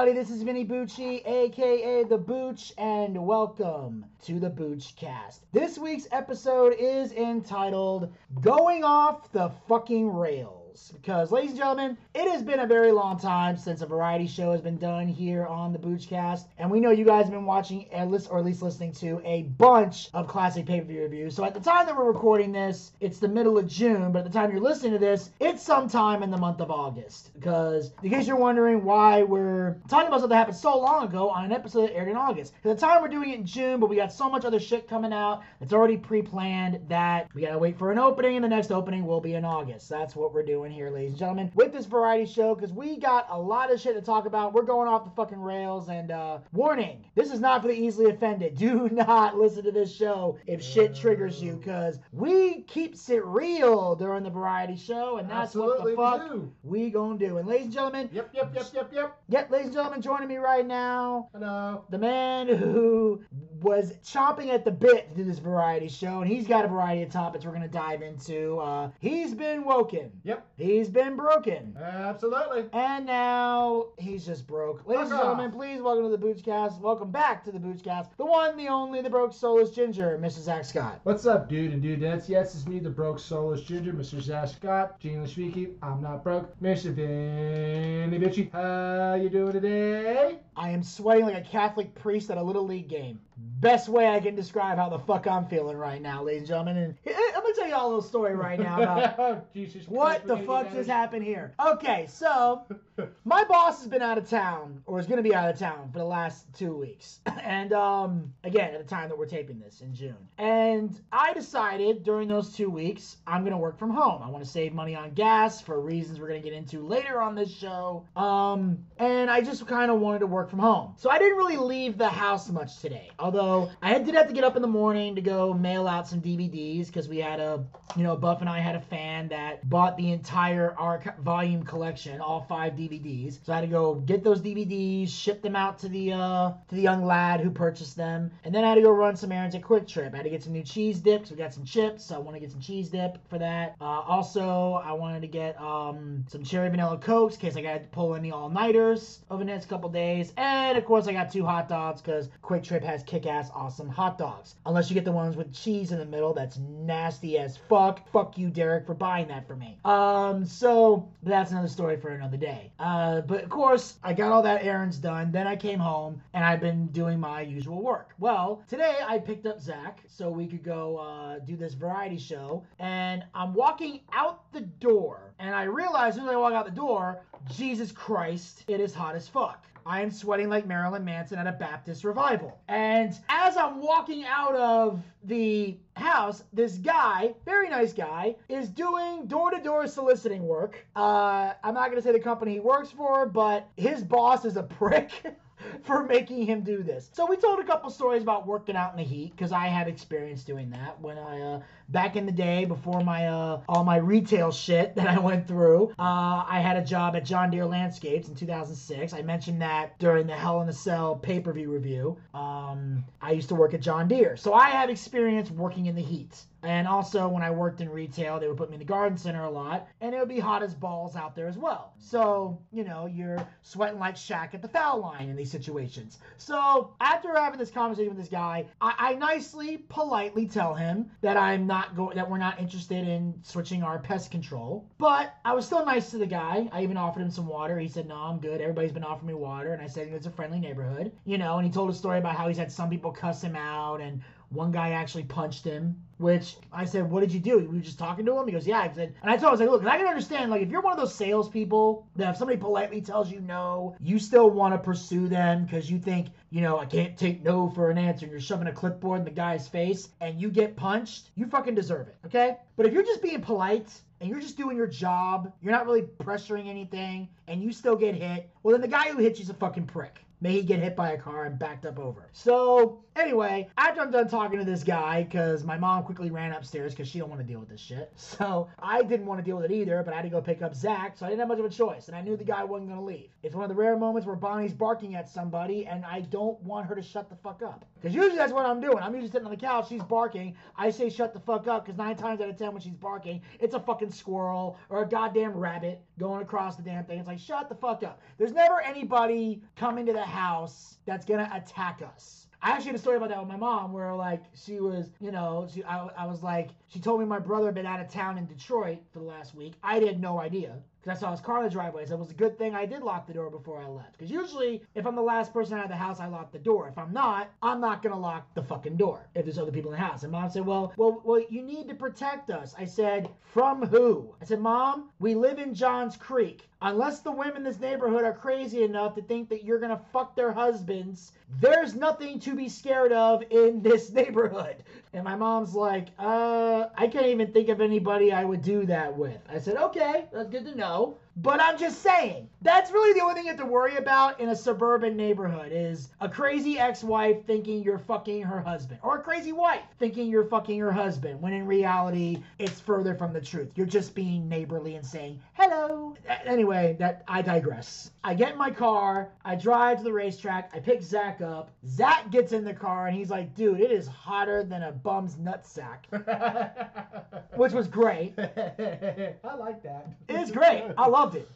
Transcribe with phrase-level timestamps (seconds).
[0.00, 5.44] Everybody, this is Vinny Bucci, aka The Booch, and welcome to the Booch Cast.
[5.52, 10.59] This week's episode is entitled Going Off the Fucking Rails.
[10.92, 14.52] Because, ladies and gentlemen, it has been a very long time since a variety show
[14.52, 17.86] has been done here on the Boochcast, and we know you guys have been watching,
[17.92, 21.34] or at least listening to, a bunch of classic pay-per-view reviews.
[21.34, 24.24] So at the time that we're recording this, it's the middle of June, but at
[24.32, 27.32] the time you're listening to this, it's sometime in the month of August.
[27.34, 31.30] Because, in case you're wondering why we're talking about something that happened so long ago
[31.30, 32.54] on an episode that aired in August.
[32.64, 34.88] At the time we're doing it in June, but we got so much other shit
[34.88, 38.70] coming out that's already pre-planned that we gotta wait for an opening, and the next
[38.70, 39.88] opening will be in August.
[39.88, 43.26] That's what we're doing here, ladies and gentlemen, with this variety show, because we got
[43.30, 44.52] a lot of shit to talk about.
[44.52, 48.10] We're going off the fucking rails, and uh, warning, this is not for the easily
[48.10, 48.56] offended.
[48.60, 53.94] Do not listen to this show if shit triggers you, because we keeps it real
[53.96, 56.52] during the variety show, and that's Absolutely, what the fuck do.
[56.62, 57.38] we gonna do.
[57.38, 59.18] And ladies and gentlemen, Yep, yep, yep, yep, yep.
[59.28, 61.84] Yep, ladies and gentlemen, joining me right now, Hello.
[61.90, 63.22] the man who
[63.62, 67.02] was chomping at the bit to do this variety show, and he's got a variety
[67.02, 68.58] of topics we're going to dive into.
[68.58, 70.10] Uh, he's been woken.
[70.24, 70.46] Yep.
[70.60, 71.74] He's been broken.
[71.80, 72.64] Absolutely.
[72.72, 74.86] And now he's just broke.
[74.86, 75.24] Ladies and Fuck off.
[75.38, 76.80] gentlemen, please welcome to the Boochcast.
[76.80, 78.08] Welcome back to the Boochcast.
[78.18, 80.40] The one, the only, the broke soulless ginger, Mr.
[80.40, 81.00] Zack Scott.
[81.04, 82.28] What's up, dude and dudettes?
[82.28, 84.20] Yes, it's me, the broke soulless ginger, Mr.
[84.20, 84.96] Zack Scott.
[85.02, 86.54] English speaking, I'm not broke.
[86.60, 86.92] Mr.
[86.94, 90.38] Vinny Bitchy, how you doing today?
[90.60, 93.18] I am sweating like a Catholic priest at a Little League game.
[93.38, 96.76] best way I can describe how the fuck I'm feeling right now, ladies and gentlemen.
[96.76, 100.26] And I'm gonna tell you all a little story right now about Jesus what Christ,
[100.26, 101.54] the fuck just happened here.
[101.58, 102.66] Okay, so
[103.24, 105.98] my boss has been out of town, or is gonna be out of town for
[105.98, 107.20] the last two weeks.
[107.42, 110.14] And um, again, at the time that we're taping this in June.
[110.38, 114.22] And I decided during those two weeks, I'm gonna work from home.
[114.22, 117.34] I want to save money on gas for reasons we're gonna get into later on
[117.34, 118.06] this show.
[118.14, 120.94] Um, and I just kind of wanted to work from home.
[120.96, 123.10] So I didn't really leave the house much today.
[123.18, 126.20] Although I did have to get up in the morning to go mail out some
[126.20, 127.64] DVDs because we had a,
[127.96, 132.20] you know, Buff and I had a fan that bought the entire arc volume collection,
[132.20, 133.38] all five DVDs.
[133.44, 136.74] So I had to go get those DVDs, ship them out to the uh to
[136.74, 139.54] the young lad who purchased them, and then I had to go run some errands
[139.54, 140.12] at QuikTrip.
[140.12, 141.30] I had to get some new cheese dips.
[141.30, 142.06] We got some chips.
[142.06, 143.76] So I want to get some cheese dip for that.
[143.80, 147.82] Uh, also, I wanted to get um some cherry vanilla cokes in case I got
[147.82, 151.32] to pull any all nighters over the next couple days, and of course I got
[151.32, 154.56] two hot dogs because QuikTrip has kick-ass awesome hot dogs.
[154.66, 158.10] Unless you get the ones with cheese in the middle, that's nasty as fuck.
[158.10, 159.78] Fuck you, Derek, for buying that for me.
[159.84, 162.72] Um, so that's another story for another day.
[162.78, 165.32] Uh, but of course, I got all that errands done.
[165.32, 168.14] Then I came home and I've been doing my usual work.
[168.18, 172.64] Well, today I picked up Zack so we could go uh, do this variety show,
[172.78, 176.64] and I'm walking out the door, and I realize as soon as I walk out
[176.64, 179.64] the door, Jesus Christ, it is hot as fuck.
[179.86, 182.58] I am sweating like Marilyn Manson at a Baptist revival.
[182.68, 189.26] And as I'm walking out of the house, this guy, very nice guy, is doing
[189.26, 190.84] door to door soliciting work.
[190.96, 194.56] Uh, I'm not going to say the company he works for, but his boss is
[194.56, 195.10] a prick.
[195.82, 197.10] for making him do this.
[197.12, 199.88] So we told a couple stories about working out in the heat because I had
[199.88, 201.60] experience doing that when I uh,
[201.90, 205.88] back in the day before my uh, all my retail shit that I went through.
[205.98, 209.12] Uh, I had a job at John Deere Landscapes in 2006.
[209.12, 212.16] I mentioned that during the Hell in a Cell pay-per-view review.
[212.34, 216.02] Um, I used to work at John Deere, so I have experience working in the
[216.02, 216.44] heat.
[216.62, 219.44] And also, when I worked in retail, they would put me in the garden center
[219.44, 221.94] a lot, and it would be hot as balls out there as well.
[221.98, 226.18] So, you know, you're sweating like Shaq at the foul line in these situations.
[226.36, 231.38] So, after having this conversation with this guy, I, I nicely, politely tell him that
[231.38, 234.84] I'm not going, that we're not interested in switching our pest control.
[234.98, 236.68] But I was still nice to the guy.
[236.72, 237.78] I even offered him some water.
[237.78, 238.60] He said, "No, I'm good.
[238.60, 241.56] Everybody's been offering me water," and I said, "It's a friendly neighborhood," you know.
[241.56, 244.22] And he told a story about how he's had some people cuss him out and
[244.50, 247.58] one guy actually punched him, which I said, What did you do?
[247.58, 248.46] We were just talking to him?
[248.46, 248.80] He goes, Yeah.
[248.80, 250.68] I said, and I told him, I was like, Look, I can understand, like, if
[250.68, 254.74] you're one of those salespeople that if somebody politely tells you no, you still want
[254.74, 258.26] to pursue them because you think, you know, I can't take no for an answer,
[258.26, 262.08] you're shoving a clipboard in the guy's face and you get punched, you fucking deserve
[262.08, 262.56] it, okay?
[262.76, 263.88] But if you're just being polite,
[264.20, 268.14] and you're just doing your job, you're not really pressuring anything, and you still get
[268.14, 270.20] hit, well, then the guy who hit you's a fucking prick.
[270.42, 272.28] May he get hit by a car and backed up over.
[272.32, 276.92] So, anyway, after I'm done talking to this guy, because my mom quickly ran upstairs
[276.92, 278.12] because she don't want to deal with this shit.
[278.40, 280.62] So, I didn't want to deal with it either, but I had to go pick
[280.62, 282.08] up Zack, so I didn't have much of a choice.
[282.08, 283.28] And I knew the guy wasn't to leave.
[283.42, 286.86] It's one of the rare moments where Bonnie's barking at somebody, and I don't want
[286.86, 287.84] her to shut the fuck up.
[287.96, 288.98] Because usually that's what I'm doing.
[288.98, 290.56] I'm usually sitting on the couch, she's barking.
[290.76, 293.42] I say shut the fuck up, because nine times out of ten when she's barking,
[293.58, 297.18] it's a fucking squirrel or a goddamn rabbit going across the damn thing.
[297.18, 298.22] It's like, shut the fuck up.
[298.38, 302.46] There's never anybody coming to the house that's gonna attack us.
[302.62, 305.32] I actually had a story about that with my mom where like she was, you
[305.32, 308.10] know, she I, I was like, she told me my brother had been out of
[308.10, 309.74] town in Detroit for the last week.
[309.82, 312.04] I had no idea because I saw his car in the driveway.
[312.04, 314.12] So it was a good thing I did lock the door before I left.
[314.12, 316.88] Because usually, if I'm the last person out of the house, I lock the door.
[316.88, 319.98] If I'm not, I'm not gonna lock the fucking door if there's other people in
[319.98, 320.22] the house.
[320.22, 324.34] And mom said, "Well, well, well, you need to protect us." I said, "From who?"
[324.42, 326.69] I said, "Mom, we live in Johns Creek.
[326.82, 330.34] Unless the women in this neighborhood are crazy enough to think that you're gonna fuck
[330.34, 334.76] their husbands, there's nothing to be scared of in this neighborhood."
[335.12, 339.14] And my mom's like, "Uh, I can't even think of anybody I would do that
[339.14, 343.22] with." I said, "Okay, that's good to know." But I'm just saying, that's really the
[343.22, 347.46] only thing you have to worry about in a suburban neighborhood is a crazy ex-wife
[347.46, 349.00] thinking you're fucking her husband.
[349.02, 353.32] Or a crazy wife thinking you're fucking her husband, when in reality, it's further from
[353.32, 353.72] the truth.
[353.76, 356.16] You're just being neighborly and saying, hello.
[356.44, 358.10] Anyway, that I digress.
[358.22, 361.70] I get in my car, I drive to the racetrack, I pick Zack up.
[361.86, 365.36] Zack gets in the car and he's like, dude, it is hotter than a bum's
[365.36, 366.00] nutsack.
[367.56, 368.34] Which was great.
[368.38, 370.08] I like that.
[370.28, 370.84] It's great.
[370.98, 371.48] I loved it.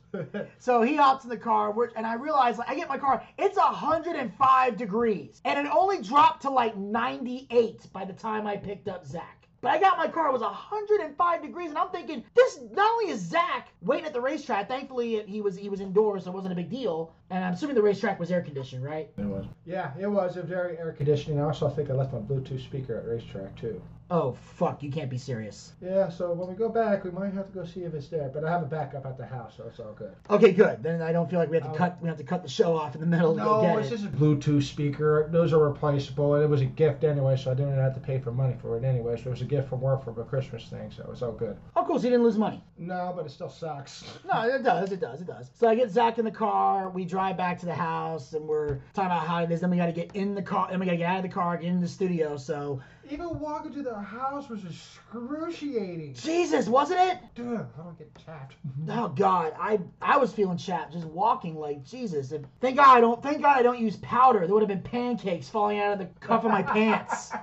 [0.59, 3.57] So he hops in the car, and I realize, like, I get my car, it's
[3.57, 9.05] 105 degrees, and it only dropped to like 98 by the time I picked up
[9.07, 9.49] Zack.
[9.61, 13.13] But I got my car, it was 105 degrees, and I'm thinking, this not only
[13.13, 16.53] is Zack waiting at the racetrack, thankfully he was he was indoors, so it wasn't
[16.53, 17.15] a big deal.
[17.31, 19.09] And I'm assuming the racetrack was air conditioned, right?
[19.17, 19.47] It was.
[19.65, 20.37] Yeah, it was.
[20.37, 21.41] It was very air conditioning.
[21.41, 23.81] I also think I left my Bluetooth speaker at racetrack too.
[24.11, 25.73] Oh fuck, you can't be serious.
[25.81, 28.29] Yeah, so when we go back, we might have to go see if it's there.
[28.33, 30.13] But I have a backup at the house, so it's all good.
[30.29, 30.83] Okay, good.
[30.83, 31.75] Then I don't feel like we have to Oh.
[31.75, 33.79] cut we have to cut the show off in the middle to go No, get
[33.79, 33.91] it's it.
[33.93, 35.29] just a Bluetooth speaker.
[35.33, 38.19] Those are replaceable, and it was a gift anyway, so I didn't have to pay
[38.19, 39.17] for money for it anyway.
[39.17, 41.57] So it was a gift from work for a Christmas thing, so it's all good.
[41.75, 41.99] Oh, cool.
[41.99, 42.63] So you didn't lose money.
[42.77, 44.05] No, but it still sucks.
[44.35, 44.91] No, it does.
[44.93, 45.21] It does.
[45.23, 45.51] It does.
[45.55, 46.91] So I get Zack in the car.
[46.91, 49.61] We drive back to the house, and we're talking about how it is.
[49.61, 50.69] Then we got to get in the car.
[50.71, 52.37] Then we got to get out of the car, get in the studio.
[52.37, 52.81] So
[53.11, 56.15] Even walking to the house was excruciating.
[56.15, 57.19] Jesus, wasn't it?
[57.35, 58.55] Dude, I don't get chapped.
[58.89, 62.33] Oh God, I I was feeling chapped just walking like Jesus.
[62.33, 63.23] And thank God I don't.
[63.23, 64.41] Thank God I don't use powder.
[64.47, 67.33] There would have been pancakes falling out of the cuff of my pants.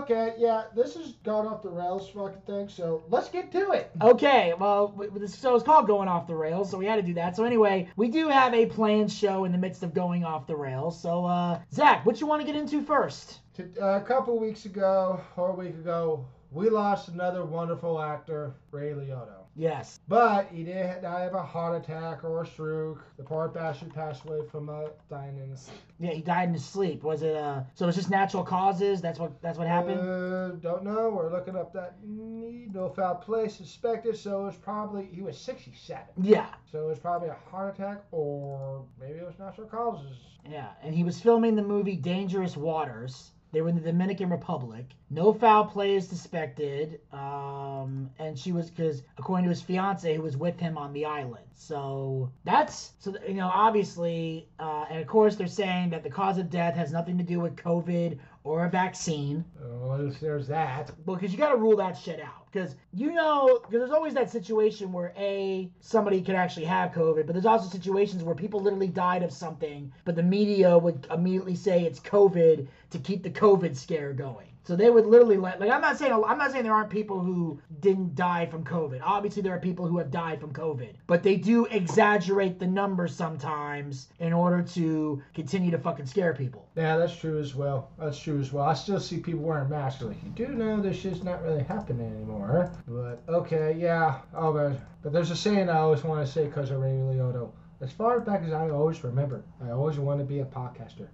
[0.00, 3.90] okay, yeah, this has gone off the rails fucking thing, so let's get to it.
[4.00, 7.02] Okay, well, w- w- so it's called going off the rails, so we had to
[7.02, 7.36] do that.
[7.36, 10.56] So anyway, we do have a planned show in the midst of going off the
[10.56, 11.00] rails.
[11.00, 13.40] So uh, Zack, what you want to get into first?
[13.58, 18.90] Uh, a couple weeks ago, or a week ago, we lost another wonderful actor, Ray
[18.92, 19.41] Liotta.
[19.54, 20.00] Yes.
[20.08, 23.04] But he did die of a heart attack or a stroke.
[23.16, 25.78] The poor bastard passed away from uh, dying in his sleep.
[25.98, 27.02] Yeah, he died in his sleep.
[27.02, 27.62] Was it uh?
[27.74, 29.02] So it's just natural causes.
[29.02, 30.00] That's what that's what happened.
[30.00, 31.10] Uh, don't know.
[31.10, 34.16] We're looking up that need no foul play suspected.
[34.16, 36.04] So it was probably he was 67.
[36.22, 36.46] yeah.
[36.70, 40.16] So it was probably a heart attack or maybe it was natural causes.
[40.48, 43.32] Yeah, and he was filming the movie Dangerous Waters.
[43.52, 44.86] They were in the Dominican Republic.
[45.10, 47.00] No foul play is suspected.
[47.12, 51.04] Um, and she was because according to his fiance, who was with him on the
[51.04, 51.44] island.
[51.54, 56.38] So that's so you know obviously, uh, and of course they're saying that the cause
[56.38, 59.44] of death has nothing to do with COVID or a vaccine.
[59.60, 60.90] Well, there's- that.
[61.06, 62.50] Well, because you got to rule that shit out.
[62.50, 67.26] Because you know, because there's always that situation where a somebody could actually have COVID,
[67.26, 71.54] but there's also situations where people literally died of something, but the media would immediately
[71.54, 74.51] say it's COVID to keep the COVID scare going.
[74.64, 77.18] So they would literally let like I'm not saying I'm not saying there aren't people
[77.18, 79.00] who didn't die from COVID.
[79.02, 83.14] Obviously there are people who have died from COVID, but they do exaggerate the numbers
[83.14, 86.68] sometimes in order to continue to fucking scare people.
[86.76, 87.90] Yeah, that's true as well.
[87.98, 88.64] That's true as well.
[88.64, 90.02] I still see people wearing masks.
[90.02, 92.70] Like, you do know this shit's not really happening anymore.
[92.86, 94.20] But, okay, yeah.
[94.34, 97.50] Oh, but, but there's a saying I always want to say because of Ray Liotta.
[97.80, 101.08] As far back as I always remember, I always want to be a podcaster.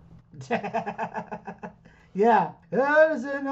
[2.14, 2.52] yeah.
[2.70, 3.46] There's an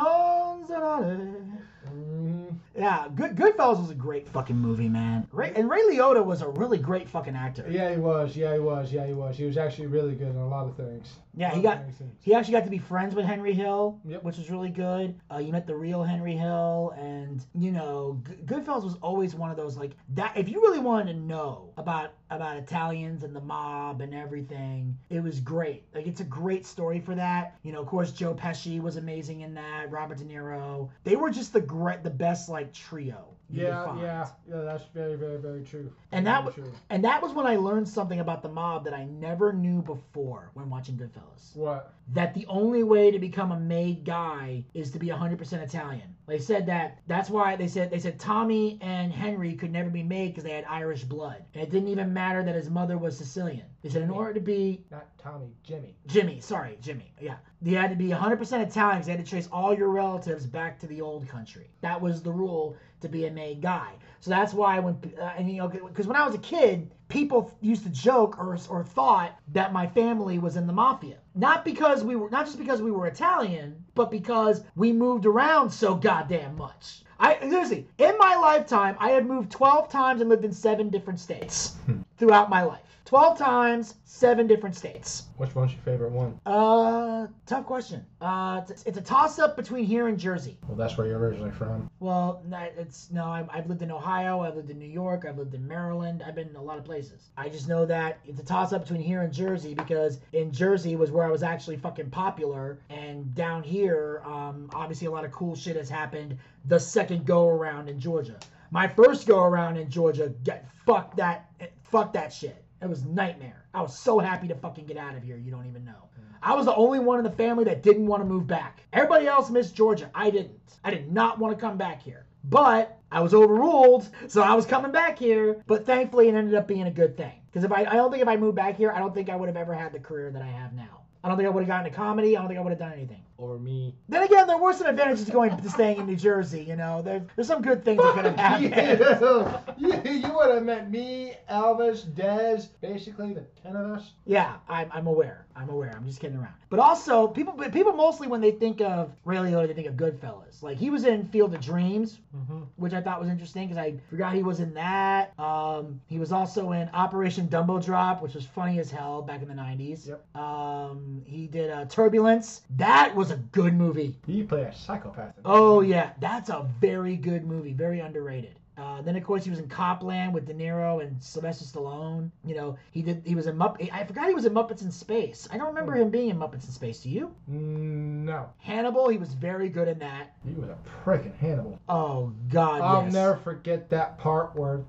[2.77, 5.27] Yeah, Good Goodfellas was a great fucking movie, man.
[5.33, 7.67] Ray, and Ray Liotta was a really great fucking actor.
[7.71, 8.37] yeah, he was.
[8.37, 8.93] Yeah, he was.
[8.93, 9.37] Yeah, he was.
[9.37, 11.15] He was actually really good in a lot of things.
[11.39, 11.81] Yeah, he got
[12.23, 14.23] he actually got to be friends with Henry Hill, Yep.
[14.25, 15.15] which was really good.
[15.31, 19.51] Uh, you met the real Henry Hill, and you know, G- Goodfellas was always one
[19.51, 20.35] of those like that.
[20.37, 25.23] If you really wanted to know about about Italians and the mob and everything, it
[25.23, 25.85] was great.
[25.95, 27.57] Like it's a great story for that.
[27.63, 29.91] You know, of course, Joe Pesci was amazing in that.
[29.91, 30.89] Robert De Niro.
[31.05, 33.36] They were just the great, the best like trio.
[33.49, 34.63] Yeah, yeah, yeah.
[34.63, 35.93] That's very, very, very true.
[36.13, 36.81] And that Very w- true.
[36.91, 40.51] And that was when I learned something about the mob that I never knew before
[40.55, 41.55] when watching Goodfellas.
[41.55, 41.93] What?
[42.13, 46.15] That the only way to become a made guy is to be 100% Italian.
[46.27, 50.03] They said that that's why they said they said Tommy and Henry could never be
[50.03, 51.45] made because they had Irish blood.
[51.55, 53.65] And it didn't even matter that his mother was Sicilian.
[53.83, 55.97] They said in order to be Not Tommy, Jimmy.
[56.07, 57.13] Jimmy, sorry, Jimmy.
[57.21, 57.37] Yeah.
[57.63, 60.79] You had to be 100% Italian because they had to trace all your relatives back
[60.81, 61.71] to the old country.
[61.81, 62.77] That was the rule
[63.07, 63.93] to be a made guy.
[64.21, 67.53] So that's why when, uh, and you know, because when I was a kid, people
[67.61, 71.19] used to joke or, or thought that my family was in the mafia.
[71.35, 75.71] Not because we were, not just because we were Italian, but because we moved around
[75.71, 77.03] so goddamn much.
[77.19, 81.21] I seriously, in my lifetime, I had moved 12 times and lived in seven different
[81.21, 81.77] states
[82.19, 82.96] throughout my life.
[83.07, 85.27] 12 times, seven different states.
[85.37, 86.41] Which one's your favorite one?
[86.45, 88.05] Uh, tough question.
[88.21, 90.59] Uh, it's, it's a toss up between here and Jersey.
[90.67, 91.89] Well, that's where you're originally from.
[92.01, 92.43] Well,
[92.77, 93.27] it's no.
[93.27, 94.41] I've, I've lived in Ohio.
[94.41, 95.25] I've lived in New York.
[95.25, 96.25] I've lived in Maryland.
[96.27, 97.31] I've been in a lot of places.
[97.37, 100.97] I just know that it's a toss up between here and Jersey because in Jersey
[100.97, 105.31] was where I was actually fucking popular, and down here, um, obviously a lot of
[105.31, 106.37] cool shit has happened.
[106.65, 108.37] The second go around in Georgia.
[108.73, 111.53] My first go around in Georgia, get fuck that,
[111.85, 112.66] fuck that shit.
[112.83, 113.65] It was nightmare.
[113.73, 115.37] I was so happy to fucking get out of here.
[115.37, 116.09] You don't even know.
[116.19, 116.35] Mm.
[116.43, 118.83] I was the only one in the family that didn't want to move back.
[118.93, 120.11] Everybody else missed Georgia.
[120.15, 120.61] I didn't.
[120.85, 122.27] I did not want to come back here.
[122.45, 125.63] But I was overruled, so I was coming back here.
[125.67, 127.41] But thankfully, it ended up being a good thing.
[127.47, 129.37] Because if I, I don't think if I moved back here, I don't think I
[129.37, 131.03] would have ever had the career that I have now.
[131.25, 132.37] I don't think I would have gotten into comedy.
[132.37, 133.23] I don't think I would have done anything.
[133.39, 133.95] Over me.
[134.09, 136.63] Then again, there were some advantages to going to staying in New Jersey.
[136.63, 139.77] You know, there, there's some good things that could have happened.
[139.79, 144.13] you, you would have met me, Elvis, Dez, basically the ten of us.
[144.25, 145.46] Yeah, I'm, I'm aware.
[145.57, 145.93] I'm aware.
[145.97, 146.53] I'm just kidding around.
[146.69, 150.63] But also, people people mostly when they think of Ray Liotta, they think of Goodfellas.
[150.63, 152.59] Like he was in Field of Dreams, Mm-hmm.
[152.77, 155.33] which I thought was interesting because I forgot he was in that.
[155.39, 159.49] Um, he was also in Operation Dumbo Drop, which was funny as hell back in
[159.49, 160.09] the 90s.
[160.09, 160.37] Yep.
[160.37, 162.61] Um, he did uh, Turbulence.
[162.77, 164.17] That was a good movie.
[164.27, 165.35] He played a psychopath.
[165.39, 165.43] in.
[165.47, 168.59] Oh yeah, that's a very good movie, very underrated.
[168.79, 172.31] Uh, then of course he was in Copland with De Niro and Sylvester Stallone.
[172.45, 173.23] You know he did.
[173.25, 173.77] He was in Mupp.
[173.93, 175.49] I forgot he was in Muppets in Space.
[175.51, 177.01] I don't remember him being in Muppets in Space.
[177.01, 177.35] Do you?
[177.51, 179.09] Mm, no, Hannibal.
[179.09, 180.35] He was very good in that.
[180.47, 181.79] he was a pricking Hannibal.
[181.89, 183.13] Oh God, I'll yes.
[183.13, 184.83] never forget that part where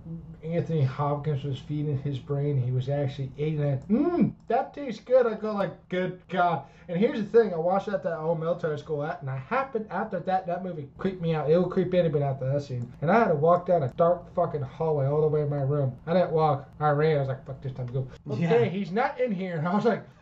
[0.54, 2.62] Anthony Hopkins was feeding his brain.
[2.62, 3.88] He was actually eating it.
[3.90, 5.26] Mmm, that tastes good.
[5.28, 6.64] I go like, good God.
[6.88, 9.36] And here's the thing: I watched that at that old military school, at, and I
[9.38, 10.48] happened after that.
[10.48, 11.50] That movie creeped me out.
[11.50, 12.92] It will creep anybody after that scene.
[13.02, 15.62] And I had to walk down a dark fucking hallway all the way to my
[15.64, 15.94] room.
[16.06, 16.70] I didn't walk.
[16.80, 17.18] I ran.
[17.18, 18.08] I was like, fuck this time to go.
[18.32, 18.64] Okay, Yeah.
[18.66, 19.58] he's not in here.
[19.58, 20.04] And I was like,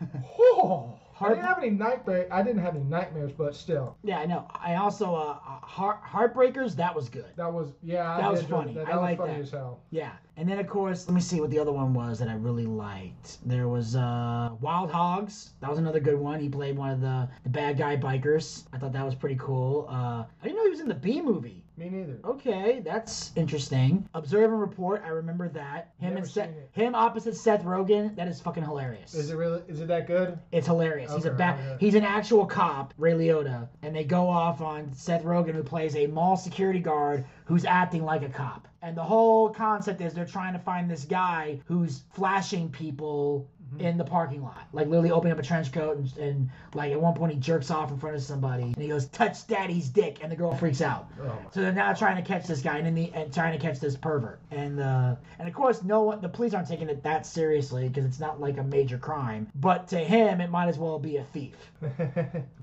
[1.20, 2.26] I didn't have any nightmare.
[2.30, 4.46] I didn't have any nightmares, but still, Yeah, I know.
[4.54, 6.76] I also uh, uh, Heart, Heartbreakers.
[6.76, 7.26] That was good.
[7.36, 8.14] that was yeah.
[8.14, 8.74] I That was funny.
[8.74, 9.40] That, I that was like funny that.
[9.40, 9.80] as hell.
[9.90, 12.34] Yeah, and then of course, let me see what the other one was that I
[12.34, 13.38] really liked.
[13.46, 15.50] There was uh, Wild Hogs.
[15.60, 16.40] That was another good one.
[16.40, 18.64] He played one of the, the bad guy bikers.
[18.72, 19.86] I thought that was pretty cool.
[19.88, 21.64] Uh, I didn't know he was in the B movie.
[21.78, 22.18] Me neither.
[22.24, 24.08] Okay, that's interesting.
[24.14, 25.02] Observe and report.
[25.04, 25.92] I remember that.
[25.98, 28.16] Him Never and Seth, him opposite Seth Rogen.
[28.16, 29.14] That is fucking hilarious.
[29.14, 29.60] Is it really?
[29.68, 30.38] Is it that good?
[30.52, 31.12] It's hilarious.
[31.12, 31.76] he's a Okay, ba- okay.
[31.84, 35.94] he's an actual cop, Ray Liotta, and they go off on Seth Rogen, who plays
[35.96, 38.66] a mall security guard who's acting like a cop.
[38.80, 43.48] And the whole concept is they're trying to find this guy who's flashing people.
[43.78, 47.00] In the parking lot, like literally opening up a trench coat and, and like at
[47.00, 50.18] one point he jerks off in front of somebody and he goes, "Touch daddy's dick,"
[50.22, 51.10] and the girl freaks out.
[51.22, 51.38] Oh.
[51.52, 53.80] So they're now trying to catch this guy and, in the, and trying to catch
[53.80, 54.40] this pervert.
[54.50, 58.04] And uh, and of course, no one, the police aren't taking it that seriously because
[58.04, 59.48] it's not like a major crime.
[59.54, 61.56] But to him, it might as well be a thief.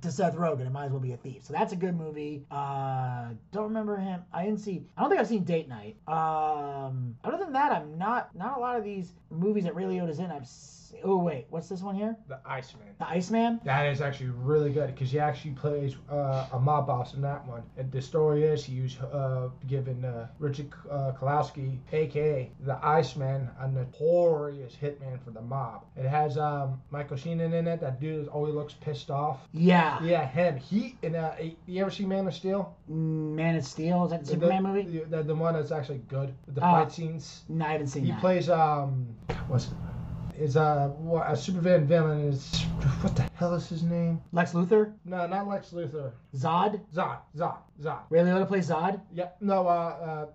[0.03, 1.45] To Seth Rogen, it might as well be a thief.
[1.45, 2.43] So that's a good movie.
[2.51, 4.21] Uh, don't remember him.
[4.33, 4.83] I didn't see.
[4.97, 5.95] I don't think I've seen Date Night.
[6.09, 10.19] Um, other than that, I'm not not a lot of these movies that Ray Liotta's
[10.19, 10.29] in.
[10.29, 10.47] I've.
[11.03, 12.15] Oh wait, what's this one here?
[12.27, 12.87] the Iceman.
[12.99, 13.59] The Iceman.
[13.63, 17.45] That is actually really good because he actually plays uh, a mob boss in that
[17.47, 17.63] one.
[17.77, 23.49] And the story is he was uh, given uh, Richard uh, Kalowski, aka the Iceman,
[23.59, 25.85] a notorious hitman for the mob.
[25.95, 27.81] It has um, Michael Sheenan in it.
[27.81, 29.39] That dude always looks pissed off.
[29.51, 30.01] Yeah.
[30.03, 30.57] Yeah, him.
[30.57, 32.75] He in uh, you ever see Man of Steel?
[32.87, 34.05] Man of Steel.
[34.05, 34.99] Is that the The- Superman movie?
[34.99, 37.43] The, the, the one that's actually good with the Uh, fight scenes.
[37.49, 38.19] No, I haven't seen He that.
[38.19, 39.07] plays um
[39.47, 39.69] what's
[40.39, 42.63] is uh what, a Superman villain is
[43.01, 44.21] what the hell is his name?
[44.31, 44.93] Lex Luthor.
[45.05, 46.11] No, not Lex Luthor.
[46.35, 46.79] Zod.
[46.93, 47.99] Zod, Zod, Zod.
[48.09, 49.01] Ray Liotta plays Zod.
[49.13, 50.25] Yeah, no, uh, uh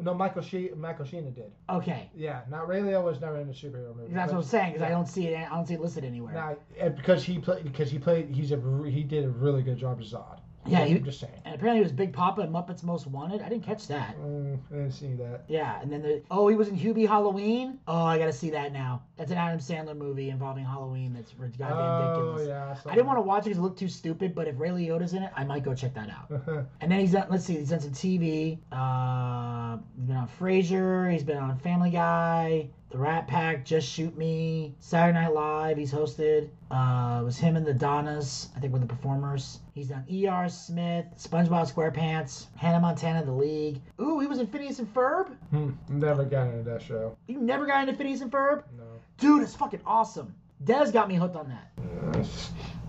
[0.00, 1.50] no, Michael She Michael Sheena did.
[1.68, 4.12] Okay, Yeah, not Ray Liotta was never in a superhero movie.
[4.12, 5.36] that's what I'm saying because I don't see it.
[5.36, 6.34] I don't see it listed anywhere.
[6.34, 9.78] Nah, and because he played because he played he's a he did a really good
[9.78, 10.40] job as Zod.
[10.68, 11.32] Yeah, I'm just saying.
[11.44, 13.42] And apparently, he was Big Papa in Muppets Most Wanted.
[13.42, 14.16] I didn't catch that.
[14.18, 15.44] Mm, I didn't see that.
[15.48, 17.78] Yeah, and then the oh, he was in Hubie Halloween.
[17.88, 19.02] Oh, I gotta see that now.
[19.16, 21.12] That's an Adam Sandler movie involving Halloween.
[21.14, 22.48] That's goddamn Oh ridiculous.
[22.48, 24.34] yeah, I didn't want to watch it because it looked too stupid.
[24.34, 26.30] But if Ray Liotta's in it, I might go check that out.
[26.80, 27.26] And then he's done.
[27.30, 28.58] Let's see, he's done some TV.
[28.70, 31.10] Uh, he's been on Frasier.
[31.12, 35.76] He's been on Family Guy, The Rat Pack, Just Shoot Me, Saturday Night Live.
[35.76, 36.48] He's hosted.
[36.70, 38.48] Uh, it was him and the Donnas.
[38.56, 39.60] I think were the performers.
[39.74, 40.48] He's done E.R.
[40.48, 43.82] Smith, SpongeBob SquarePants, Hannah Montana, The League.
[44.00, 45.28] Ooh, he was in Phineas and Ferb.
[45.50, 47.14] Hmm, Never got into that show.
[47.26, 48.84] You never got into Phineas and Ferb, No.
[49.18, 49.42] dude.
[49.42, 50.34] It's fucking awesome.
[50.64, 52.26] Dez got me hooked on that.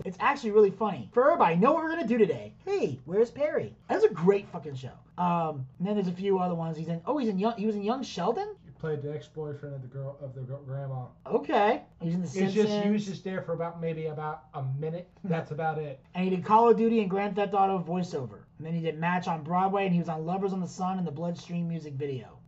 [0.02, 1.10] It's actually really funny.
[1.14, 2.54] Ferb, I know what we're gonna do today.
[2.64, 3.74] Hey, where's Perry?
[3.86, 4.92] That's a great fucking show.
[5.22, 6.78] Um, and then there's a few other ones.
[6.78, 7.02] He's in.
[7.04, 7.52] Oh, he's in young.
[7.58, 8.48] He was in Young Sheldon.
[8.80, 11.04] Played the ex-boyfriend of the girl of the grandma.
[11.26, 11.82] Okay.
[12.00, 12.66] He's in The It's Simpsons.
[12.66, 15.06] just he was just there for about maybe about a minute.
[15.24, 16.00] That's about it.
[16.14, 18.38] and he did Call of Duty and Grand Theft Auto voiceover.
[18.56, 20.96] And then he did Match on Broadway, and he was on Lovers on the Sun
[20.96, 22.39] and the Bloodstream music video.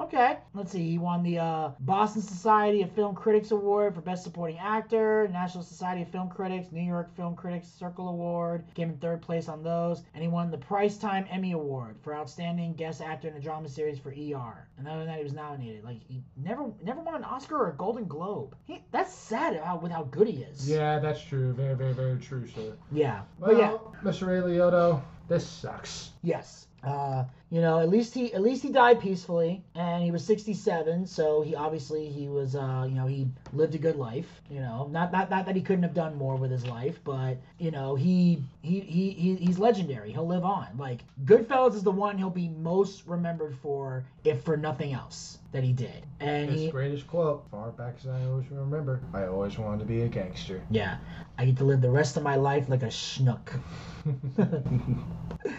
[0.00, 0.92] Okay, let's see.
[0.92, 5.62] He won the uh, Boston Society of Film Critics Award for Best Supporting Actor, National
[5.62, 8.64] Society of Film Critics, New York Film Critics Circle Award.
[8.74, 12.72] Came in third place on those, and he won the Primetime Emmy Award for Outstanding
[12.72, 14.66] Guest Actor in a Drama Series for ER.
[14.78, 15.84] And other than that, he was nominated.
[15.84, 18.56] Like he never, never won an Oscar or a Golden Globe.
[18.64, 20.68] He, that's sad how, with how good he is.
[20.68, 21.52] Yeah, that's true.
[21.52, 22.72] Very, very, very true, sir.
[22.90, 23.20] Yeah.
[23.38, 23.76] Well, yeah.
[24.02, 24.28] Mr.
[24.28, 26.12] Ray Liotta, this sucks.
[26.22, 26.68] Yes.
[26.82, 31.06] Uh, you know, at least he at least he died peacefully, and he was 67.
[31.06, 34.40] So he obviously he was uh, you know he lived a good life.
[34.48, 37.36] You know, not not not that he couldn't have done more with his life, but
[37.58, 40.12] you know he he he, he he's legendary.
[40.12, 40.68] He'll live on.
[40.78, 45.64] Like Goodfellas is the one he'll be most remembered for, if for nothing else that
[45.64, 46.06] he did.
[46.20, 49.84] And His he greatest quote, far back as I always remember, I always wanted to
[49.86, 50.62] be a gangster.
[50.70, 50.98] yeah,
[51.36, 53.60] I get to live the rest of my life like a schnook.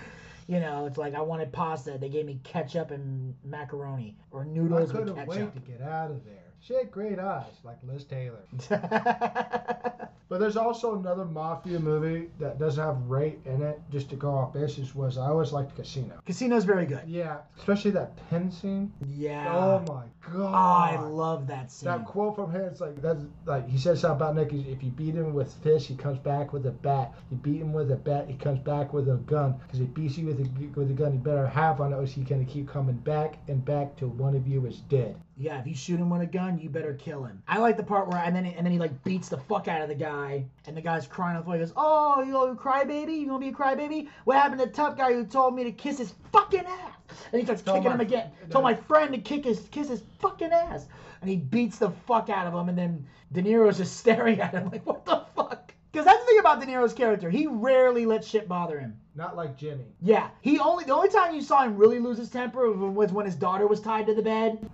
[0.48, 1.98] You know, it's like I wanted pasta.
[1.98, 5.66] They gave me ketchup and macaroni or noodles with couldn't wait to ketchup.
[5.66, 6.51] get out of there.
[6.62, 8.44] She had great eyes, like Liz Taylor.
[10.32, 14.32] But there's also another mafia movie that doesn't have Ray in it, just to go
[14.32, 16.22] off basis, was I always liked Casino.
[16.26, 17.02] Casino's very good.
[17.06, 18.94] Yeah, especially that pen scene.
[19.06, 19.54] Yeah.
[19.54, 20.54] Oh my oh, god.
[20.56, 21.88] I love that scene.
[21.88, 24.54] That quote from him, it's like that's like he says something about Nick.
[24.54, 27.14] If you beat him with fists, he comes back with a bat.
[27.30, 29.60] You beat him with a bat, he comes back with a gun.
[29.64, 32.26] Because he beats you with a with a gun, you better have one, or he's
[32.26, 35.18] gonna keep coming back and back till one of you is dead.
[35.42, 37.42] Yeah, if you shoot him with a gun, you better kill him.
[37.48, 39.82] I like the part where and then and then he like beats the fuck out
[39.82, 41.56] of the guy, and the guy's crying on the floor.
[41.56, 43.14] He goes, "Oh, you gonna cry baby?
[43.14, 44.08] You gonna be a crybaby?
[44.26, 47.40] What happened to the tough guy who told me to kiss his fucking ass?" And
[47.40, 48.32] he starts Told kicking my- him again.
[48.52, 50.86] Told my friend to kick his kiss his fucking ass,
[51.22, 52.70] and he beats the fuck out of him.
[52.70, 56.26] And then De Niro's just staring at him like, "What the fuck?" Because that's the
[56.28, 57.30] thing about De Niro's character.
[57.30, 58.98] He rarely lets shit bother him.
[59.14, 59.84] Not like Jimmy.
[60.02, 63.26] Yeah, he only the only time you saw him really lose his temper was when
[63.26, 64.70] his daughter was tied to the bed.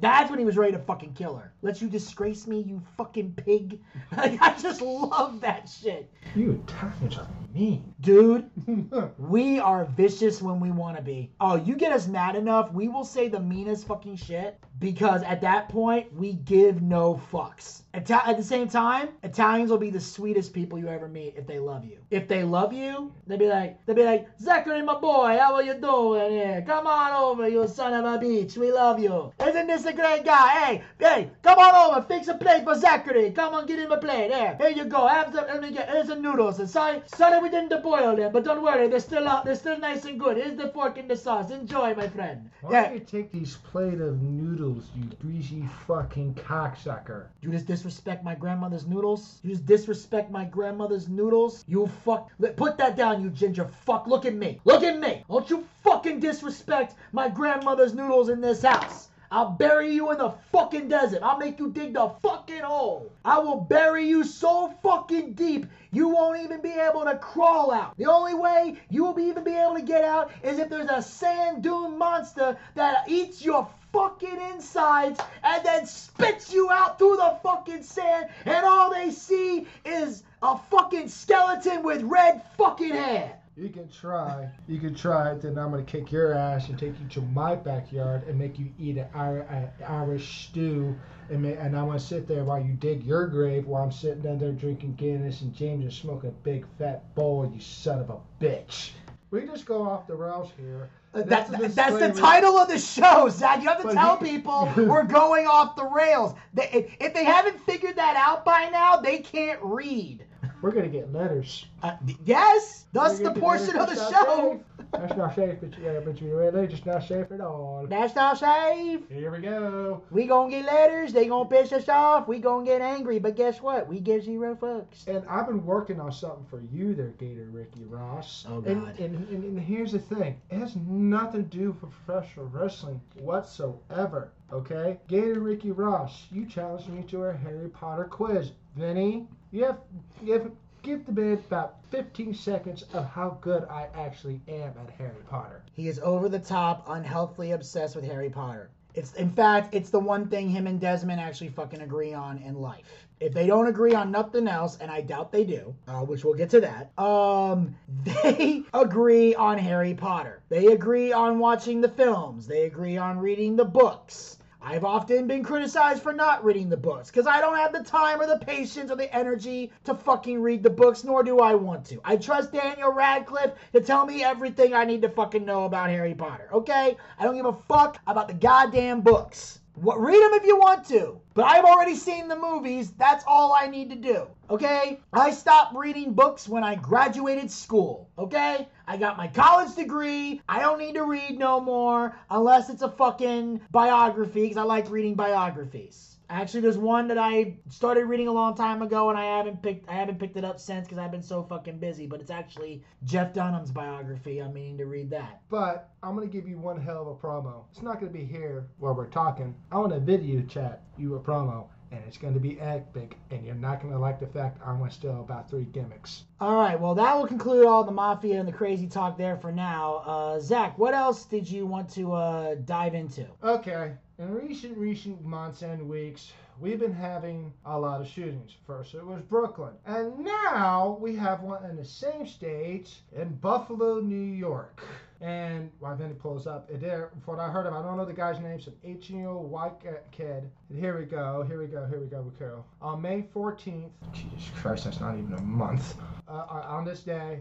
[0.00, 1.52] That's when he was ready to fucking kill her.
[1.62, 3.80] Let you disgrace me, you fucking pig.
[4.16, 6.10] Like, I just love that shit.
[6.34, 7.94] You Italians are mean.
[8.00, 8.50] Dude,
[9.18, 11.30] we are vicious when we want to be.
[11.40, 15.40] Oh, you get us mad enough, we will say the meanest fucking shit because at
[15.42, 17.82] that point, we give no fucks.
[17.98, 21.46] Ita- at the same time, Italians will be the sweetest people you ever meet if
[21.48, 21.98] they love you.
[22.10, 25.62] If they love you, they'll be like, they'll be like, Zachary, my boy, how are
[25.64, 26.62] you doing here?
[26.64, 28.56] Come on over, you son of a bitch.
[28.56, 29.32] We love you.
[29.44, 30.48] Isn't this a great guy?
[30.48, 33.32] Hey, hey, come on over, fix a plate for Zachary.
[33.32, 34.28] Come on, get him a plate.
[34.28, 35.08] There, here you go.
[35.08, 35.46] Have some.
[35.48, 35.88] Let me get.
[35.90, 36.60] Here's the noodles.
[36.60, 39.44] And sorry, sorry we didn't boil them, but don't worry, they're still out.
[39.44, 40.36] They're still nice and good.
[40.36, 41.50] Here's the fork and the sauce.
[41.50, 42.48] Enjoy, my friend.
[42.60, 42.82] Why Yeah.
[42.84, 47.24] don't you take these plate of noodles, you greasy fucking cocksucker?
[47.40, 47.87] You just disrespect
[48.22, 49.40] my grandmother's noodles?
[49.42, 51.64] You disrespect my grandmother's noodles?
[51.66, 52.30] You fuck.
[52.56, 54.06] Put that down, you ginger fuck.
[54.06, 54.60] Look at me.
[54.64, 55.24] Look at me.
[55.28, 59.08] Don't you fucking disrespect my grandmother's noodles in this house.
[59.30, 61.22] I'll bury you in the fucking desert.
[61.22, 63.12] I'll make you dig the fucking hole.
[63.24, 67.96] I will bury you so fucking deep you won't even be able to crawl out.
[67.96, 70.90] The only way you will be even be able to get out is if there's
[70.90, 77.16] a sand dune monster that eats your fucking insides and then spits you out through
[77.16, 83.38] the fucking sand and all they see is a fucking skeleton with red fucking hair.
[83.58, 84.48] You can try.
[84.68, 87.56] You can try it, then I'm gonna kick your ass and take you to my
[87.56, 90.94] backyard and make you eat an Irish stew,
[91.28, 94.38] and and I'm gonna sit there while you dig your grave while I'm sitting down
[94.38, 97.50] there drinking Guinness and James is smoking a big fat bowl.
[97.52, 98.92] You son of a bitch.
[99.30, 100.88] We just go off the rails here.
[101.12, 103.62] Uh, That's That, that's the title of the show, Zack.
[103.62, 106.34] You have to But tell he- people we're going off the rails.
[106.54, 110.24] They, if, if they haven't figured that out by now, they can't read.
[110.62, 111.66] We're gonna get letters.
[111.82, 114.60] Uh, yes, thus the portion of the show.
[114.92, 117.86] That's not safe, but yeah, but you really just not safe at all.
[117.88, 119.00] That's not safe.
[119.10, 120.02] Here we go.
[120.10, 121.12] We gonna get letters.
[121.12, 122.26] They gonna piss us off.
[122.26, 123.18] We gonna get angry.
[123.18, 123.86] But guess what?
[123.86, 125.06] We give zero fucks.
[125.06, 128.46] And I've been working on something for you there, Gator Ricky Ross.
[128.48, 128.98] Oh, And, God.
[128.98, 134.32] and, and, and here's the thing it has nothing to do with professional wrestling whatsoever.
[134.52, 134.98] Okay?
[135.08, 138.52] Gator Ricky Ross, you challenged me to a Harry Potter quiz.
[138.76, 139.78] Vinny, you have,
[140.22, 140.50] you have
[140.82, 145.62] give the man about 15 seconds of how good I actually am at Harry Potter.
[145.72, 148.70] He is over the top, unhealthily obsessed with Harry Potter.
[148.94, 152.54] It's in fact, it's the one thing him and Desmond actually fucking agree on in
[152.54, 153.06] life.
[153.20, 156.34] If they don't agree on nothing else, and I doubt they do, uh, which we'll
[156.34, 160.42] get to that, um, they agree on Harry Potter.
[160.48, 162.46] They agree on watching the films.
[162.46, 164.37] They agree on reading the books.
[164.70, 168.20] I've often been criticized for not reading the books because I don't have the time
[168.20, 171.86] or the patience or the energy to fucking read the books, nor do I want
[171.86, 172.02] to.
[172.04, 176.12] I trust Daniel Radcliffe to tell me everything I need to fucking know about Harry
[176.12, 176.98] Potter, okay?
[177.18, 179.60] I don't give a fuck about the goddamn books.
[179.80, 182.90] What, read them if you want to, but I've already seen the movies.
[182.92, 184.98] That's all I need to do, okay?
[185.12, 188.66] I stopped reading books when I graduated school, okay?
[188.88, 190.42] I got my college degree.
[190.48, 194.90] I don't need to read no more unless it's a fucking biography because I like
[194.90, 196.17] reading biographies.
[196.30, 199.88] Actually, there's one that I started reading a long time ago, and I haven't picked
[199.88, 202.06] I haven't picked it up since because I've been so fucking busy.
[202.06, 204.40] But it's actually Jeff Dunham's biography.
[204.40, 205.40] I'm meaning to read that.
[205.48, 207.64] But I'm gonna give you one hell of a promo.
[207.72, 209.54] It's not gonna be here while we're talking.
[209.72, 213.16] I want to video chat you a promo, and it's gonna be epic.
[213.30, 216.24] And you're not gonna like the fact I'm gonna steal about three gimmicks.
[216.42, 219.50] All right, well, that will conclude all the mafia and the crazy talk there for
[219.50, 220.02] now.
[220.04, 223.26] Uh, Zack, what else did you want to uh, dive into?
[223.42, 223.94] Okay.
[224.20, 228.50] In recent recent months and weeks, we've been having a lot of shootings.
[228.66, 234.00] First it was Brooklyn, and now we have one in the same state in Buffalo,
[234.00, 234.82] New York.
[235.20, 238.04] And while Vinny pulls up, it there, from what I heard of, I don't know
[238.04, 239.80] the guy's name, some 18 year old white
[240.12, 240.48] kid.
[240.70, 242.64] And here we go, here we go, here we go, with Carol.
[242.80, 245.96] On May 14th, Jesus Christ, that's not even a month.
[246.28, 247.40] Uh, on this day,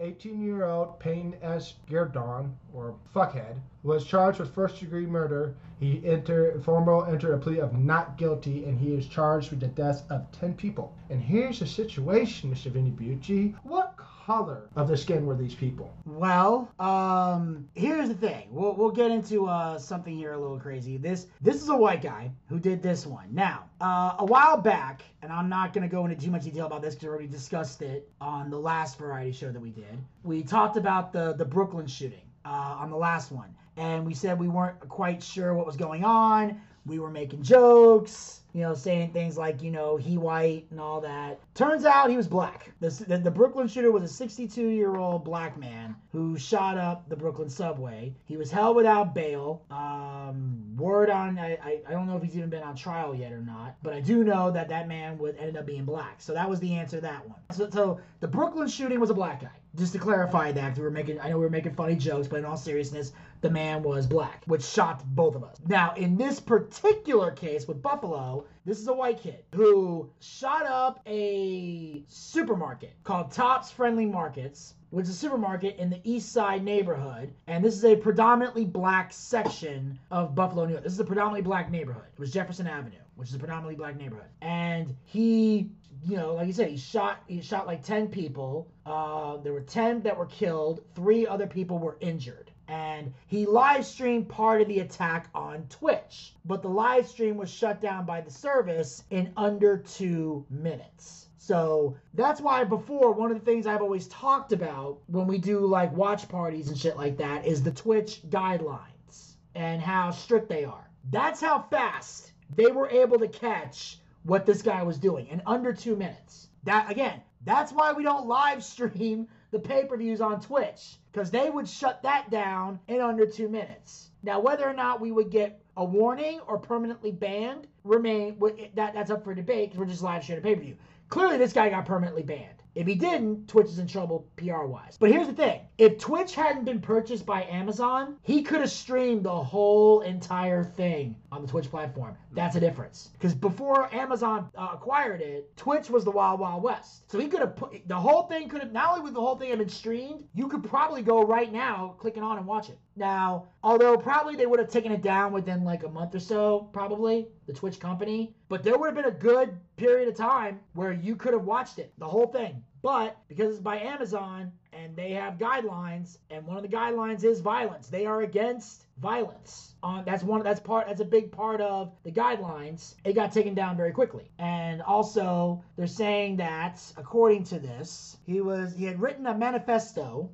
[0.00, 1.74] 18 year old Payton S.
[1.88, 5.54] Gendron, or Fuckhead, was charged with first degree murder.
[5.78, 9.68] He entered, formal entered a plea of not guilty, and he is charged with the
[9.68, 10.96] deaths of 10 people.
[11.10, 12.72] And here's the situation, Mr.
[12.72, 13.54] Vinny Bucci.
[13.62, 15.92] What color of the skin were these people?
[16.06, 18.48] Well, um, here's the thing.
[18.50, 20.96] We'll, we'll get into uh, something here a little crazy.
[20.96, 23.34] This this is a white guy who did this one.
[23.34, 26.82] Now, uh, a while back, and I'm not gonna go into too much detail about
[26.82, 29.98] this because we already discussed it on the last variety show that we did.
[30.22, 34.38] We talked about the the Brooklyn shooting uh, on the last one, and we said
[34.38, 36.60] we weren't quite sure what was going on.
[36.86, 41.00] We were making jokes, you know, saying things like, you know, he white and all
[41.00, 41.40] that.
[41.54, 42.72] Turns out he was black.
[42.80, 47.08] The, the, the Brooklyn shooter was a 62 year old black man who shot up
[47.08, 48.14] the Brooklyn subway.
[48.26, 49.62] He was held without bail.
[49.72, 53.32] Um, word on, I, I, I don't know if he's even been on trial yet
[53.32, 56.20] or not, but I do know that that man would ended up being black.
[56.20, 57.38] So that was the answer to that one.
[57.50, 59.50] So, so the Brooklyn shooting was a black guy.
[59.76, 62.38] Just to clarify that, we were making, I know we were making funny jokes, but
[62.38, 63.10] in all seriousness,
[63.44, 65.60] the man was black, which shocked both of us.
[65.68, 71.00] Now, in this particular case with Buffalo, this is a white kid who shot up
[71.06, 77.34] a supermarket called Tops Friendly Markets, which is a supermarket in the East Side neighborhood.
[77.46, 80.84] And this is a predominantly black section of Buffalo, New York.
[80.84, 82.06] This is a predominantly black neighborhood.
[82.14, 84.30] It was Jefferson Avenue, which is a predominantly black neighborhood.
[84.40, 85.68] And he
[86.06, 88.68] you know, like you said, he shot he shot like ten people.
[88.84, 90.82] Uh, there were ten that were killed.
[90.94, 92.50] Three other people were injured.
[92.68, 97.50] And he live streamed part of the attack on Twitch, but the live stream was
[97.50, 101.28] shut down by the service in under two minutes.
[101.36, 105.60] So that's why before one of the things I've always talked about when we do
[105.60, 110.64] like watch parties and shit like that is the Twitch guidelines and how strict they
[110.64, 110.88] are.
[111.10, 115.74] That's how fast they were able to catch what this guy was doing in under
[115.74, 116.48] two minutes.
[116.62, 121.68] That again, that's why we don't live stream the pay-per-views on Twitch because they would
[121.68, 124.10] shut that down in under two minutes.
[124.24, 128.36] Now, whether or not we would get a warning or permanently banned remain
[128.74, 130.76] that that's up for debate because we're just live streaming a pay-per-view.
[131.08, 132.63] Clearly, this guy got permanently banned.
[132.74, 134.96] If he didn't, Twitch is in trouble PR wise.
[134.98, 139.24] But here's the thing if Twitch hadn't been purchased by Amazon, he could have streamed
[139.24, 142.16] the whole entire thing on the Twitch platform.
[142.32, 143.10] That's a difference.
[143.12, 147.10] Because before Amazon uh, acquired it, Twitch was the Wild Wild West.
[147.10, 149.36] So he could have put the whole thing, could have, not only would the whole
[149.36, 152.78] thing have been streamed, you could probably go right now, clicking on and watch it.
[152.96, 156.68] Now, although probably they would have taken it down within like a month or so,
[156.72, 160.92] probably, the Twitch company, but there would have been a good period of time where
[160.92, 162.62] you could have watched it, the whole thing.
[162.82, 167.40] But because it's by Amazon and they have guidelines, and one of the guidelines is
[167.40, 167.88] violence.
[167.88, 169.74] They are against violence.
[169.82, 172.94] On that's one that's part that's a big part of the guidelines.
[173.04, 174.30] It got taken down very quickly.
[174.38, 180.30] And also they're saying that according to this, he was he had written a manifesto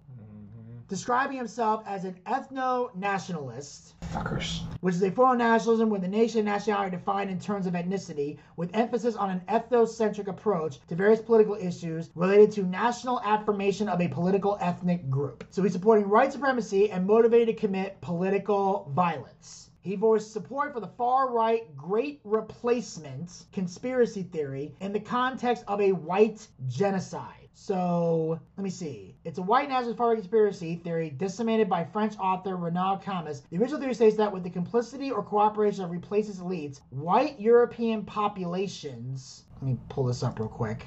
[0.90, 4.62] describing himself as an ethno-nationalist Fuckers.
[4.80, 7.68] which is a form of nationalism where the nation and nationality are defined in terms
[7.68, 13.20] of ethnicity, with emphasis on an ethnocentric approach to various political issues related to national
[13.20, 15.44] affirmation of a political ethnic group.
[15.50, 19.70] So he's supporting white supremacy and motivated to commit political violence.
[19.82, 25.80] He voiced support for the far right Great Replacement conspiracy theory in the context of
[25.80, 27.39] a white genocide.
[27.54, 29.14] So let me see.
[29.24, 33.42] It's a white nationalist right conspiracy theory disseminated by French author Renaud Camus.
[33.50, 38.04] The original theory states that with the complicity or cooperation of replacist elites, white European
[38.04, 39.44] populations.
[39.56, 40.86] Let me pull this up real quick.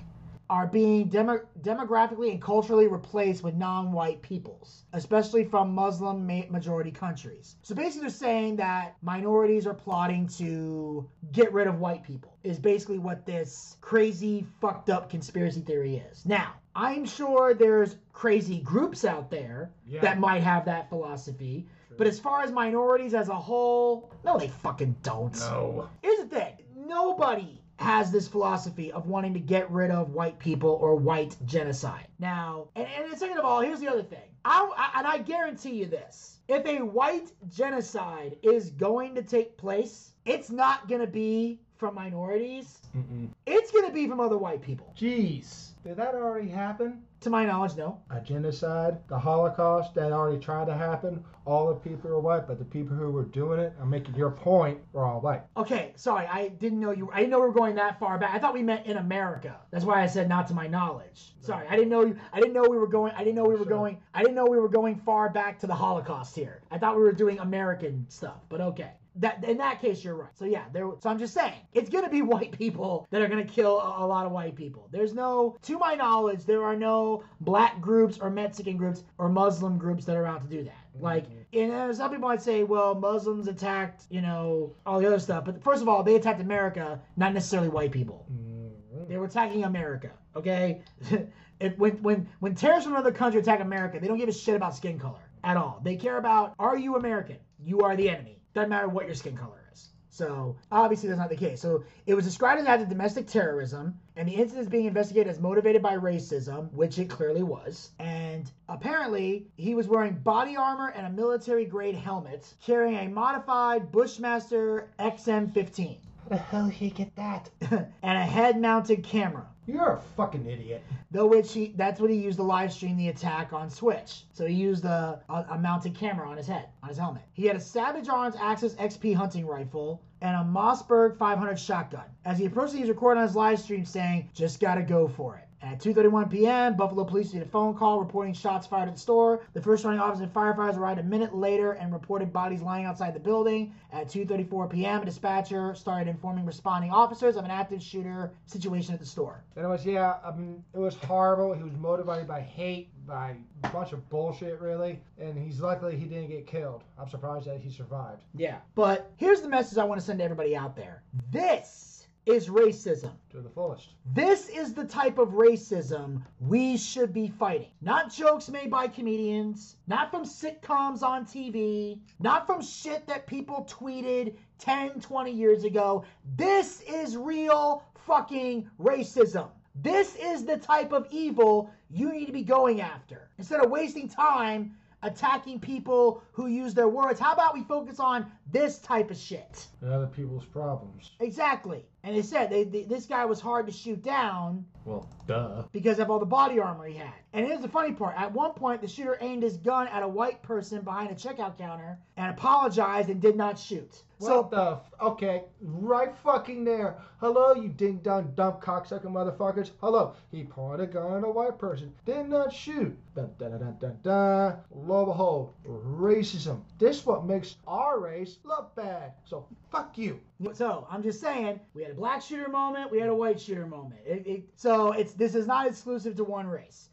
[0.50, 6.92] Are being demo- demographically and culturally replaced with non-white peoples, especially from Muslim ma- majority
[6.92, 7.56] countries.
[7.64, 12.38] So basically, they're saying that minorities are plotting to get rid of white people.
[12.44, 16.26] Is basically what this crazy, fucked up conspiracy theory is.
[16.26, 20.02] Now, I'm sure there's crazy groups out there Yeah.
[20.02, 21.68] that might have that philosophy.
[21.98, 25.34] But as far as minorities as a whole, no, they fucking don't.
[25.40, 25.88] No.
[26.02, 30.72] Here's the thing nobody has this philosophy of wanting to get rid of white people
[30.82, 32.08] or white genocide.
[32.20, 34.30] Now, and, and second of all, here's the other thing.
[34.46, 39.58] I, I, and I guarantee you this if a white genocide is going to take
[39.58, 43.30] place, it's not going to be from minorities, Mm-mm.
[43.46, 44.94] it's going to be from other white people.
[44.98, 45.70] Jeez.
[45.84, 47.02] Did that already happen?
[47.22, 48.00] To my knowledge, no.
[48.10, 51.24] A genocide, the Holocaust, that already tried to happen.
[51.46, 54.32] All the people are white, but the people who were doing it, I'm making your
[54.32, 55.42] point, were all white.
[55.58, 57.10] Okay, sorry, I didn't know you.
[57.14, 58.34] I didn't know we were going that far back.
[58.34, 59.58] I thought we meant in America.
[59.72, 61.34] That's why I said not to my knowledge.
[61.42, 62.06] Sorry, I didn't know.
[62.06, 63.12] You, I didn't know we were going.
[63.18, 63.66] I didn't know we were Sure.
[63.66, 63.98] going.
[64.14, 66.62] I didn't know we were going far back to the Holocaust here.
[66.72, 68.38] I thought we were doing American stuff.
[68.48, 68.92] But okay.
[69.18, 70.36] That in that case you're right.
[70.36, 70.90] So yeah, there.
[71.00, 74.08] So I'm just saying it's gonna be white people that are gonna kill a, a
[74.08, 74.90] lot of white people.
[74.92, 79.78] There's no, to my knowledge, there are no black groups or Mexican groups or Muslim
[79.78, 80.78] groups that are out to do that.
[81.00, 85.20] Like, and uh, some people might say, well, Muslims attacked, you know, all the other
[85.20, 85.46] stuff.
[85.46, 88.26] But first of all, they attacked America, not necessarily white people.
[88.32, 89.08] Mhm.
[89.08, 90.12] They were attacking America.
[90.36, 90.82] Okay,
[91.60, 94.56] if, when when when terrorists from another country attack America, they don't give a shit
[94.56, 95.82] about skin color at all.
[95.84, 97.38] They care about are you American?
[97.60, 98.40] You are the enemy.
[98.54, 99.90] Doesn't matter what your skin color is.
[100.14, 101.60] So obviously that's not the case.
[101.60, 104.86] So it was described as an act of domestic terrorism, and the incident is being
[104.86, 107.90] investigated as motivated by racism, which it clearly was.
[107.98, 113.92] And apparently he was wearing body armor and a military grade helmet, carrying a modified
[113.92, 117.50] Bushmaster XM15 How the hell did he get that?
[117.72, 119.48] and a head mounted camera.
[119.66, 120.84] You're a fucking idiot.
[121.12, 124.26] Though which he that's what he used to live stream the attack on Twitch.
[124.34, 127.24] So he used a, a, a mounted camera on his head, on his helmet.
[127.34, 132.06] He had a Savage Arms Axis XP hunting rifle and a Mossberg 500 shotgun.
[132.26, 135.38] As he approached, he was recording on his live stream saying, "Just gotta go for
[135.38, 139.00] it." At 2:31 p.m., Buffalo police received a phone call reporting shots fired at the
[139.00, 139.42] store.
[139.54, 143.16] The first responding officers and firefighters arrived a minute later and reported bodies lying outside
[143.16, 143.74] the building.
[143.94, 149.00] At 2:34 p.m., a dispatcher started informing responding officers of an active shooter situation at
[149.00, 149.42] the store.
[149.56, 151.54] Anyways, yeah, I mean, it was horrible.
[151.54, 155.00] He was motivated by hate, by a bunch of bullshit, really.
[155.18, 156.84] And he's luckily he didn't get killed.
[157.00, 158.24] I'm surprised that he survived.
[158.36, 158.58] Yeah.
[158.76, 161.04] But here's the message I want to send to everybody out there.
[161.32, 161.93] This
[162.26, 163.12] is racism.
[163.32, 163.90] To the fullest.
[164.14, 167.72] This is the type of racism we should be fighting.
[167.82, 173.68] Not jokes made by comedians, not from sitcoms on TV, not from shit that people
[173.70, 176.06] tweeted 10, 20 years ago.
[176.38, 179.50] This is real fucking racism.
[179.76, 183.30] This is the type of evil you need to be going after.
[183.38, 188.32] Instead of wasting time attacking people who use their words, how about we focus on
[188.52, 189.68] this type of shit?
[189.82, 191.12] And other people's problems.
[191.20, 191.86] Exactly.
[192.04, 195.64] And they said they, they, this guy was hard to shoot down Well, duh.
[195.72, 197.14] because of all the body armor he had.
[197.32, 198.16] And here's the funny part.
[198.18, 201.58] At one point, the shooter aimed his gun at a white person behind a checkout
[201.58, 204.04] counter and apologized and did not shoot.
[204.18, 206.98] What So, the f- okay, right fucking there.
[207.20, 209.72] Hello, you ding dong dumb cocksucker motherfuckers.
[209.80, 210.14] Hello.
[210.30, 211.94] He pointed a gun at a white person.
[212.06, 212.98] Did not shoot.
[213.16, 214.58] Dun dun dun dun dun dun.
[214.76, 216.62] Lo and behold, racism.
[216.78, 219.14] This what makes our race look bad.
[219.26, 220.20] So fuck you.
[220.54, 223.66] so I'm just saying, we had a black shooter moment, we had a white shooter
[223.66, 224.02] moment.
[224.06, 226.90] It, it, so it's this is not exclusive to one race.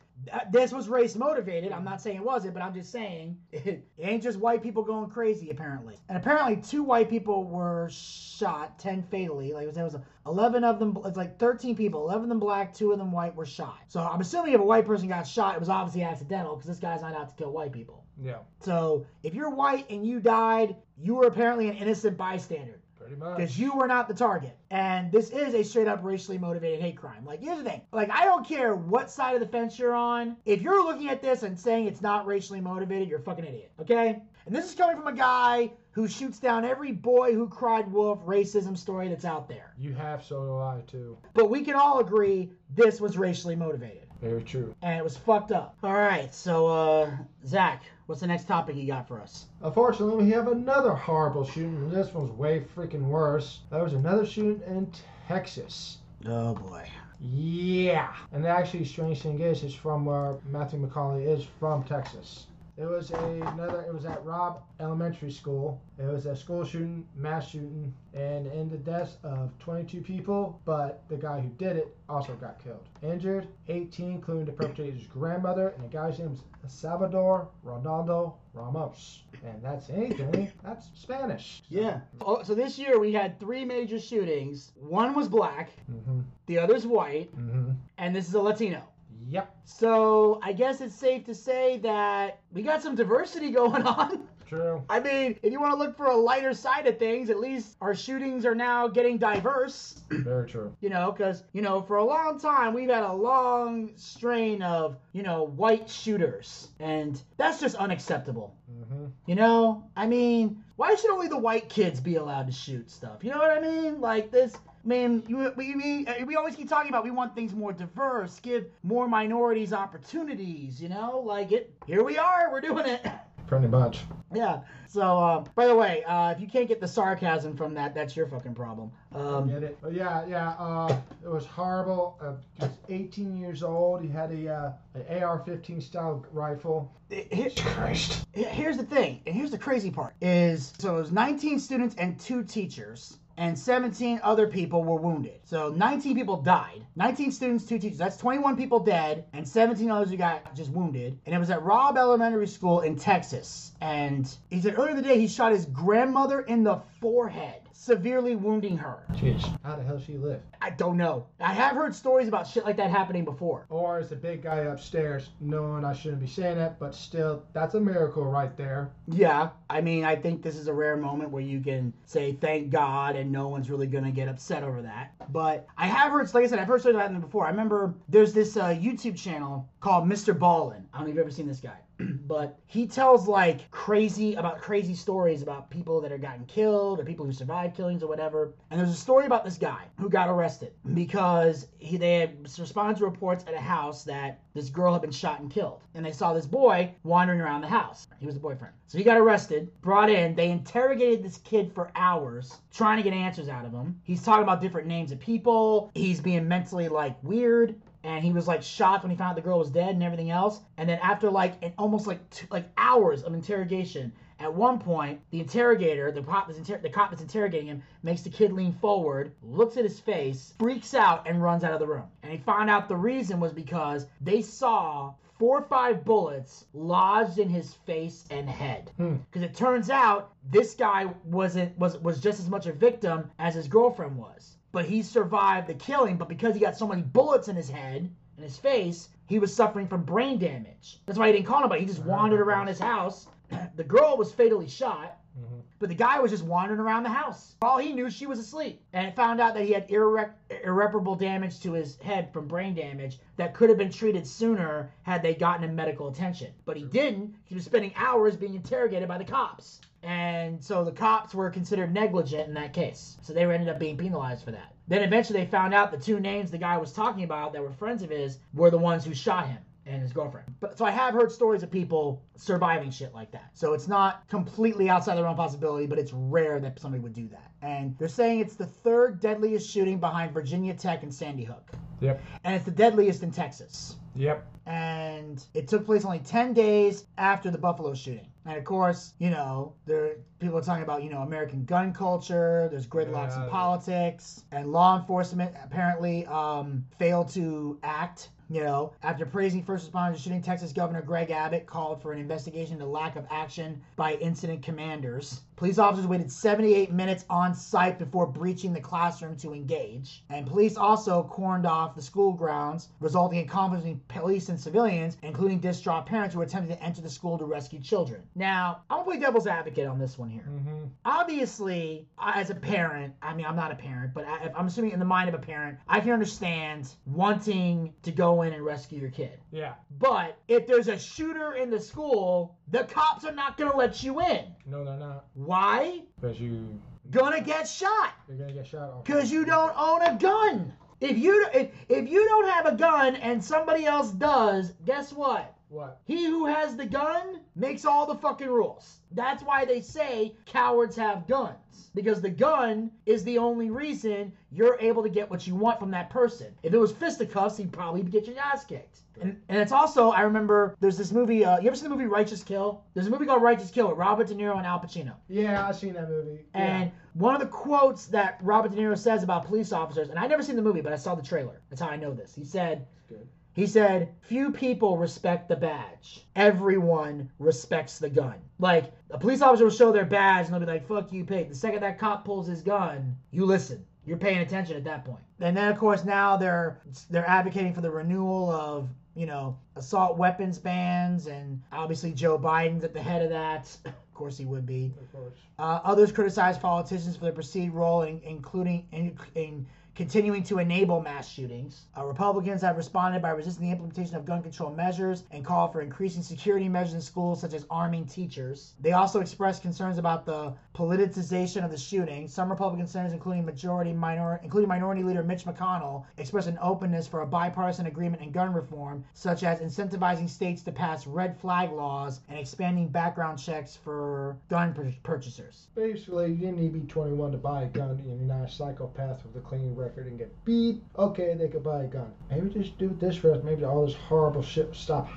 [0.50, 1.72] This was race motivated.
[1.72, 5.10] I'm not saying it wasn't, but I'm just saying it, ain't just white people going
[5.10, 5.96] crazy apparently.
[6.08, 9.52] And apparently, two white people were shot, ten fatally.
[9.52, 10.98] Like there was 11 of them.
[11.04, 13.80] It's like 13 people, 11 of them black, two of them white were shot.
[13.88, 16.78] So I'm assuming if a white person got shot, it was obviously accidental because this
[16.78, 18.04] guy's not out to kill white people.
[18.22, 22.79] Yeah, So if you're white and you died, you were apparently an innocent bystander
[23.10, 23.36] pretty much.
[23.36, 24.56] because you were not the target.
[24.70, 27.24] And this is a straight up racially motivated hate crime.
[27.24, 27.82] Like, here's the thing.
[27.92, 30.36] Like, I don't care what side of the fence you're on.
[30.44, 33.72] If you're looking at this and saying it's not racially motivated, you're a fucking idiot.
[33.80, 34.22] Okay?
[34.46, 38.24] And this is coming from a guy who shoots down every boy who cried wolf
[38.24, 39.74] racism story that's out there.
[39.76, 41.18] You have, so do I too.
[41.34, 44.06] But we can all agree this was racially motivated.
[44.20, 44.74] Very true.
[44.82, 45.76] And it was fucked up.
[45.82, 47.10] All right, so, uh,
[47.46, 49.46] Zach, what's the next topic you got for us?
[49.62, 53.60] Unfortunately, we have another horrible shooting, this one's way freaking worse.
[53.70, 54.90] There was another shooting in
[55.28, 55.98] Texas.
[56.26, 56.88] Oh, boy.
[57.20, 58.12] Yeah.
[58.32, 62.46] And actually, strange thing is, it's from where Matthew McConaughey is from Texas.
[62.80, 63.82] It was a, another.
[63.82, 65.80] It was at Robb Elementary School.
[65.98, 70.58] It was a school shooting, mass shooting, and in the deaths of 22 people.
[70.64, 72.88] But the guy who did it also got killed.
[73.02, 76.32] Injured 18, including the perpetrator's grandmother, and the guy's name
[76.64, 79.24] is Salvador Rolando Ramos.
[79.44, 80.50] And that's anything.
[80.64, 81.62] That's Spanish.
[81.68, 82.00] Yeah.
[82.20, 84.72] Oh, so this year we had three major shootings.
[84.76, 86.20] One was black, Mm-hmm.
[86.46, 87.72] the other's white, Mm-hmm.
[87.98, 88.82] and this is a Latino.
[89.30, 89.54] Yep.
[89.64, 94.28] So I guess it's safe to say that we got some diversity going on.
[94.48, 94.82] True.
[94.90, 97.76] I mean, if you want to look for a lighter side of things, at least
[97.80, 100.02] our shootings are now getting diverse.
[100.10, 100.74] Very true.
[100.80, 104.96] You know, because, you know, for a long time, we've had a long strain of,
[105.12, 106.66] you know, white shooters.
[106.80, 108.52] And that's just unacceptable.
[108.66, 112.90] hmm You know, I mean, why should only the white kids be allowed to shoot
[112.90, 113.22] stuff?
[113.22, 114.00] You know what I mean?
[114.00, 114.56] Like this.
[114.82, 118.40] I mean, you, we, we, we always keep talking about we want things more diverse,
[118.40, 120.80] give more minorities opportunities.
[120.80, 121.72] You know, like it.
[121.86, 123.06] Here we are, we're doing it.
[123.46, 124.02] Pretty much.
[124.32, 124.60] yeah.
[124.86, 128.14] So, uh, by the way, uh, if you can't get the sarcasm from that, that's
[128.14, 128.92] your fucking problem.
[129.12, 129.78] Um, Get it?
[129.82, 130.50] But yeah, yeah.
[130.50, 132.16] Uh, it was horrible.
[132.22, 134.02] Uh, he was 18 years old.
[134.02, 136.92] He had a uh, an AR-15 style rifle.
[137.10, 138.24] here- Christ.
[138.32, 142.20] here's the thing, and here's the crazy part: is so it was 19 students and
[142.20, 143.18] two teachers.
[143.40, 145.40] And 17 other people were wounded.
[145.44, 146.84] So 19 people died.
[146.96, 147.96] 19 students, two teachers.
[147.96, 151.18] That's 21 people dead, and 17 others who got just wounded.
[151.24, 153.72] And it was at Robb Elementary School in Texas.
[153.80, 158.36] And he said earlier in the day he shot his grandmother in the forehead, severely
[158.36, 159.06] wounding her.
[159.12, 159.42] Jeez.
[159.64, 160.42] How the hell she live?
[160.60, 161.26] I don't know.
[161.40, 163.64] I have heard stories about shit like that happening before.
[163.70, 167.74] Or is the big guy upstairs knowing I shouldn't be saying that, but still, that's
[167.74, 168.90] a miracle right there.
[169.06, 172.68] Yeah, I mean, I think this is a rare moment where you can say thank
[172.68, 175.14] God and no one's really gonna get upset over that.
[175.30, 177.46] But I have heard, like I said, I've heard stories about them before.
[177.46, 180.38] I remember there's this uh, YouTube channel called Mr.
[180.38, 180.84] Ballen.
[180.92, 181.78] I don't know if you've ever seen this guy.
[182.26, 187.04] But he tells like crazy about crazy stories about people that are gotten killed or
[187.04, 188.54] people who survived killings or whatever.
[188.70, 192.98] And there's a story about this guy who got arrested because he they had responded
[192.98, 195.80] to reports at a house that this girl had been shot and killed.
[195.94, 198.08] And they saw this boy wandering around the house.
[198.18, 198.74] He was the boyfriend.
[198.86, 200.34] So he got arrested, brought in.
[200.34, 204.00] They interrogated this kid for hours, trying to get answers out of him.
[204.02, 205.90] He's talking about different names of people.
[205.94, 209.42] He's being mentally like weird and he was like shocked when he found out the
[209.42, 210.60] girl was dead and everything else.
[210.76, 215.20] And then after like an, almost like two, like hours of interrogation, at one point
[215.30, 218.72] the interrogator, the cop, that's inter- the cop that's interrogating him, makes the kid lean
[218.72, 222.06] forward, looks at his face, freaks out, and runs out of the room.
[222.22, 227.38] And he found out the reason was because they saw four or five bullets lodged
[227.38, 228.90] in his face and head.
[228.96, 229.16] Hmm.
[229.30, 233.54] Because it turns out this guy wasn't was was just as much a victim as
[233.54, 236.16] his girlfriend was but he survived the killing.
[236.16, 239.54] But because he got so many bullets in his head and his face, he was
[239.54, 241.00] suffering from brain damage.
[241.06, 241.80] That's why he didn't call nobody.
[241.82, 243.26] He just wandered around his house.
[243.76, 245.62] The girl was fatally shot, Mhm.
[245.78, 247.54] but the guy was just wandering around the house.
[247.62, 248.82] All he knew, she was asleep.
[248.92, 250.32] And found out that he had irre-
[250.64, 255.22] irreparable damage to his head from brain damage that could have been treated sooner had
[255.22, 256.52] they gotten him medical attention.
[256.64, 257.34] But he didn't.
[257.44, 259.80] He was spending hours being interrogated by the cops.
[260.02, 263.16] And so the cops were considered negligent in that case.
[263.22, 264.74] So they ended up being penalized for that.
[264.88, 267.70] Then eventually they found out the two names the guy was talking about that were
[267.72, 269.58] friends of his were the ones who shot him
[269.90, 270.46] and his girlfriend.
[270.60, 273.50] But so I have heard stories of people surviving shit like that.
[273.54, 277.12] So it's not completely outside the realm of possibility, but it's rare that somebody would
[277.12, 277.50] do that.
[277.62, 281.70] And they're saying it's the third deadliest shooting behind Virginia Tech and Sandy Hook.
[282.00, 282.22] Yep.
[282.44, 284.46] And it's the deadliest in Texas Yep.
[284.66, 288.26] and it took place only 10 days after the Buffalo shooting.
[288.46, 292.68] And of course, you know, there people are talking about, you know, American gun culture,
[292.70, 298.30] there's gridlocks in politics, and law enforcement apparently um, failed to act.
[298.50, 302.74] You know, after praising first responders shooting, Texas Governor Greg Abbott called for an investigation
[302.74, 305.42] into lack of action by incident commanders.
[305.60, 310.24] Police officers waited 78 minutes on site before breaching the classroom to engage.
[310.30, 315.18] And police also corned off the school grounds, resulting in conflicts between police and civilians,
[315.22, 318.22] including distraught parents who were attempting to enter the school to rescue children.
[318.34, 320.48] Now, I'm gonna play devil's advocate on this one here.
[320.48, 320.84] Mm-hmm.
[321.04, 324.98] Obviously, as a parent, I mean, I'm not a parent, but I, I'm assuming in
[324.98, 329.10] the mind of a parent, I can understand wanting to go in and rescue your
[329.10, 329.38] kid.
[329.50, 329.74] Yeah.
[329.98, 334.20] But if there's a shooter in the school, the cops are not gonna let you
[334.20, 334.44] in.
[334.66, 335.26] No, they're not.
[335.34, 336.02] Why?
[336.20, 339.04] Because you, Gonna get shot you're gonna get shot.
[339.04, 340.72] because you don't own a gun.
[341.00, 345.54] If you if, if you don't have a gun and somebody else does, guess what?
[345.70, 346.00] What?
[346.04, 348.98] He who has the gun makes all the fucking rules.
[349.12, 351.56] That's why they say cowards have guns.
[351.94, 355.92] Because the gun is the only reason you're able to get what you want from
[355.92, 356.48] that person.
[356.64, 358.98] If it was fisticuffs, he'd probably get your ass kicked.
[359.20, 362.06] And, and it's also, I remember, there's this movie, uh, you ever seen the movie
[362.06, 362.82] Righteous Kill?
[362.94, 365.14] There's a movie called Righteous Kill with Robert De Niro and Al Pacino.
[365.28, 366.40] Yeah, I've seen that movie.
[366.54, 370.26] And one of the quotes that Robert De Niro says about police officers, and I
[370.26, 371.60] never seen the movie, but I saw the trailer.
[371.70, 372.34] That's how I know this.
[372.34, 372.86] He said.
[373.08, 373.28] Good.
[373.52, 376.26] He said, few people respect the badge.
[376.36, 378.36] Everyone respects the gun.
[378.58, 381.48] Like, a police officer will show their badge and they'll be like, fuck you, pig.
[381.48, 383.84] The second that cop pulls his gun, you listen.
[384.06, 385.22] You're paying attention at that point.
[385.40, 386.80] And then, of course, now they're
[387.10, 392.82] they're advocating for the renewal of, you know, assault weapons bans, and obviously Joe Biden's
[392.82, 393.76] at the head of that.
[394.10, 394.92] Of course he would be.
[395.00, 395.32] Of course.
[395.58, 401.00] Uh, others criticized politicians for their perceived role in including in, in continuing to enable
[401.00, 401.86] mass shootings.
[401.96, 405.80] Uh, Republicans have responded by resisting the implementation of gun control measures and call for
[405.80, 408.74] increasing security measures in schools, such as arming teachers.
[408.80, 412.28] They also expressed concerns about the politicization of the shooting.
[412.28, 417.22] Some Republican senators, including majority minor, including Minority Leader Mitch McConnell, expressed an openness for
[417.22, 422.20] a bipartisan agreement in gun reform, such as incentivizing states to pass red flag laws
[422.28, 425.66] and expanding background checks for gun pur- purchasers.
[425.74, 428.50] Basically, you didn't need to be 21 to buy a gun, and you're not a
[428.50, 430.82] psychopath with a clean record and get beat.
[430.98, 432.12] Okay, they could buy a gun.
[432.30, 433.44] Maybe just do this first.
[433.44, 435.08] Maybe all this horrible shit will stop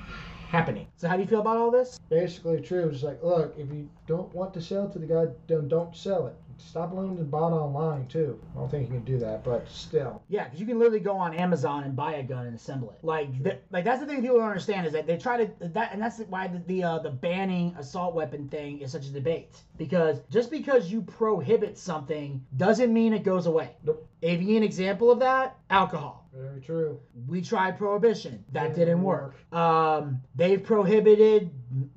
[0.49, 0.87] happening.
[0.97, 1.99] So, how do you feel about all this?
[2.09, 2.89] Basically, true.
[2.89, 6.27] It's like, look, if you don't want to sell to the guy, then don't sell
[6.27, 6.35] it.
[6.69, 8.39] Stop them buy it online too.
[8.55, 10.23] I don't think you can do that, but still.
[10.29, 12.99] Yeah, because you can literally go on Amazon and buy a gun and assemble it.
[13.03, 15.93] Like, th- like that's the thing people don't understand is that they try to that,
[15.93, 19.61] and that's why the the, uh, the banning assault weapon thing is such a debate.
[19.77, 23.75] Because just because you prohibit something doesn't mean it goes away.
[23.83, 24.07] Nope.
[24.23, 26.22] A an example of that, alcohol.
[26.35, 26.99] Very true.
[27.27, 28.43] We tried prohibition.
[28.53, 29.35] That Didn't didn't work.
[29.53, 31.51] Um, they've prohibited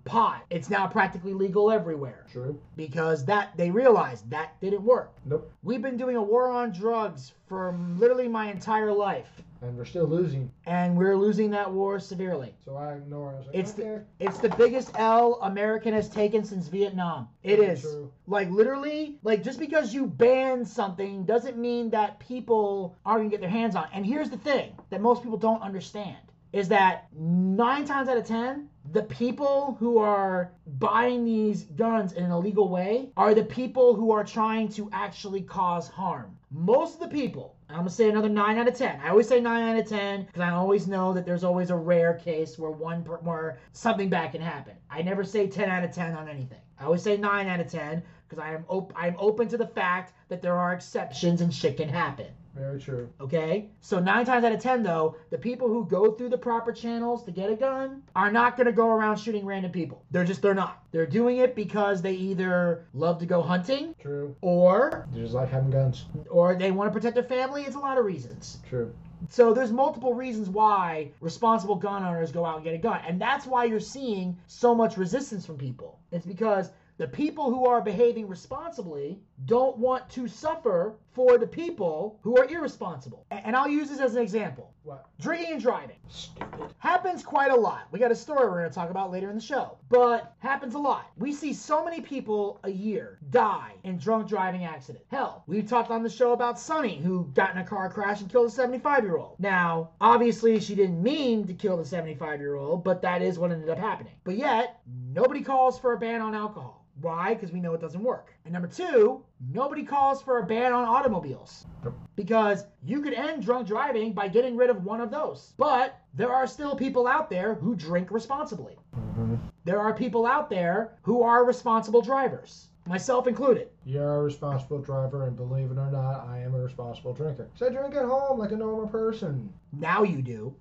[0.05, 0.45] pot.
[0.51, 2.61] It's now practically legal everywhere True.
[2.76, 5.14] because that they realized that didn't work.
[5.24, 5.51] Nope.
[5.62, 10.07] We've been doing a war on drugs for literally my entire life, And we're still
[10.07, 10.51] losing.
[10.67, 12.55] and we're losing that war severely.
[12.65, 13.37] So I ignore it.
[13.37, 13.83] I like, It's okay.
[14.19, 17.29] the it's the biggest L American has taken since Vietnam.
[17.43, 17.83] It is.
[17.83, 18.13] true.
[18.27, 23.41] Like literally, like just because you ban something doesn't mean that people aren't gonna get
[23.41, 23.85] their hands on.
[23.85, 23.91] it.
[23.95, 26.17] And here's the thing that most people don't understand
[26.53, 32.25] is that nine times out of ten, the people who are buying these guns in
[32.25, 36.37] an illegal way are the people who are trying to actually cause harm.
[36.51, 39.01] Most of the people, I'm gonna say another nine out of ten.
[39.01, 41.77] I always say nine out of ten because I always know that there's always a
[41.77, 44.75] rare case where one per, where something bad can happen.
[44.89, 46.61] I never say ten out of ten on anything.
[46.79, 49.67] I always say nine out of ten because I am op- I'm open to the
[49.67, 52.29] fact that there are exceptions and shit can happen.
[52.57, 53.09] Very true.
[53.21, 53.69] Okay?
[53.81, 57.23] So, nine times out of ten, though, the people who go through the proper channels
[57.25, 60.03] to get a gun are not going to go around shooting random people.
[60.11, 60.83] They're just, they're not.
[60.91, 64.35] They're doing it because they either love to go hunting True.
[64.41, 66.07] or They just like having guns.
[66.31, 67.63] or they want to protect their family.
[67.65, 68.59] It's a lot of reasons.
[68.69, 68.95] True.
[69.29, 73.01] So there's multiple reasons why responsible gun owners go out and get a gun.
[73.07, 75.99] And that's why you're seeing so much resistance from people.
[76.13, 82.18] It's because the people who are behaving responsibly don't want to suffer for the people
[82.22, 83.26] who are irresponsible.
[83.30, 84.72] And I'll use this as an example.
[84.82, 85.07] What?
[85.20, 86.72] Drinking and driving Stupid.
[86.78, 87.89] happens quite a lot.
[87.91, 90.74] We got a story we're going to talk about later in the show, but happens
[90.74, 91.11] a lot.
[91.16, 95.05] We see so many people a year die in drunk driving accident.
[95.11, 98.30] Hell, we talked on the show about Sunny who got in a car crash and
[98.30, 99.41] killed a 75 year old.
[99.41, 103.51] Now, obviously, she didn't mean to kill the 75 year old, but that is what
[103.51, 104.12] ended up happening.
[104.22, 104.80] But yet,
[105.12, 106.86] nobody calls for a ban on alcohol.
[107.01, 107.35] Why?
[107.35, 108.33] Because we know it doesn't work.
[108.45, 109.23] And number two,
[109.53, 111.67] nobody calls for a ban on automobiles.
[112.15, 115.53] Because you could end drunk driving by getting rid of one of those.
[115.59, 118.79] But there are still people out there who drink responsibly.
[118.95, 119.35] hmm
[119.65, 123.69] There are people out there who are responsible drivers, myself included.
[123.85, 127.49] You're a responsible driver, and believe it or not, I am a responsible drinker.
[127.57, 129.53] So I drink at home like a normal person.
[129.73, 130.55] Now you do.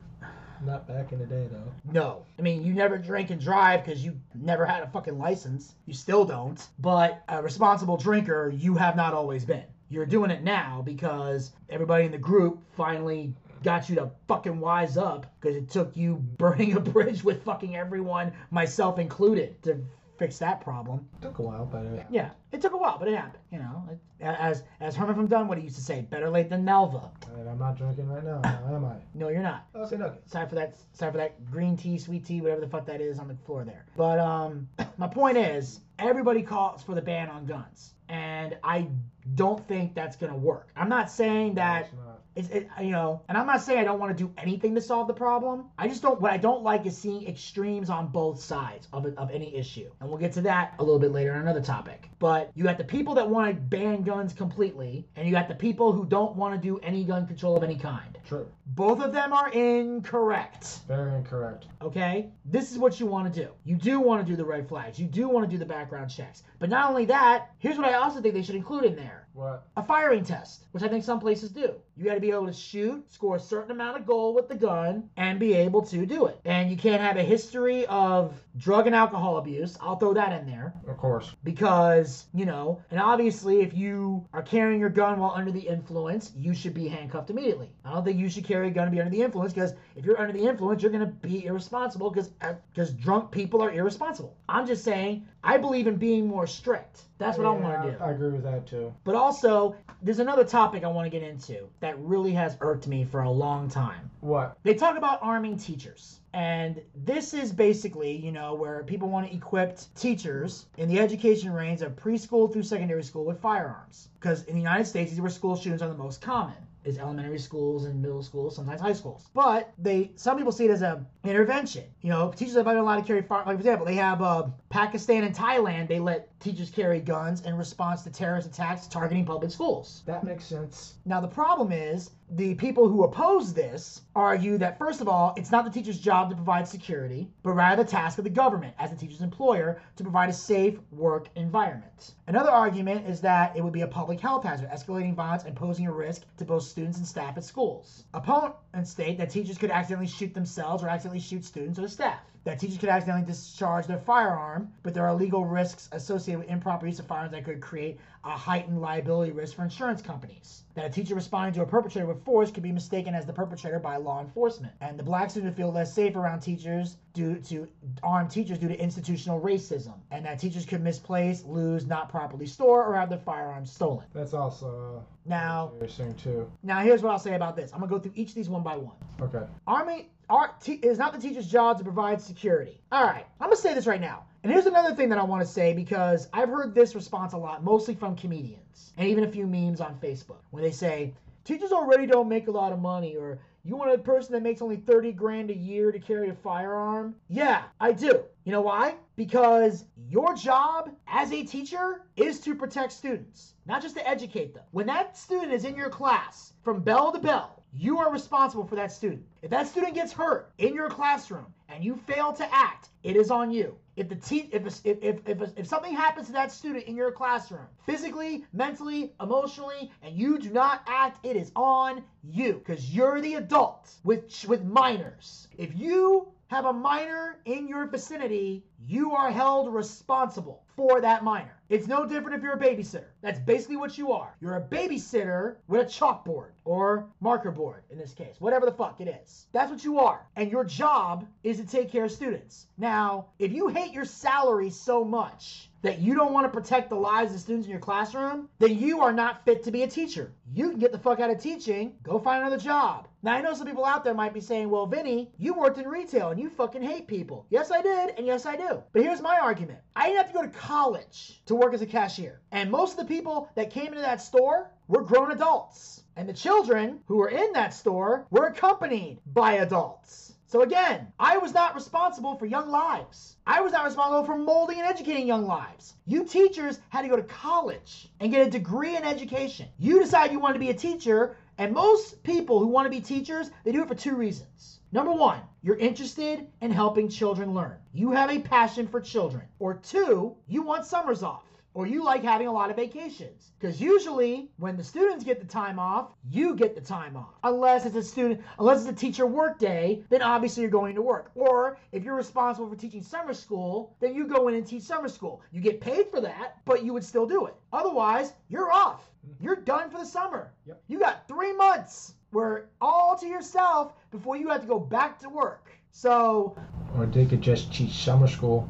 [0.64, 1.92] Not back in the day, though.
[1.92, 2.26] No.
[2.40, 5.76] I mean, you never drink and drive because you never had a fucking license.
[5.86, 6.66] You still don't.
[6.80, 9.66] But a responsible drinker, you have not always been.
[9.90, 13.34] You're doing it now because everybody in the group finally
[13.64, 17.76] got you to fucking wise up because it took you burning a bridge with fucking
[17.76, 19.84] everyone, myself included, to
[20.18, 21.08] fix that problem.
[21.22, 23.44] Took a while, but uh, Yeah, it took a while, but it happened.
[23.52, 27.02] You know, it, as as Herman from Dunwoody used to say, better late than never.
[27.38, 28.96] and I'm not drinking right now, now am I?
[29.14, 29.68] No, you're not.
[29.76, 30.18] Okay, okay.
[30.26, 30.76] Sorry for that.
[30.94, 33.64] Sorry for that green tea, sweet tea, whatever the fuck that is on the floor
[33.64, 33.86] there.
[33.96, 38.88] But um, my point is, everybody calls for the ban on guns, and I
[39.36, 40.70] don't think that's gonna work.
[40.76, 42.22] I'm not saying that It's not.
[42.36, 44.82] it's it, you know, and I'm not saying I don't want to do anything to
[44.82, 45.66] solve the problem.
[45.78, 46.20] I just don't.
[46.22, 49.90] What I don't like is seeing extremes on both sides of it, of any issue,
[50.00, 52.10] and we'll get to that a little bit later on another topic.
[52.26, 55.54] But you got the people that want to ban guns completely, and you got the
[55.54, 58.18] people who don't want to do any gun control of any kind.
[58.28, 58.48] True.
[58.66, 60.80] Both of them are incorrect.
[60.88, 61.68] Very incorrect.
[61.84, 62.32] Okay?
[62.44, 63.52] This is what you want to do.
[63.64, 64.98] You do want to do the red flags.
[64.98, 66.42] You do want to do the background checks.
[66.58, 69.68] But not only that, here's what I also think they should include in there What?
[69.76, 71.74] a firing test, which I think some places do.
[71.98, 74.56] You got to be able to shoot, score a certain amount of goal with the
[74.56, 76.40] gun, and be able to do it.
[76.46, 79.78] And you can't have a history of drug and alcohol abuse.
[79.82, 81.36] I'll throw that in there Of course.
[81.44, 86.32] because, you know, and obviously if you are carrying your gun while under the influence,
[86.38, 87.70] you should be handcuffed immediately.
[87.84, 90.06] I don't think you should carry a gun and be under the influence because if
[90.06, 92.30] you're under the influence, you're going to be irresponsible because
[92.74, 94.38] because uh, drunk people are irresponsible.
[94.48, 97.04] I'm just saying, I believe in being more strict.
[97.20, 98.04] That's what I want to do.
[98.04, 98.94] I agree with that too.
[99.04, 103.06] But also, there's another topic I want to get into that really has irked me
[103.06, 104.10] for a long time.
[104.22, 104.58] What?
[104.64, 106.20] They talk about arming teachers.
[106.34, 111.54] And this is basically, you know, where people want to equip teachers in the education
[111.54, 114.10] range of preschool through secondary school with firearms.
[114.20, 116.56] Because in the United States, these are where school shootings are the most common
[116.86, 119.30] is elementary schools and middle schools, sometimes high schools.
[119.34, 121.84] But they, some people see it as a intervention.
[122.02, 123.44] You know, teachers have been allowed to carry fire.
[123.46, 125.88] Like for example, they have uh, Pakistan and Thailand.
[125.88, 130.04] They let teachers carry guns in response to terrorist attacks targeting public schools.
[130.06, 130.94] That makes sense.
[131.04, 135.52] Now the problem is the people who oppose this argue that first of all, it's
[135.52, 138.92] not the teacher's job to provide security, but rather the task of the government as
[138.92, 142.12] the teacher's employer to provide a safe work environment.
[142.28, 145.88] Another argument is that it would be a public health hazard, escalating violence and posing
[145.88, 148.04] a risk to both students and staff at schools.
[148.14, 152.22] Opponents state that teachers could accidentally shoot themselves or accidentally shoot students or the staff
[152.46, 156.86] that teachers could accidentally discharge their firearm, but there are legal risks associated with improper
[156.86, 160.64] use of firearms that could create a heightened liability risk for insurance companies.
[160.76, 163.80] That a teacher responding to a perpetrator with force could be mistaken as the perpetrator
[163.80, 164.74] by law enforcement.
[164.82, 167.68] And the black students feel less safe around teachers due to
[168.04, 169.94] armed teachers due to institutional racism.
[170.12, 174.06] And that teachers could misplace, lose, not properly store, or have their firearms stolen.
[174.14, 176.52] That's also uh, Now, interesting too.
[176.62, 177.72] now here's what I'll say about this.
[177.74, 178.96] I'm gonna go through each of these one by one.
[179.22, 179.46] Okay.
[179.66, 182.82] Army art te- it is not the teacher's job to provide security.
[182.92, 184.24] All right, I'm gonna say this right now.
[184.44, 187.38] And here's another thing that I want to say because I've heard this response a
[187.38, 191.14] lot, mostly from comedians and even a few memes on Facebook, where they say
[191.44, 194.62] teachers already don't make a lot of money, or you want a person that makes
[194.62, 197.16] only 30 grand a year to carry a firearm?
[197.28, 198.24] Yeah, I do.
[198.44, 198.96] You know why?
[199.16, 204.64] Because your job as a teacher is to protect students, not just to educate them.
[204.70, 208.76] When that student is in your class, from bell to bell, you are responsible for
[208.76, 209.24] that student.
[209.42, 213.30] If that student gets hurt in your classroom and you fail to act, it is
[213.30, 213.76] on you.
[213.96, 217.12] If the te- if, if, if, if, if something happens to that student in your
[217.12, 223.22] classroom, physically, mentally, emotionally, and you do not act, it is on you because you're
[223.22, 225.48] the adult with with minors.
[225.58, 231.56] If you have a minor in your vicinity, you are held responsible for that minor.
[231.68, 233.08] It's no different if you're a babysitter.
[233.22, 234.36] That's basically what you are.
[234.40, 239.02] You're a babysitter with a chalkboard or marker board in this case, whatever the fuck
[239.02, 239.48] it is.
[239.52, 240.22] That's what you are.
[240.36, 242.68] And your job is to take care of students.
[242.78, 246.96] Now, if you hate your salary so much that you don't want to protect the
[246.96, 250.32] lives of students in your classroom, then you are not fit to be a teacher.
[250.54, 253.08] You can get the fuck out of teaching, go find another job.
[253.26, 255.88] Now, I know some people out there might be saying, well, Vinny, you worked in
[255.88, 257.48] retail and you fucking hate people.
[257.50, 258.84] Yes, I did, and yes, I do.
[258.94, 261.88] But here's my argument I didn't have to go to college to work as a
[261.88, 262.40] cashier.
[262.52, 266.04] And most of the people that came into that store were grown adults.
[266.16, 270.36] And the children who were in that store were accompanied by adults.
[270.48, 273.38] So again, I was not responsible for young lives.
[273.48, 275.96] I was not responsible for molding and educating young lives.
[276.06, 279.68] You teachers had to go to college and get a degree in education.
[279.80, 283.02] You decide you want to be a teacher, and most people who want to be
[283.02, 284.80] teachers, they do it for two reasons.
[284.92, 287.78] Number one, you're interested in helping children learn.
[287.94, 289.44] You have a passion for children.
[289.60, 291.44] Or two, you want summers off
[291.76, 293.52] or you like having a lot of vacations.
[293.60, 297.36] Because usually, when the students get the time off, you get the time off.
[297.44, 301.02] Unless it's a student, unless it's a teacher work day, then obviously you're going to
[301.02, 301.32] work.
[301.36, 305.10] Or if you're responsible for teaching summer school, then you go in and teach summer
[305.10, 305.42] school.
[305.52, 307.56] You get paid for that, but you would still do it.
[307.74, 309.02] Otherwise, you're off.
[309.26, 309.44] Mm-hmm.
[309.44, 310.52] You're done for the summer.
[310.66, 310.82] Yep.
[310.88, 315.30] You got three months where all to yourself before you have to go back to
[315.30, 315.70] work.
[315.92, 316.58] So,
[316.98, 318.70] Or they could just teach summer school.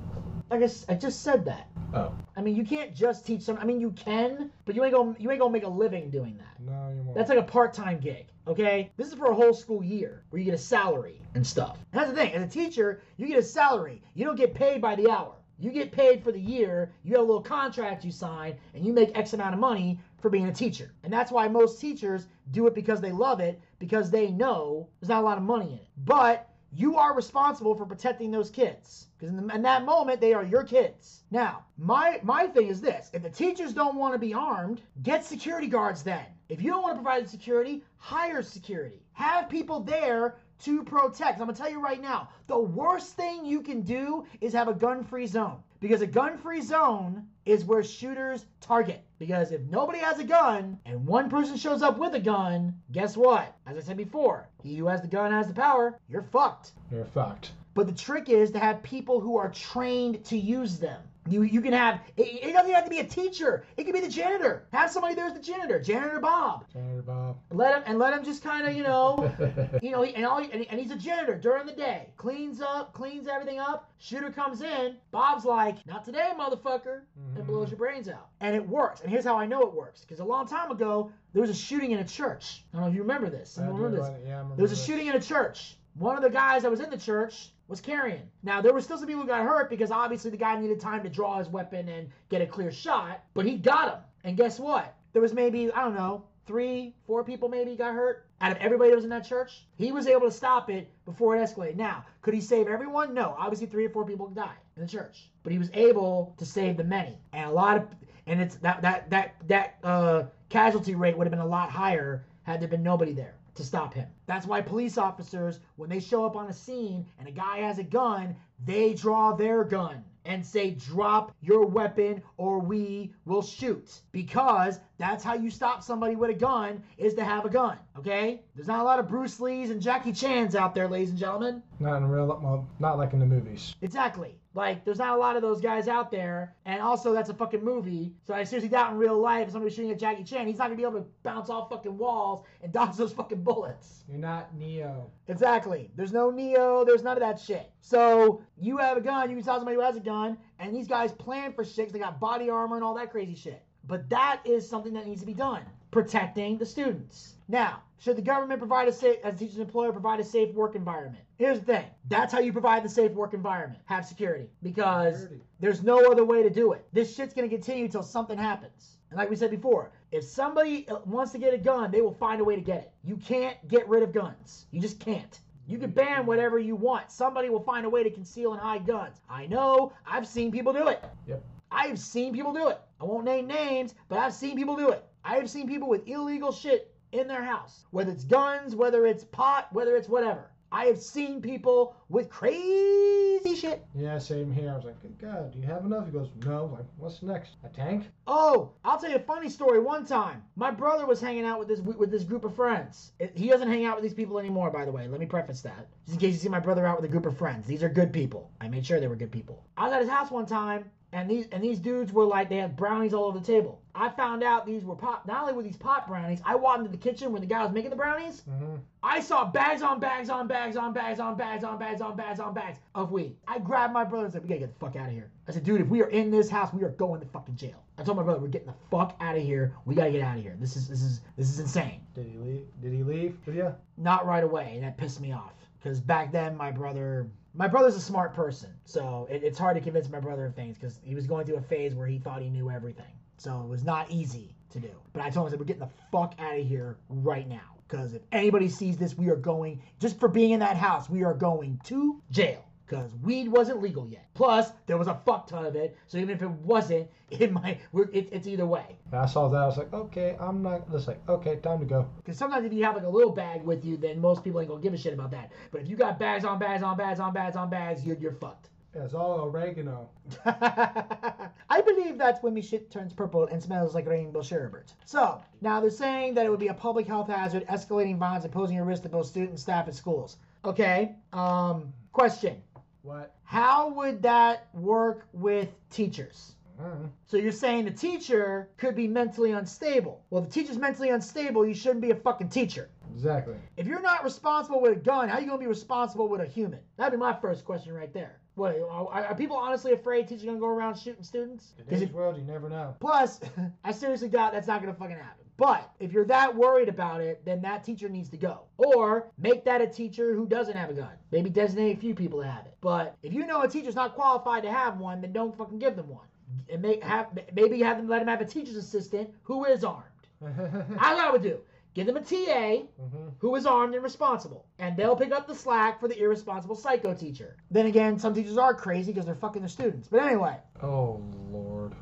[0.52, 1.68] I guess I just said that.
[1.94, 2.14] Oh.
[2.38, 3.58] I mean, you can't just teach some.
[3.58, 6.38] I mean, you can, but you ain't gonna you ain't gonna make a living doing
[6.38, 6.60] that.
[6.64, 7.16] No, you won't.
[7.16, 8.92] That's like a part-time gig, okay?
[8.98, 11.78] This is for a whole school year where you get a salary and stuff.
[11.94, 12.34] And that's the thing.
[12.34, 14.02] As a teacher, you get a salary.
[14.14, 15.35] You don't get paid by the hour.
[15.58, 16.92] You get paid for the year.
[17.04, 20.30] You have a little contract you sign, and you make X amount of money for
[20.30, 20.92] being a teacher.
[21.04, 25.10] And that's why most teachers do it because they love it, because they know there's
[25.10, 25.88] not a lot of money in it.
[25.98, 30.44] But you are responsible for protecting those kids because in, in that moment they are
[30.44, 34.34] your kids now my my thing is this if the teachers don't want to be
[34.34, 39.48] armed get security guards then if you don't want to provide security hire security have
[39.48, 43.82] people there to protect i'm gonna tell you right now the worst thing you can
[43.82, 49.52] do is have a gun-free zone because a gun-free zone is where shooters target because
[49.52, 53.56] if nobody has a gun and one person shows up with a gun guess what
[53.68, 57.06] as i said before he who has the gun has the power you're fucked You're
[57.06, 57.52] fucked.
[57.74, 61.02] but the trick is to have people who are trained to use them.
[61.28, 63.66] You you can have it, it doesn't even have to be a teacher.
[63.78, 64.68] It could be the janitor.
[64.72, 66.66] Have somebody there as the janitor, janitor Bob.
[66.72, 67.38] Janitor Bob.
[67.52, 69.34] Let him and let him just kind of you know,
[69.82, 72.10] you know, and all and, and he's a janitor during the day.
[72.18, 73.90] Cleans up, cleans everything up.
[73.98, 74.98] Shooter comes in.
[75.10, 77.02] Bob's like, not today, motherfucker,
[77.36, 77.48] and Mhm.
[77.48, 78.28] blows your brains out.
[78.40, 79.02] And it works.
[79.02, 80.02] And here's how I know it works.
[80.02, 82.64] Because a long time ago there was a shooting in a church.
[82.72, 83.58] I don't know if you remember this.
[83.58, 84.08] I remember this?
[84.28, 84.86] Yeah, I remember There was a this.
[84.86, 85.78] shooting in a church.
[85.96, 88.22] One of the guys that was in the church was carrying.
[88.44, 91.04] Now there were still some people who got hurt because obviously the guy needed time
[91.04, 94.00] to draw his weapon and get a clear shot, but he got him.
[94.24, 94.96] And guess what?
[95.14, 98.92] There was maybe I don't know three, four people maybe got hurt out of everybody
[98.92, 99.66] that was in that church.
[99.78, 101.76] He was able to stop it before it escalated.
[101.76, 103.14] Now, could he save everyone?
[103.14, 103.36] No.
[103.38, 106.78] Obviously, three or four people died in the church, but he was able to save
[106.78, 107.18] the many.
[107.34, 107.88] And a lot of
[108.28, 112.26] and it's that that that that uh, casualty rate would have been a lot higher
[112.44, 114.08] had there been nobody there to stop him.
[114.26, 117.80] That's why police officers, when they show up on a scene and a guy has
[117.80, 118.36] a gun,
[118.66, 124.02] they draw their gun and say, drop your weapon or we will shoot.
[124.12, 127.78] Because that's how you stop somebody with a gun is to have a gun.
[127.98, 128.42] Okay?
[128.56, 131.62] There's not a lot of Bruce Lee's and Jackie Chan's out there, ladies and gentlemen.
[131.80, 133.76] Not in real, well, not like in the movies.
[133.82, 134.40] Exactly.
[134.54, 136.56] Like, there's not a lot of those guys out there.
[136.66, 138.14] And also, that's a fucking movie.
[138.26, 140.66] So I seriously doubt in real life, if somebody's shooting at Jackie Chan, he's not
[140.66, 144.04] gonna be able to bounce off fucking walls and dodge those fucking bullets.
[144.10, 145.12] You're not Neo.
[145.28, 145.92] Exactly.
[145.96, 146.86] There's no Neo.
[146.86, 147.70] There's none of that shit.
[147.82, 149.30] So you have a gun.
[149.30, 151.92] You can tell somebody who has a gun, and these guys plan for shit.
[151.92, 153.62] They got body armor and all that crazy shit.
[153.88, 155.62] But that is something that needs to be done.
[155.96, 157.36] Protecting the students.
[157.48, 160.76] Now, should the government provide a safe, as a teacher's employer, provide a safe work
[160.76, 161.24] environment?
[161.38, 161.86] Here's the thing.
[162.10, 163.80] That's how you provide the safe work environment.
[163.86, 164.50] Have security.
[164.62, 165.46] Because Security.
[165.62, 166.86] there's no other way to do it.
[166.92, 168.98] This shit's gonna continue until something happens.
[169.10, 172.14] And like we said before, if somebody uh, wants to get a gun, they will
[172.14, 172.92] find a way to get it.
[173.06, 174.66] You can't get rid of guns.
[174.72, 175.40] You just can't.
[175.66, 177.10] You can ban whatever you want.
[177.10, 179.22] Somebody will find a way to conceal and hide guns.
[179.30, 179.94] I know.
[180.06, 181.02] I've seen people do it.
[181.26, 181.42] Yep.
[181.72, 182.82] I've seen people do it.
[183.00, 185.06] I won't name names, but I've seen people do it.
[185.28, 189.24] I have seen people with illegal shit in their house, whether it's guns, whether it's
[189.24, 190.52] pot, whether it's whatever.
[190.72, 193.86] I have seen people with crazy shit.
[193.96, 194.72] Yeah, same here.
[194.72, 196.06] I was like, good God, do you have enough?
[196.06, 196.66] He goes, no.
[196.66, 197.52] Like, what's next?
[197.64, 198.06] A tank?
[198.28, 199.80] Oh, I'll tell you a funny story.
[199.80, 203.14] One time, my brother was hanging out with this with this group of friends.
[203.20, 205.08] It- he doesn't hang out with these people anymore, by the way.
[205.08, 207.26] Let me preface that, just in case you see my brother out with a group
[207.26, 207.66] of friends.
[207.66, 208.52] These are good people.
[208.62, 209.64] I made sure they were good people.
[209.78, 212.58] I was at his house one time, and these and these dudes were like they
[212.58, 213.82] had brownies all over the table.
[213.96, 215.26] I found out these were pot.
[215.26, 217.72] Not only were these pot brownies, I walked into the kitchen when the guy was
[217.72, 218.44] making the brownies.
[218.50, 218.76] Mm-hmm.
[219.02, 222.40] I saw bags on bags on bags on bags on bags on bags on bags
[222.42, 223.38] on bags of weed.
[223.48, 225.54] I grabbed my brother and said, "We gotta get the fuck out of here." I
[225.54, 228.04] said, "Dude, if we are in this house, we are going to fucking jail." I
[228.04, 229.74] told my brother, "We're getting the fuck out of here.
[229.86, 230.58] We gotta get out of here.
[230.60, 232.68] This is this is this is insane." Did he leave?
[232.82, 233.74] Did he leave you?
[233.96, 237.30] Not right away, and that pissed me off because back then my brother.
[237.58, 240.78] My brother's a smart person, so it, it's hard to convince my brother of things
[240.78, 243.14] because he was going through a phase where he thought he knew everything.
[243.38, 244.92] So it was not easy to do.
[245.14, 247.76] But I told him, I said, we're getting the fuck out of here right now.
[247.88, 251.24] Because if anybody sees this, we are going, just for being in that house, we
[251.24, 252.65] are going to jail.
[252.86, 254.28] Because weed wasn't legal yet.
[254.36, 255.98] Plus, there was a fuck ton of it.
[256.08, 258.98] So even if it wasn't, it might, we're, it, it's either way.
[259.12, 259.58] And I saw that.
[259.58, 260.90] I was like, okay, I'm not.
[260.92, 262.08] Just like, okay, time to go.
[262.18, 264.70] Because sometimes if you have like a little bag with you, then most people ain't
[264.70, 265.52] gonna give a shit about that.
[265.72, 268.34] But if you got bags on bags on bags on bags on bags, you're, you're
[268.34, 268.70] fucked.
[268.96, 270.10] Yeah, it's all oregano.
[270.46, 274.94] I believe that's when my shit turns purple and smells like rainbow sherbet.
[275.04, 278.54] So, now they're saying that it would be a public health hazard, escalating violence, and
[278.54, 280.38] posing a risk to both students and staff at schools.
[280.64, 282.62] Okay, um, question.
[283.06, 283.36] What?
[283.44, 286.56] How would that work with teachers?
[286.82, 287.10] Mm.
[287.28, 290.24] So you're saying the teacher could be mentally unstable.
[290.32, 292.90] Well, the teacher's mentally unstable, you shouldn't be a fucking teacher.
[293.14, 293.56] Exactly.
[293.78, 296.48] If you're not responsible with a gun, how are you gonna be responsible with a
[296.48, 296.80] human?
[296.98, 298.40] That'd be my first question right there.
[298.56, 301.76] What are, are people honestly afraid teachers gonna go around shooting students?
[301.78, 302.96] In today's if- world, you never know.
[303.00, 303.40] plus,
[303.84, 305.45] I seriously doubt that's not gonna fucking happen.
[305.58, 308.62] But if you're that worried about it, then that teacher needs to go.
[308.78, 311.14] Or make that a teacher who doesn't have a gun.
[311.32, 312.76] Maybe designate a few people to have it.
[312.82, 315.96] But if you know a teacher's not qualified to have one, then don't fucking give
[315.96, 316.28] them one.
[316.70, 320.04] And make have maybe have them let them have a teacher's assistant who is armed.
[320.42, 321.60] That's what I would do.
[321.96, 324.66] Give them a TA hmm who is armed and responsible.
[324.80, 327.58] And they'll pick up the slack for the irresponsible psycho teacher.
[327.72, 330.08] Then again, some teachers are crazy because they're fucking their students.
[330.08, 330.58] But anyway.
[330.84, 331.96] Oh Lord.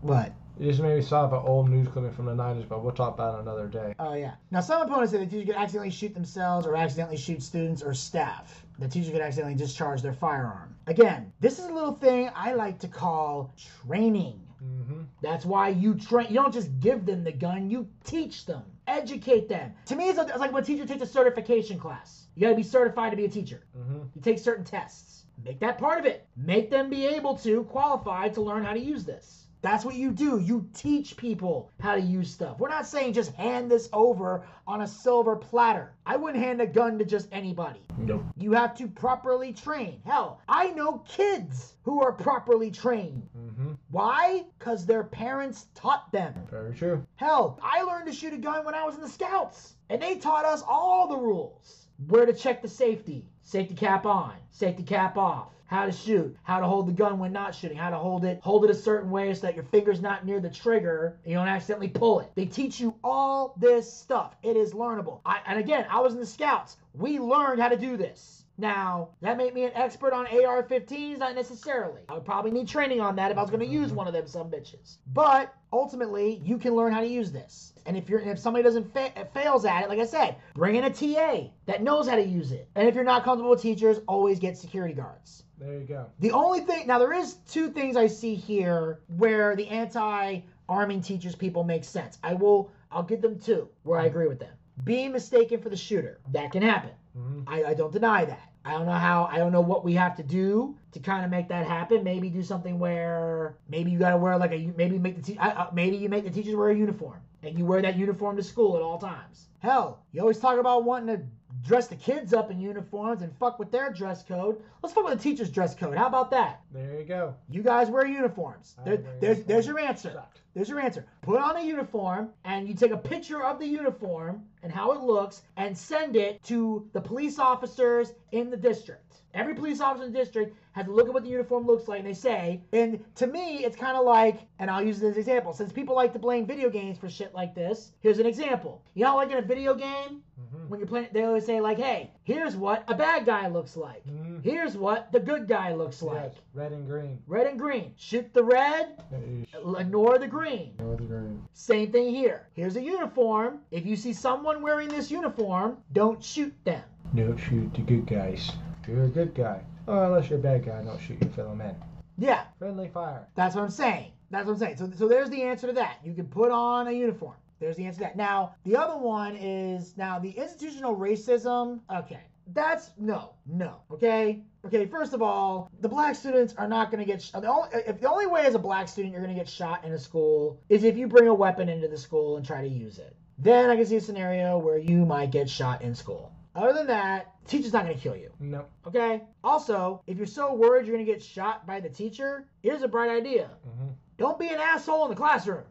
[0.00, 0.32] What?
[0.58, 3.12] You just made me stop an old news clipping from the 90s, but we'll talk
[3.14, 3.94] about it another day.
[3.98, 4.36] Oh, yeah.
[4.50, 7.92] Now, some opponents say the teacher could accidentally shoot themselves or accidentally shoot students or
[7.92, 8.64] staff.
[8.78, 10.74] The teacher could accidentally discharge their firearm.
[10.86, 13.54] Again, this is a little thing I like to call
[13.86, 14.40] training.
[14.64, 15.02] Mm-hmm.
[15.20, 16.28] That's why you train.
[16.28, 17.68] You don't just give them the gun.
[17.68, 19.74] You teach them, educate them.
[19.86, 22.28] To me, it's, it's like when a teacher takes a certification class.
[22.34, 23.64] You got to be certified to be a teacher.
[23.76, 23.98] Mm-hmm.
[24.14, 25.24] You take certain tests.
[25.44, 26.26] Make that part of it.
[26.34, 29.45] Make them be able to qualify to learn how to use this.
[29.62, 30.38] That's what you do.
[30.38, 32.58] You teach people how to use stuff.
[32.58, 35.92] We're not saying just hand this over on a silver platter.
[36.04, 37.80] I wouldn't hand a gun to just anybody.
[37.98, 38.24] Nope.
[38.36, 40.00] You have to properly train.
[40.04, 43.28] Hell, I know kids who are properly trained.
[43.36, 43.72] Mm-hmm.
[43.90, 44.44] Why?
[44.58, 46.34] Because their parents taught them.
[46.50, 47.06] Very true.
[47.16, 50.16] Hell, I learned to shoot a gun when I was in the scouts, and they
[50.16, 51.88] taught us all the rules.
[52.08, 56.60] Where to check the safety, safety cap on, safety cap off, how to shoot, how
[56.60, 59.10] to hold the gun when not shooting, how to hold it, hold it a certain
[59.10, 62.30] way so that your finger's not near the trigger and you don't accidentally pull it.
[62.34, 64.36] They teach you all this stuff.
[64.42, 65.20] It is learnable.
[65.24, 66.76] I, and again, I was in the scouts.
[66.94, 68.44] We learned how to do this.
[68.58, 71.18] Now, that made me an expert on AR-15s?
[71.18, 72.00] Not necessarily.
[72.08, 73.96] I would probably need training on that if I was going to use mm-hmm.
[73.96, 74.96] one of them some bitches.
[75.12, 77.72] But ultimately, you can learn how to use this.
[77.84, 80.84] And if you're if somebody doesn't fa- fails at it, like I said, bring in
[80.84, 82.68] a TA that knows how to use it.
[82.74, 85.44] And if you're not comfortable with teachers, always get security guards.
[85.58, 86.06] There you go.
[86.18, 91.34] The only thing now there is two things I see here where the anti-arming teachers
[91.34, 92.18] people make sense.
[92.22, 94.52] I will I'll give them two where I agree with them.
[94.84, 96.90] Being mistaken for the shooter that can happen.
[97.16, 97.48] Mm-hmm.
[97.48, 98.52] I, I don't deny that.
[98.66, 99.28] I don't know how.
[99.30, 102.02] I don't know what we have to do to kind of make that happen.
[102.02, 105.38] Maybe do something where maybe you got to wear like a maybe make the te-
[105.38, 108.42] uh, maybe you make the teachers wear a uniform and you wear that uniform to
[108.42, 109.46] school at all times.
[109.60, 111.22] Hell, you always talk about wanting to
[111.62, 114.60] dress the kids up in uniforms and fuck with their dress code.
[114.82, 115.96] Let's fuck with the teachers' dress code.
[115.96, 116.60] How about that?
[116.72, 117.34] There you go.
[117.48, 118.74] You guys wear uniforms.
[118.84, 119.46] There, wear there's uniforms.
[119.46, 120.10] there's your answer.
[120.12, 120.40] Sucked.
[120.56, 121.04] There's your answer.
[121.20, 125.02] Put on a uniform and you take a picture of the uniform and how it
[125.02, 129.02] looks and send it to the police officers in the district.
[129.34, 131.98] Every police officer in the district has to look at what the uniform looks like
[131.98, 135.16] and they say, and to me, it's kind of like, and I'll use this as
[135.16, 138.24] an example, since people like to blame video games for shit like this, here's an
[138.24, 138.82] example.
[138.94, 140.68] You know, like in a video game, Mm-hmm.
[140.68, 144.06] when you're playing, they always say, like, hey, here's what a bad guy looks like.
[144.06, 144.44] Mhm.
[144.44, 146.34] Here's what the good guy looks like.
[146.52, 147.22] Red and green.
[147.26, 147.94] Red and green.
[147.96, 149.80] Shoot the red, Eesh.
[149.80, 150.45] ignore the green.
[150.46, 151.42] North green.
[151.54, 152.46] Same thing here.
[152.54, 153.58] Here's a uniform.
[153.72, 156.82] If you see someone wearing this uniform, don't shoot them.
[157.14, 158.52] Don't shoot the good guys.
[158.86, 159.60] You're a good guy.
[159.88, 161.74] Oh, unless you're a bad guy, don't shoot your fellow men.
[162.18, 163.26] Yeah, Friendly fire.
[163.34, 164.12] that's what I'm saying.
[164.30, 164.76] That's what I'm saying.
[164.76, 165.98] So, so there's the answer to that.
[166.04, 167.34] You can put on a uniform.
[167.58, 168.16] There's the answer to that.
[168.16, 171.80] Now, the other one is now the institutional racism.
[171.92, 172.20] Okay.
[172.52, 173.80] That's no, no.
[173.90, 174.42] Okay.
[174.66, 174.86] Okay.
[174.86, 177.22] First of all, the black students are not going to get.
[177.22, 179.48] Sh- the only, if the only way as a black student you're going to get
[179.48, 182.62] shot in a school is if you bring a weapon into the school and try
[182.62, 183.16] to use it.
[183.38, 186.32] Then I can see a scenario where you might get shot in school.
[186.54, 188.30] Other than that, teacher's not going to kill you.
[188.40, 188.64] No.
[188.86, 189.22] Okay.
[189.44, 192.88] Also, if you're so worried you're going to get shot by the teacher, here's a
[192.88, 193.50] bright idea.
[193.68, 193.88] Mm-hmm.
[194.16, 195.64] Don't be an asshole in the classroom.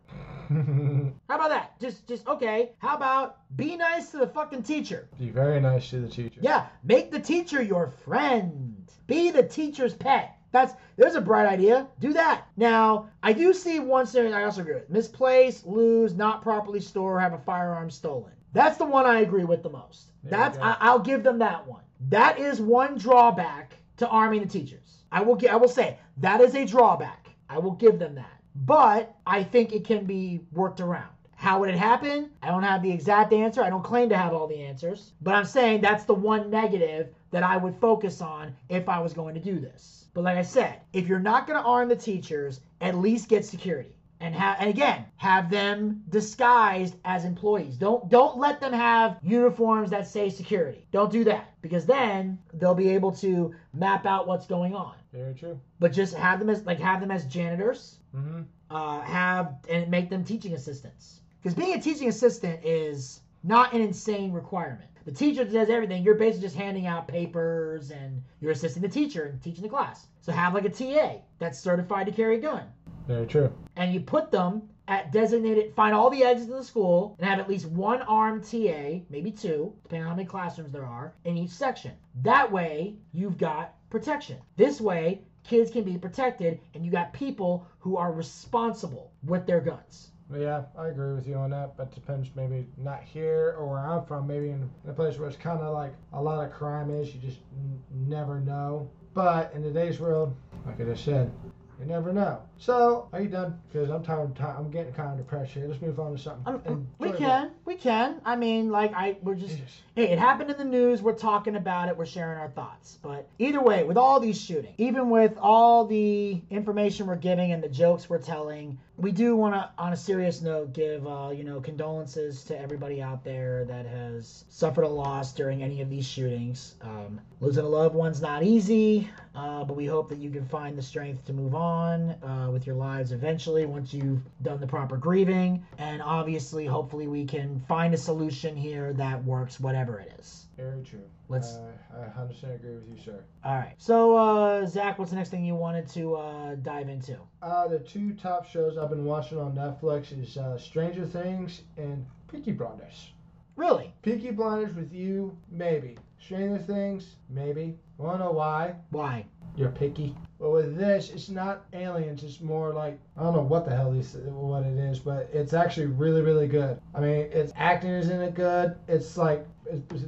[1.28, 1.80] How about that?
[1.80, 2.72] Just, just okay.
[2.78, 5.08] How about be nice to the fucking teacher?
[5.20, 6.40] Be very nice to the teacher.
[6.42, 8.76] Yeah, make the teacher your friend.
[9.08, 10.38] Be the teacher's pet.
[10.52, 11.88] That's there's a bright idea.
[12.00, 12.46] Do that.
[12.58, 14.90] Now, I do see one scenario I also agree with.
[14.90, 18.32] Misplace, lose, not properly store, have a firearm stolen.
[18.54, 20.12] That's the one I agree with the most.
[20.24, 20.58] There That's.
[20.60, 21.84] I, I'll give them that one.
[22.10, 25.04] That is one drawback to arming the teachers.
[25.12, 27.30] I will gi- I will say that is a drawback.
[27.50, 28.32] I will give them that.
[28.56, 31.15] But I think it can be worked around.
[31.36, 32.32] How would it happen?
[32.42, 33.62] I don't have the exact answer.
[33.62, 35.12] I don't claim to have all the answers.
[35.22, 39.14] But I'm saying that's the one negative that I would focus on if I was
[39.14, 40.06] going to do this.
[40.14, 43.46] But like I said, if you're not going to arm the teachers, at least get
[43.46, 43.92] security.
[44.22, 47.76] And have and again, have them disguised as employees.
[47.76, 50.88] Don't don't let them have uniforms that say security.
[50.92, 54.96] Don't do that because then they'll be able to map out what's going on.
[55.12, 55.60] Very true.
[55.82, 58.44] But just have them as like have them as janitors Mm-hmm.
[58.72, 61.20] uh, have and make them teaching assistants.
[61.46, 64.90] Because being a teaching assistant is not an insane requirement.
[65.06, 66.02] The teacher does everything.
[66.02, 70.08] You're basically just handing out papers and you're assisting the teacher and teaching the class.
[70.22, 72.64] So have like a TA that's certified to carry a gun.
[73.08, 73.54] Very true.
[73.76, 77.38] And you put them at designated, find all the exits of the school and have
[77.38, 81.38] at least one armed TA, maybe two, depending on how many classrooms there are, in
[81.38, 81.92] each section.
[82.24, 84.40] That way, you've got protection.
[84.56, 89.62] This way, kids can be protected and you got people who are responsible with their
[89.62, 90.10] guns.
[90.34, 91.78] Yeah, I agree with you on that.
[91.78, 94.26] But depends, maybe not here or where I'm from.
[94.28, 97.14] Maybe in a place where it's kind of like a lot of crime is.
[97.14, 98.90] You just n- never know.
[99.14, 101.32] But in today's world, like I just said,
[101.80, 102.42] you never know.
[102.58, 103.60] So, are you done?
[103.72, 104.32] Because I'm tired.
[104.32, 104.56] Of time.
[104.58, 105.68] I'm getting kind of depressed here.
[105.68, 106.62] Let's move on to something.
[106.66, 108.22] Um, we can, we can.
[108.24, 109.58] I mean, like I, we're just.
[109.58, 109.82] Jesus.
[109.96, 111.02] Hey, it happened in the news.
[111.02, 111.98] We're talking about it.
[111.98, 112.98] We're sharing our thoughts.
[113.02, 117.62] But either way, with all these shootings, even with all the information we're giving and
[117.62, 121.44] the jokes we're telling, we do want to, on a serious note, give uh, you
[121.44, 126.06] know condolences to everybody out there that has suffered a loss during any of these
[126.06, 126.76] shootings.
[126.82, 130.78] Um, losing a loved one's not easy, uh, but we hope that you can find
[130.78, 134.98] the strength to move on uh, with your lives eventually once you've done the proper
[134.98, 135.66] grieving.
[135.78, 140.46] And obviously, hopefully, we can find a solution here that works, whatever it is.
[140.56, 141.04] Very true.
[141.30, 143.24] Let's- Uh, I 100% agree with you, sir.
[143.44, 143.74] All right.
[143.78, 147.18] So, uh, Zach, what's the next thing you wanted to uh, dive into?
[147.42, 152.06] Uh, the two top shows I've been watching on Netflix is uh, Stranger Things and
[152.32, 153.12] Peaky Blinders.
[153.56, 153.94] Really?
[154.02, 155.98] Peaky Blinders with you, maybe.
[156.20, 157.78] Stranger Things, maybe.
[157.98, 158.76] Wanna know why?
[158.90, 159.26] Why?
[159.56, 160.14] You're picky.
[160.38, 162.24] But with this, it's not aliens.
[162.26, 165.54] It's more like I don't know what the hell this what it is, but it's
[165.54, 166.82] actually really really good.
[166.94, 168.76] I mean, its acting is in it good.
[168.90, 169.48] It's like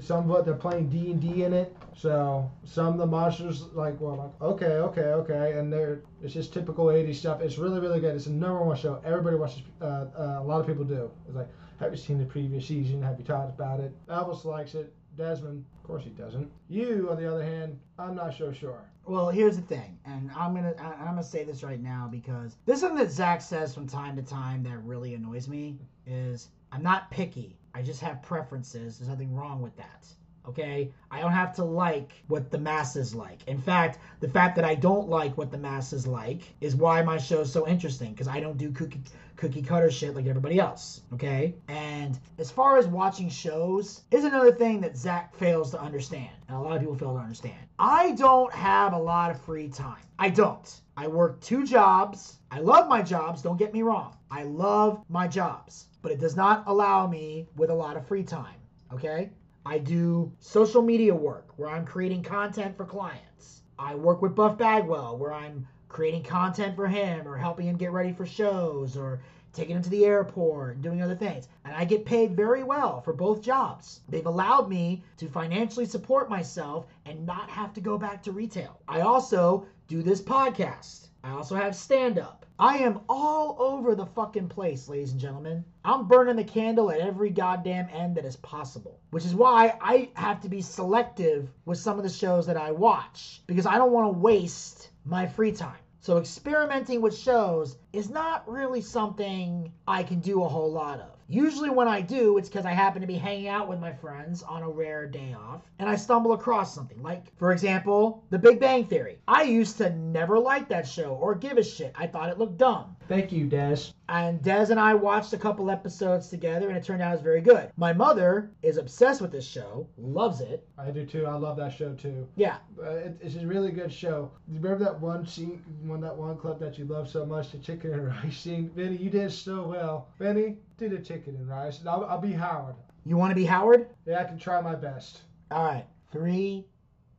[0.02, 1.76] some of it they're playing D and D in it.
[1.96, 6.54] So some of the monsters like well like okay okay okay, and they're it's just
[6.54, 7.42] typical 80s stuff.
[7.42, 8.16] It's really really good.
[8.16, 9.02] It's a number one show.
[9.06, 9.64] Everybody watches.
[9.82, 11.10] Uh, uh, a lot of people do.
[11.28, 11.48] It's like
[11.80, 13.02] have you seen the previous season?
[13.04, 13.94] Have you talked about it?
[14.08, 14.94] Elvis likes it.
[15.16, 16.52] Desmond, of course he doesn't.
[16.70, 18.84] You, on the other hand, I'm not so sure.
[19.06, 22.58] Well, here's the thing, and I'm gonna I- I'm gonna say this right now because
[22.66, 25.80] this is something that Zach says from time to time that really annoys me.
[26.06, 27.57] Is I'm not picky.
[27.78, 28.98] I just have preferences.
[28.98, 30.08] There's nothing wrong with that.
[30.48, 33.46] Okay, I don't have to like what the masses like.
[33.48, 37.18] In fact, the fact that I don't like what the masses like is why my
[37.18, 39.02] show's so interesting because I don't do cookie
[39.36, 41.02] cookie cutter shit like everybody else.
[41.14, 46.30] Okay, and as far as watching shows, is another thing that Zack fails to understand,
[46.48, 47.60] and a lot of people fail to understand.
[47.78, 50.02] I don't have a lot of free time.
[50.18, 50.82] I don't.
[50.96, 52.38] I work two jobs.
[52.50, 53.42] I love my jobs.
[53.42, 54.16] Don't get me wrong.
[54.32, 58.24] I love my jobs, but it does not allow me with a lot of free
[58.24, 58.56] time.
[58.94, 59.30] Okay.
[59.70, 63.64] I do social media work where I'm creating content for clients.
[63.78, 67.92] I work with Buff Bagwell where I'm creating content for him or helping him get
[67.92, 69.20] ready for shows or
[69.52, 71.50] taking him to the airport and doing other things.
[71.66, 74.00] And I get paid very well for both jobs.
[74.08, 78.80] They've allowed me to financially support myself and not have to go back to retail.
[78.88, 81.10] I also do this podcast.
[81.28, 82.46] I also have stand up.
[82.58, 85.66] I am all over the fucking place, ladies and gentlemen.
[85.84, 90.10] I'm burning the candle at every goddamn end that is possible, which is why I
[90.14, 93.92] have to be selective with some of the shows that I watch because I don't
[93.92, 95.82] want to waste my free time.
[96.00, 101.17] So experimenting with shows is not really something I can do a whole lot of.
[101.30, 104.44] Usually when I do, it's because I happen to be hanging out with my friends
[104.44, 107.02] on a rare day off and I stumble across something.
[107.04, 109.20] Like, for example, The Big Bang Theory.
[109.28, 111.92] I used to never like that show or give a shit.
[111.96, 112.96] I thought it looked dumb.
[113.10, 113.78] Thank you, Des.
[114.10, 117.22] And Des and I watched a couple episodes together and it turned out it was
[117.22, 117.72] very good.
[117.76, 120.66] My mother is obsessed with this show, loves it.
[120.78, 121.26] I do too.
[121.26, 122.26] I love that show too.
[122.38, 124.32] Yeah, Uh, it, it's a really good show.
[124.48, 127.58] You remember that one scene, one that one clip that you love so much, the
[127.58, 128.70] chicken and rice scene?
[128.76, 130.08] Vinny, you did so well.
[130.20, 132.76] Vinny, do the chicken and rice, and I'll, I'll be Howard.
[133.06, 133.88] you want to be Howard?
[134.06, 135.22] Yeah, I can try my best.
[135.52, 136.66] All right, three,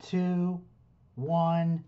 [0.02, 0.60] two,
[1.16, 1.84] one,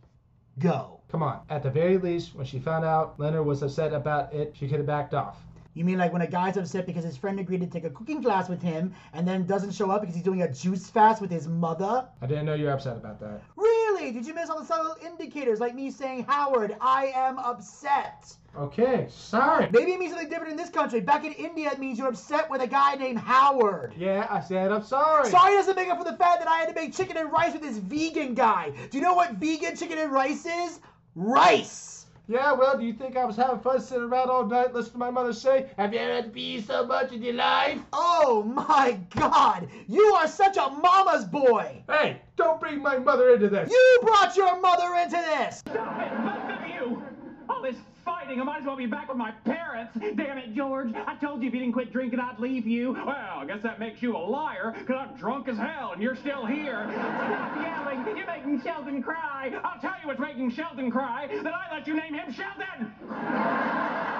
[0.58, 1.00] go.
[1.10, 1.40] Come on.
[1.48, 4.78] At the very least, when she found out Leonard was upset about it, she could
[4.78, 5.38] have backed off.
[5.74, 8.22] You mean like when a guy's upset because his friend agreed to take a cooking
[8.22, 11.30] class with him and then doesn't show up because he's doing a juice fast with
[11.30, 12.08] his mother?
[12.20, 13.42] I didn't know you were upset about that.
[13.56, 13.79] Really?
[14.00, 18.34] Did you miss all the subtle indicators like me saying, Howard, I am upset?
[18.56, 19.68] Okay, sorry.
[19.70, 21.00] Maybe it means something different in this country.
[21.00, 23.92] Back in India, it means you're upset with a guy named Howard.
[23.96, 25.28] Yeah, I said I'm sorry.
[25.28, 27.52] Sorry doesn't make up for the fact that I had to make chicken and rice
[27.52, 28.72] with this vegan guy.
[28.90, 30.80] Do you know what vegan chicken and rice is?
[31.14, 31.89] Rice!
[32.30, 34.98] Yeah, well, do you think I was having fun sitting around all night listening to
[34.98, 37.80] my mother say, Have you ever had to pee so much in your life?
[37.92, 39.66] Oh my god!
[39.88, 41.82] You are such a mama's boy!
[41.88, 43.68] Hey, don't bring my mother into this.
[43.68, 45.58] You brought your mother into this!
[45.58, 47.02] Stop it, both of you!
[47.48, 47.74] All this
[48.04, 49.92] fighting, I might as well be back with my parents.
[50.16, 50.92] Damn it, George.
[50.94, 52.92] I told you if you didn't quit drinking, I'd leave you.
[52.92, 56.16] Well, I guess that makes you a liar, because I'm drunk as hell and you're
[56.16, 56.88] still here.
[56.92, 58.16] Stop yelling.
[58.16, 59.52] You're making Sheldon cry.
[59.64, 64.19] I'll tell you what's making Sheldon cry, that I let you name him Sheldon!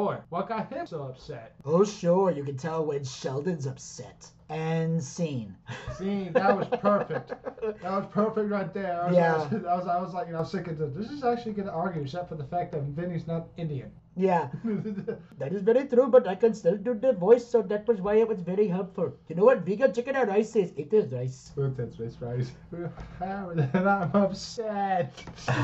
[0.00, 1.52] Boy, what got him so upset?
[1.66, 4.30] Oh, sure, you can tell when Sheldon's upset.
[4.48, 5.54] And scene.
[5.98, 7.34] See, that was perfect.
[7.82, 9.02] That was perfect right there.
[9.02, 9.34] I was, Yeah.
[9.34, 11.52] I was, I was, I was like, you know, I was thinking, this is actually
[11.52, 13.92] going to argue, except for the fact that Vinny's not Indian.
[14.16, 14.48] Yeah,
[15.38, 18.16] that is very true, but I can still do the voice, so that was why
[18.16, 19.12] it was very helpful.
[19.28, 20.72] You know what vegan chicken and rice is?
[20.76, 21.52] It is rice.
[21.56, 22.46] That's that's right.
[23.20, 25.12] And I'm upset.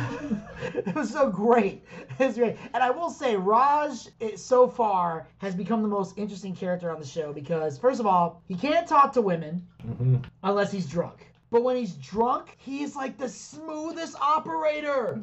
[0.74, 1.84] it was so great.
[2.18, 2.56] It was great.
[2.72, 7.00] And I will say, Raj, it, so far, has become the most interesting character on
[7.00, 10.16] the show because, first of all, he can't talk to women mm-hmm.
[10.44, 11.26] unless he's drunk.
[11.50, 15.20] But when he's drunk, he's like the smoothest operator.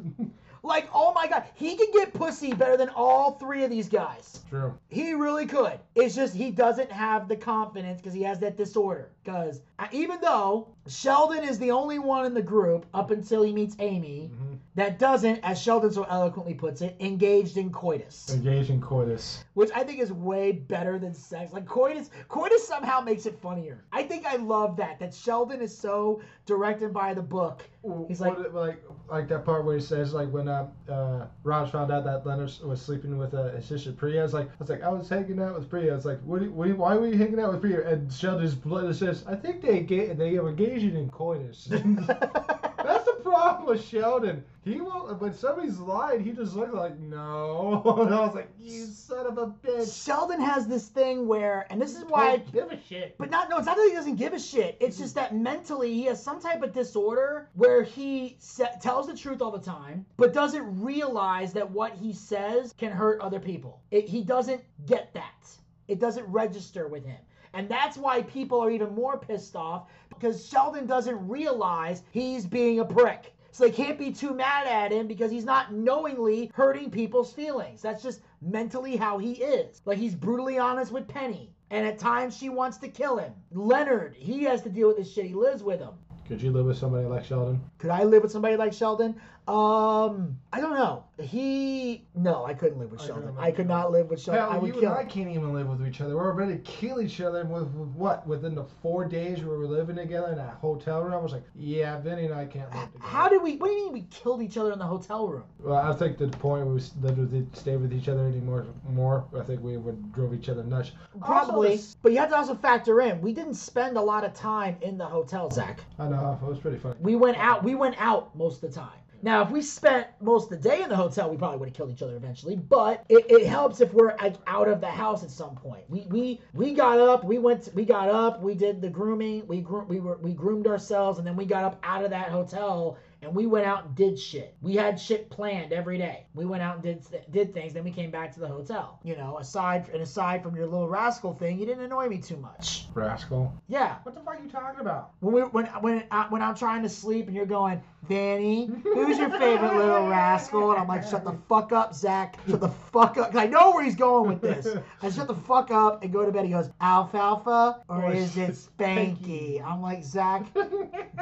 [0.63, 4.39] Like, oh my god, he could get pussy better than all three of these guys.
[4.49, 4.73] True.
[4.89, 5.79] He really could.
[5.95, 9.11] It's just he doesn't have the confidence because he has that disorder.
[9.23, 9.61] Because
[9.91, 14.31] even though Sheldon is the only one in the group up until he meets Amy
[14.75, 19.43] that doesn't, as Sheldon so eloquently puts it, engaged in coitus, Engaged in coitus.
[19.53, 21.53] which I think is way better than sex.
[21.53, 23.83] Like coitus, coitus somehow makes it funnier.
[23.91, 27.63] I think I love that that Sheldon is so directed by the book.
[28.07, 31.69] He's like, What- like like that part where he says like when uh, uh Raj
[31.71, 34.69] found out that Leonard was sleeping with uh, his sister Priya, it's like I was
[34.69, 35.95] like I was hanging out with Priya.
[35.95, 37.87] It's like what, do you- why were you hanging out with Priya?
[37.87, 38.93] And Sheldon just blatantly
[39.27, 41.65] I think they ga- they were engaging in coitus.
[41.69, 44.43] That's the problem with Sheldon.
[44.63, 46.23] He won't when somebody's lying.
[46.23, 47.81] He just looks like no.
[48.01, 50.05] and I was like you son of a bitch.
[50.05, 52.31] Sheldon has this thing where, and this is why.
[52.31, 53.17] I, give a shit.
[53.17, 54.77] But not no, it's not that he doesn't give a shit.
[54.79, 59.15] It's just that mentally he has some type of disorder where he sa- tells the
[59.15, 63.81] truth all the time, but doesn't realize that what he says can hurt other people.
[63.91, 65.47] It, he doesn't get that.
[65.87, 67.19] It doesn't register with him.
[67.53, 72.79] And that's why people are even more pissed off because Sheldon doesn't realize he's being
[72.79, 73.33] a prick.
[73.51, 77.83] So they can't be too mad at him because he's not knowingly hurting people's feelings.
[77.83, 79.81] That's just mentally how he is.
[79.85, 81.51] Like he's brutally honest with Penny.
[81.69, 83.31] And at times she wants to kill him.
[83.51, 85.25] Leonard, he has to deal with this shit.
[85.25, 85.93] He lives with him.
[86.27, 87.61] Could you live with somebody like Sheldon?
[87.77, 89.15] Could I live with somebody like Sheldon?
[89.45, 91.03] Um, I don't know.
[91.21, 93.35] He no, I couldn't live with I Sheldon.
[93.37, 94.41] I could not live with Sheldon.
[94.41, 96.15] Hell, I would you kill and I can't even live with each other.
[96.15, 98.25] We're ready to kill each other with, with what?
[98.25, 101.43] Within the four days we were living together in that hotel room, I was like,
[101.55, 103.05] yeah, Vinny and I can't live together.
[103.05, 103.57] How did we?
[103.57, 105.43] What do you mean we killed each other in the hotel room?
[105.59, 109.25] Well, I think the point we lived with each, stayed with each other anymore, more,
[109.37, 110.91] I think we would drove each other nuts.
[111.19, 114.33] Probably, Also, but you have to also factor in we didn't spend a lot of
[114.33, 115.81] time in the hotel, Zack.
[115.99, 116.95] I know it was pretty funny.
[117.01, 117.63] We went out.
[117.63, 119.02] We went out most of the time.
[119.23, 121.75] Now, if we spent most of the day in the hotel, we probably would have
[121.75, 122.57] killed each other eventually.
[122.57, 125.85] But it, it helps if we're like out of the house at some point.
[125.89, 127.23] We we we got up.
[127.23, 127.69] We went.
[127.73, 128.41] We got up.
[128.41, 129.47] We did the grooming.
[129.47, 132.29] We gro- we were we groomed ourselves, and then we got up out of that
[132.29, 134.53] hotel and we went out and did shit.
[134.61, 136.25] We had shit planned every day.
[136.33, 137.71] We went out and did did things.
[137.73, 138.99] Then we came back to the hotel.
[139.03, 142.35] You know, aside and aside from your little rascal thing, you didn't annoy me too
[142.35, 142.87] much.
[142.93, 143.53] Rascal.
[143.69, 145.11] Yeah, What the fuck are you talking about?
[145.21, 149.17] when we when when I, when I'm trying to sleep and you're going, Vanny, who's
[149.17, 150.71] your favorite little rascal?
[150.71, 152.37] And I'm like, shut the fuck up, Zack.
[152.49, 153.31] Shut the fuck up.
[153.31, 154.75] 'Cause I know where he's going with this.
[155.01, 156.45] I shut the fuck up and go to bed.
[156.45, 158.51] He goes, Alfalfa or is it?
[158.77, 159.63] Spanky?
[159.65, 160.53] I'm like, Zack,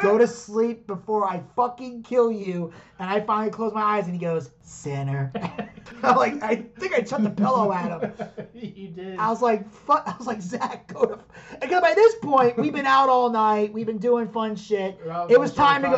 [0.02, 2.72] go to sleep before I fucking kill you.
[3.00, 5.32] And I finally close my eyes and he goes, Sinner.
[6.04, 8.14] I'm like, I think I chucked the pillow at him.
[8.54, 9.18] you did.
[9.20, 10.04] I was like, fuck.
[10.08, 11.20] I was like, Zack, go to.
[11.60, 13.74] Because by this point, we've been out all night.
[13.74, 15.00] We've been doing fun shit.
[15.30, 15.96] It was time to go.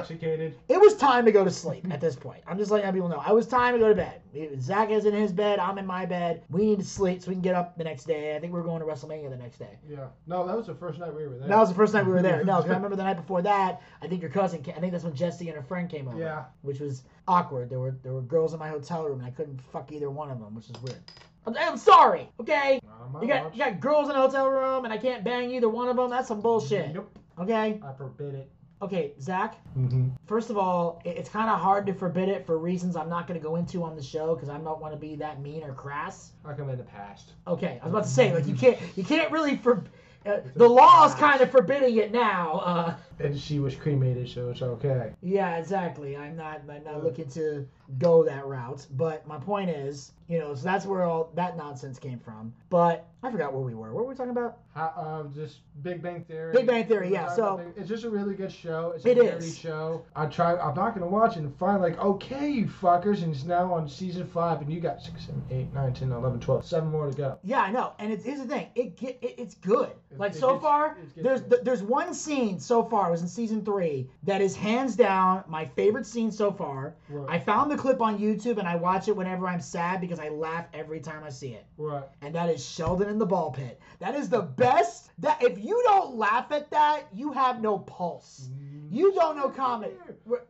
[0.70, 2.44] It was time to go to sleep at this point.
[2.48, 3.22] I'm just letting people know.
[3.26, 4.23] I was time to go to bed.
[4.60, 5.60] Zack is in his bed.
[5.60, 6.44] I'm in my bed.
[6.50, 8.36] We need to sleep so we can get up the next day.
[8.36, 9.78] I think we're going to WrestleMania the next day.
[9.88, 10.08] Yeah.
[10.28, 11.48] No, that was the first night we were there.
[11.48, 12.44] That was the first night we were there.
[12.44, 13.82] No, 'cause I remember the night before that.
[14.02, 14.64] I think your cousin.
[14.64, 16.18] Came, I think that's when Jesse and her friend came over.
[16.20, 16.46] Yeah.
[16.64, 17.70] Which was awkward.
[17.70, 20.32] There were there were girls in my hotel room and I couldn't fuck either one
[20.32, 21.00] of them, which is weird.
[21.46, 22.30] I'm, I'm sorry.
[22.40, 22.80] Okay.
[22.84, 23.54] Not on my You got watch.
[23.54, 26.10] you got girls in a hotel room and I can't bang either one of them.
[26.10, 26.94] That's some bullshit.
[26.94, 27.16] Nope.
[27.40, 27.80] Okay.
[27.84, 28.50] I forbid it.
[28.84, 29.56] Okay, Zack.
[29.78, 30.10] Mm-hmm.
[30.26, 33.40] First of all, it's kind of hard to forbid it for reasons I'm not going
[33.40, 35.74] to go into on the show because I don't want to be that mean or
[35.74, 36.32] crass.
[36.44, 37.32] I come in the past.
[37.48, 39.86] Okay, I was about to say like you can't you can't really for
[40.26, 42.60] uh, the law is kind of forbidding it now.
[42.60, 45.14] Uh, And she was cremated, so it's okay.
[45.22, 46.18] yeah, exactly.
[46.18, 47.68] I'm not I'm not looking to
[48.00, 52.00] go that route, but my point is, you know, so that's where all that nonsense
[52.00, 52.54] came from.
[52.70, 53.94] But I forgot where we were.
[53.94, 54.58] What were we talking about?
[54.74, 56.52] How, um, just Big Bang Theory.
[56.54, 58.94] Big Bang Theory, yeah, Uh, so- it's just a really good show.
[58.96, 59.58] It's a nerdy is.
[59.58, 60.04] show.
[60.16, 60.56] I try.
[60.58, 63.88] I'm not gonna watch it and find like, okay, you fuckers, and it's now on
[63.88, 67.16] season five, and you got six, seven, eight, nine, ten, eleven, twelve, seven more to
[67.16, 67.38] go.
[67.44, 68.68] Yeah, I know, and it's here's the thing.
[68.76, 69.92] It get it, it's good.
[70.18, 71.60] Like it so gets- far, there's good.
[71.64, 73.03] there's one scene so far.
[73.08, 76.96] It was in season three that is hands down my favorite scene so far.
[77.10, 77.30] Right.
[77.30, 80.30] I found the clip on YouTube and I watch it whenever I'm sad because I
[80.30, 81.66] laugh every time I see it.
[81.78, 82.04] Right.
[82.22, 83.80] And that is Sheldon in the ball pit.
[84.00, 85.10] That is the best.
[85.20, 88.50] That if you don't laugh at that, you have no pulse.
[88.52, 88.73] Mm-hmm.
[88.94, 89.96] You don't know comedy.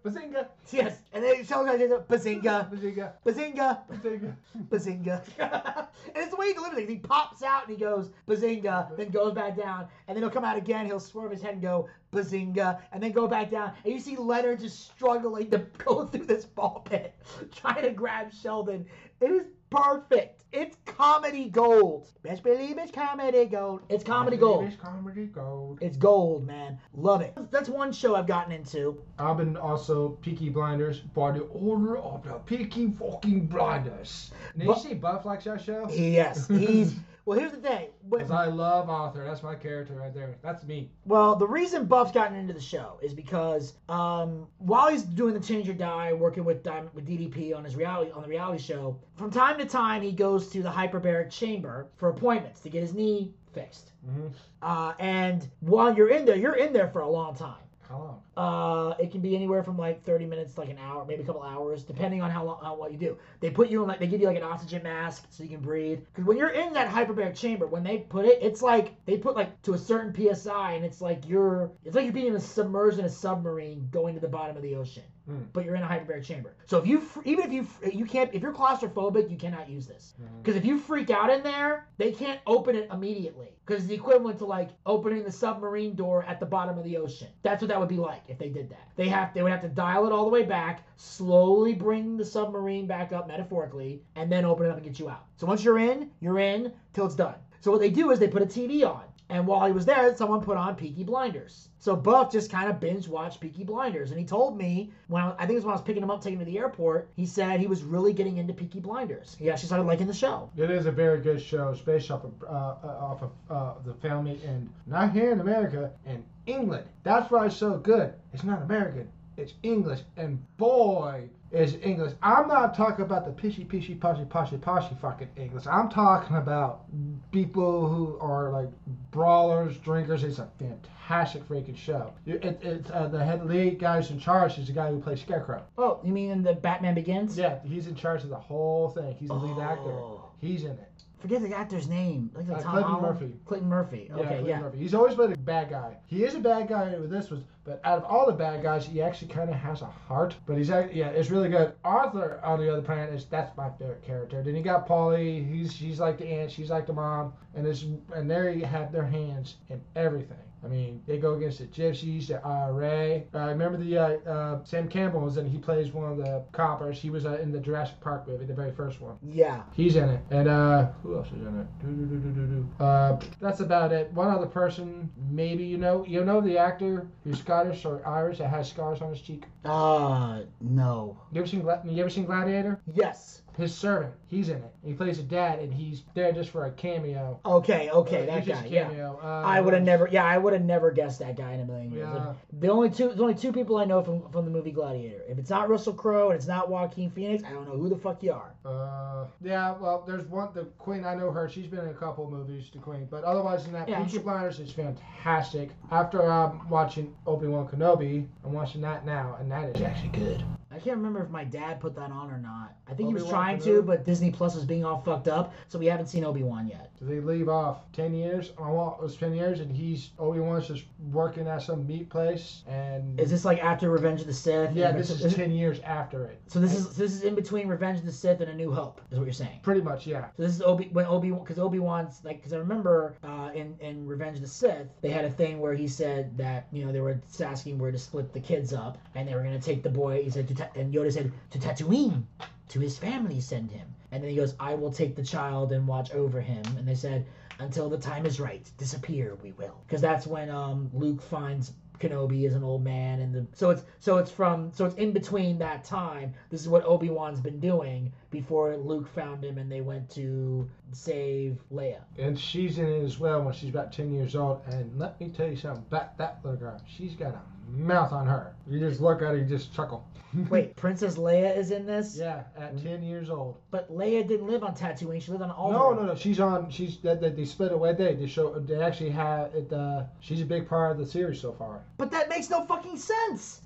[0.03, 0.47] Bazinga.
[0.69, 3.13] Yes, and then Sheldon goes, bazinga, Bazinga.
[3.25, 3.79] bazinga.
[3.89, 4.35] Bazinga.
[4.67, 5.87] Bazinga.
[6.13, 6.89] and it's the way he delivers it.
[6.89, 9.87] He pops out and he goes, Bazinga, then goes back down.
[10.09, 10.85] And then he'll come out again.
[10.85, 13.75] He'll swerve his head and go, Bazinga, and then go back down.
[13.85, 17.15] And you see Leonard just struggling to go through this ball pit,
[17.55, 18.85] trying to grab Sheldon.
[19.23, 20.43] It is perfect.
[20.51, 22.09] It's comedy gold.
[22.23, 23.81] Best believe it's comedy gold.
[23.87, 24.65] It's comedy gold.
[24.65, 25.79] It's comedy gold.
[25.81, 26.77] It's gold, man.
[26.93, 27.33] Love it.
[27.49, 29.01] That's one show I've gotten into.
[29.17, 34.31] I've been also Peaky Blinders by the order of the Peaky fucking Blinders.
[34.57, 35.87] Did you see Buff likes that show?
[35.89, 36.95] Yes, he's.
[37.25, 37.87] Well, here's the thing.
[38.09, 39.23] Because I love Arthur.
[39.23, 40.35] That's my character right there.
[40.41, 40.91] That's me.
[41.05, 45.39] Well, the reason Buff's gotten into the show is because um, while he's doing the
[45.39, 48.99] Change or Die, working with Diamond, with DDP on his reality on the reality show,
[49.15, 52.93] from time to time he goes to the hyperbaric chamber for appointments to get his
[52.93, 53.91] knee fixed.
[54.05, 54.27] Mm-hmm.
[54.61, 57.62] Uh, and while you're in there, you're in there for a long time.
[57.99, 58.21] Long?
[58.35, 61.25] Uh, it can be anywhere from like 30 minutes to like an hour, maybe a
[61.25, 63.17] couple hours, depending on how long, how what you do.
[63.39, 65.59] They put you in like they give you like an oxygen mask so you can
[65.59, 65.99] breathe.
[66.13, 69.35] Because when you're in that hyperbaric chamber, when they put it, it's like they put
[69.35, 73.05] like to a certain psi, and it's like you're it's like you're being submerged in
[73.05, 75.03] a submarine going to the bottom of the ocean.
[75.25, 75.43] Hmm.
[75.53, 76.53] But you're in a hyperbaric chamber.
[76.65, 80.13] So if you even if you you can't if you're claustrophobic, you cannot use this.
[80.41, 83.55] Because if you freak out in there, they can't open it immediately.
[83.65, 86.97] Because it's the equivalent to like opening the submarine door at the bottom of the
[86.97, 87.29] ocean.
[87.41, 88.89] That's what that would be like if they did that.
[88.97, 92.25] They have they would have to dial it all the way back, slowly bring the
[92.25, 95.25] submarine back up metaphorically, and then open it up and get you out.
[95.37, 97.35] So once you're in, you're in till it's done.
[97.61, 99.03] So what they do is they put a TV on.
[99.29, 101.69] And while he was there, someone put on Peaky Blinders.
[101.79, 105.33] So Buff just kind of binge watched Peaky Blinders, and he told me when I,
[105.33, 107.09] I think it was when I was picking him up, taking him to the airport.
[107.15, 109.35] He said he was really getting into Peaky Blinders.
[109.39, 110.49] He actually started liking the show.
[110.55, 111.69] It is a very good show.
[111.69, 115.39] It's based off of, uh, uh, off of uh, the family in, not here in
[115.39, 116.85] America, in England.
[117.03, 118.13] That's why it's so good.
[118.33, 119.09] It's not American.
[119.35, 120.01] It's English.
[120.15, 122.13] And boy, is English.
[122.23, 125.67] I'm not talking about the pishy, pishy, poshy, poshy, poshy fucking English.
[125.67, 126.85] I'm talking about
[127.31, 128.69] people who are like
[129.11, 130.23] brawlers, drinkers.
[130.23, 132.11] It's a fantastic freaking show.
[132.25, 135.21] It, it's uh, the head lead guy who's in charge is the guy who plays
[135.21, 135.63] Scarecrow.
[135.77, 137.37] Oh, you mean in the Batman Begins?
[137.37, 139.15] Yeah, he's in charge of the whole thing.
[139.19, 139.91] He's the lead actor.
[139.91, 140.25] Oh.
[140.41, 141.02] He's in it.
[141.23, 142.29] Forget the actor's name.
[142.35, 143.19] Like the Uh, Tom Clinton Holland?
[143.21, 143.33] Murphy.
[143.45, 144.11] Clinton Murphy.
[144.13, 144.59] Yeah, Okay, yeah.
[144.59, 144.77] Murphy.
[144.77, 145.95] He's always been a bad guy.
[146.05, 148.85] He is a bad guy with this one, but out of all the bad guys,
[148.85, 150.35] he actually kind of has a heart.
[150.45, 151.75] But he's act- yeah, it's really good.
[151.85, 154.43] Arthur, on the other planet, is that's my favorite character.
[154.43, 155.41] Then you got Polly.
[155.41, 159.05] He's she's like the aunt, she's like the mom, and this and they have their
[159.05, 160.35] hands in everything.
[160.63, 163.23] I mean, they go against the gypsies, the IRA.
[163.33, 165.45] I remember the uh, uh, Sam Campbell was in.
[165.45, 166.99] He plays one of the coppers.
[166.99, 169.17] He was uh, in the Jurassic Park movie, the very first one.
[169.21, 169.63] Yeah.
[169.73, 170.21] He's in it.
[170.31, 171.67] And uh who else is in it?
[171.81, 172.83] Do, do, do.
[172.83, 174.11] Uh that's about it.
[174.13, 178.49] One other person, maybe you know you know the actor who's Scottish or Irish that
[178.49, 179.45] has scars on his cheek.
[179.65, 181.17] Uh, no.
[181.31, 182.79] You ever seen you ever seen Gladiator?
[182.93, 183.42] Yes.
[183.57, 184.73] His servant, he's in it.
[184.83, 187.39] He plays a dad and he's there just for a cameo.
[187.45, 188.67] Okay, okay, that he's just guy.
[188.69, 189.11] a Yeah.
[189.11, 190.07] Uh, I would have never.
[190.11, 192.09] Yeah, I would have never guessed that guy in a million years.
[192.11, 192.33] Yeah.
[192.59, 195.23] The only two, there's only two people I know from from the movie Gladiator.
[195.29, 197.97] If it's not Russell Crowe and it's not Joaquin Phoenix, I don't know who the
[197.97, 198.53] fuck you are.
[198.65, 201.49] Uh, yeah, well, there's one, the Queen, I know her.
[201.49, 203.07] She's been in a couple movies, the Queen.
[203.09, 205.71] But otherwise than that, Yeah, Peaky Blinders is fantastic.
[205.91, 210.43] After um, watching Obi-Wan Kenobi, I'm watching that now, and that is actually good.
[210.73, 212.75] I can't remember if my dad put that on or not.
[212.87, 215.77] I think he was trying to, but Disney Plus was being all fucked up, so
[215.77, 216.91] we haven't seen Obi Wan yet.
[217.07, 218.51] They leave off 10 years.
[218.57, 222.63] I want it was 10 years, and he's Obi-Wan's just working at some meat place.
[222.67, 224.73] And Is this like after Revenge of the Sith?
[224.73, 226.41] yeah, this is 10 years after it.
[226.47, 229.01] So this is this is in between Revenge of the Sith and A New Hope,
[229.11, 229.59] is what you're saying.
[229.63, 230.27] Pretty much, yeah.
[230.37, 233.75] So this is Obi when Obi because Obi Wan's like because I remember uh, in
[233.79, 236.91] in Revenge of the Sith they had a thing where he said that you know
[236.91, 239.89] they were asking where to split the kids up and they were gonna take the
[239.89, 242.23] boy he said and Yoda said to Tatooine
[242.69, 245.87] to his family send him and then he goes I will take the child and
[245.87, 247.25] watch over him and they said
[247.59, 252.45] until the time is right disappear we will because that's when um Luke finds Kenobi
[252.45, 255.57] as an old man and the so it's so it's from so it's in between
[255.59, 256.33] that time.
[256.49, 260.69] This is what Obi Wan's been doing before Luke found him and they went to
[260.91, 262.01] save Leia.
[262.17, 264.61] And she's in it as well when she's about 10 years old.
[264.67, 266.81] And let me tell you something about that little girl.
[266.85, 267.41] She's got a
[267.71, 268.55] mouth on her.
[268.67, 270.05] You just look at her, you just chuckle.
[270.49, 272.17] Wait, Princess Leia is in this?
[272.17, 273.57] Yeah, at 10 years old.
[273.69, 275.21] But Leia didn't live on Tatooine.
[275.21, 275.71] She lived on Alderaan.
[275.71, 276.15] No, no, no.
[276.15, 276.71] She's on.
[276.71, 277.93] She's that they, they split away.
[277.93, 278.57] They they show.
[278.59, 279.71] They actually have it.
[279.71, 281.81] Uh, she's a big part of the series so far.
[281.97, 283.61] But that makes no fucking sense.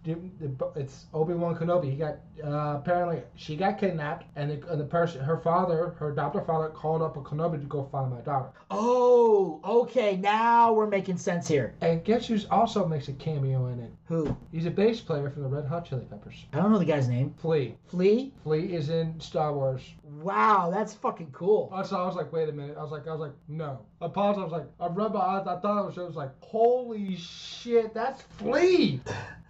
[0.76, 1.92] It's Obi Wan Kenobi.
[1.92, 6.12] He got uh, apparently she got kidnapped, and the, and the person, her father, her
[6.12, 8.50] adoptive father, called up a Kenobi to go find my daughter.
[8.72, 10.18] Oh, okay.
[10.18, 11.76] Now we're making sense here.
[11.82, 13.92] And guess who's also makes a cameo in it?
[14.06, 14.36] Who?
[14.52, 16.46] He's a bass player from the Red Hot Chili Peppers.
[16.54, 17.34] I don't know the guy's name.
[17.38, 17.76] Flea.
[17.88, 18.34] Flea?
[18.44, 19.82] Flea is in Star Wars.
[20.04, 21.70] Wow, that's fucking cool.
[21.74, 22.78] Also, I was like, wait a minute.
[22.78, 24.40] I was like, I was like, no, I paused.
[24.40, 25.48] I was like, I rubbed my eyes.
[25.48, 29.02] I thought it was, it was like, holy shit, that's Flea.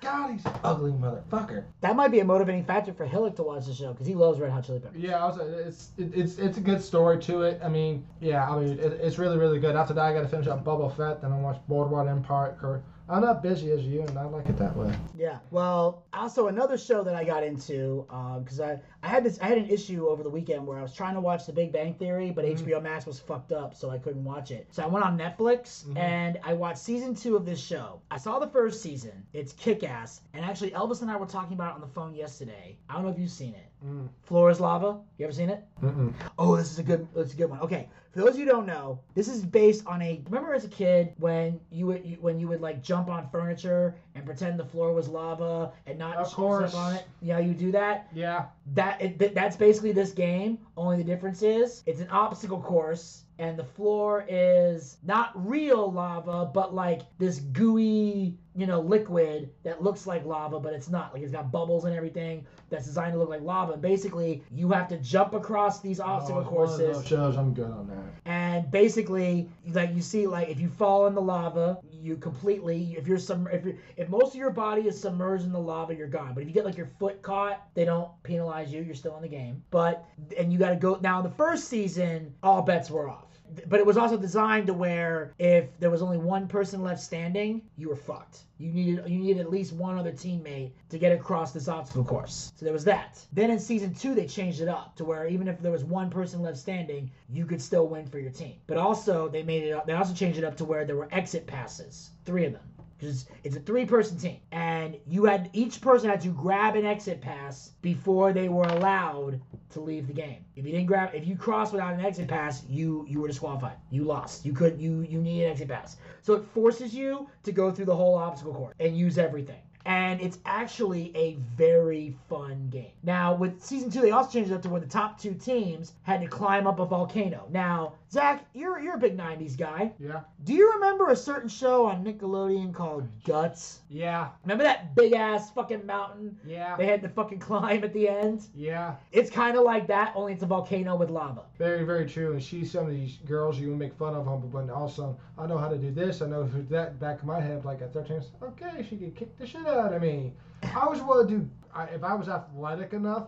[0.02, 1.66] God, he's an ugly motherfucker.
[1.82, 4.40] That might be a motivating factor for Hillick to watch the show because he loves
[4.40, 5.02] Red Hot Chili Peppers.
[5.02, 7.60] Yeah, I was, it's it, it's it's a good story to it.
[7.64, 9.76] I mean, yeah, I mean, it, it's really really good.
[9.76, 11.22] After that, I got to finish up Boba Fett.
[11.22, 12.84] Then I watch Boardwalk Empire.
[13.10, 14.94] I'm not busy as you, and I like it that way.
[15.18, 15.38] Yeah.
[15.50, 18.06] Well, also another show that I got into
[18.44, 20.94] because I I had this I had an issue over the weekend where I was
[20.94, 22.52] trying to watch The Big Bang Theory, but Mhm.
[22.66, 24.68] HBO Max was fucked up, so I couldn't watch it.
[24.72, 25.98] So I went on Netflix Mhm.
[25.98, 28.02] and I watched season two of this show.
[28.12, 29.26] I saw the first season.
[29.32, 32.14] It's kick ass, and actually Elvis and I were talking about it on the phone
[32.14, 32.78] yesterday.
[32.90, 33.68] I don't know if you've seen it.
[33.86, 34.08] Mm.
[34.24, 35.00] Floor is Lava.
[35.18, 35.64] You ever seen it?
[35.84, 36.14] Mm-mm.
[36.40, 37.08] Oh, this is a good.
[37.14, 37.60] This is a good one.
[37.60, 40.20] Okay, for those of you who don't know, this is based on a.
[40.26, 43.96] Remember as a kid when you would you, when you would like jump on furniture
[44.16, 46.74] and pretend the floor was lava and not Of step course.
[46.74, 47.06] on it.
[47.22, 48.08] Yeah, you do that.
[48.16, 48.46] Yeah.
[48.74, 50.58] That it, th- that's basically this game.
[50.76, 53.24] Only the difference is it's an obstacle course.
[53.40, 59.84] And the floor is not real lava, but like this gooey, you know, liquid that
[59.84, 61.14] looks like lava, but it's not.
[61.14, 63.78] Like it's got bubbles and everything that's designed to look like lava.
[63.78, 67.38] Basically, you have to jump across these oh, obstacle Oh, it's one courses shows.
[67.38, 68.04] I'm good on that.
[68.26, 73.08] and basically like you see like if you fall in the lava you completely if
[73.08, 76.08] you're some if you're, if most of your body is submerged in the lava you're
[76.08, 79.16] gone but if you get like your foot caught they don't penalize you you're still
[79.16, 80.06] in the game but
[80.38, 83.27] and you got to go now in the first season all bets were off
[83.68, 87.62] but it was also designed to where if there was only one person left standing,
[87.78, 88.44] you were fucked.
[88.58, 92.52] You needed you needed at least one other teammate to get across this obstacle course.
[92.56, 93.20] So there was that.
[93.32, 96.10] Then in season two, they changed it up to where even if there was one
[96.10, 98.56] person left standing, you could still win for your team.
[98.68, 99.86] But also they made it.
[99.86, 102.64] They also changed it up to where there were exit passes, three of them.
[102.98, 107.22] Because it's a three-person team, and you had each person had to grab an exit
[107.22, 109.40] pass before they were allowed
[109.72, 110.44] to leave the game.
[110.56, 113.78] If you didn't grab, if you crossed without an exit pass, you you were disqualified.
[113.92, 114.46] You lost.
[114.46, 115.98] You could you you need an exit pass.
[116.22, 119.62] So it forces you to go through the whole obstacle course and use everything.
[119.86, 122.92] And it's actually a very fun game.
[123.04, 125.94] Now, with season two, they also changed it up to where the top two teams
[126.04, 127.48] had to climb up a volcano.
[127.52, 129.92] Now, Zack, you're you're a big '90s guy.
[130.00, 130.22] Yeah.
[130.46, 133.82] Do you remember a certain show on Nickelodeon called Guts?
[133.90, 134.30] Yeah.
[134.44, 136.78] Remember that big ass fucking mountain Yeah.
[136.78, 138.48] they had to fucking climb at the end?
[138.56, 138.96] Yeah.
[139.12, 141.42] It's kind of like that, only it's a volcano with lava.
[141.58, 142.32] Very, very true.
[142.32, 145.46] And she's some of these girls you would make fun of them, but also I
[145.46, 148.22] know how to do this, I know that back of my head, like at 13,
[148.42, 150.32] okay, she could kick the shit out of me.
[150.64, 153.28] I always want to do, I, if I was athletic enough,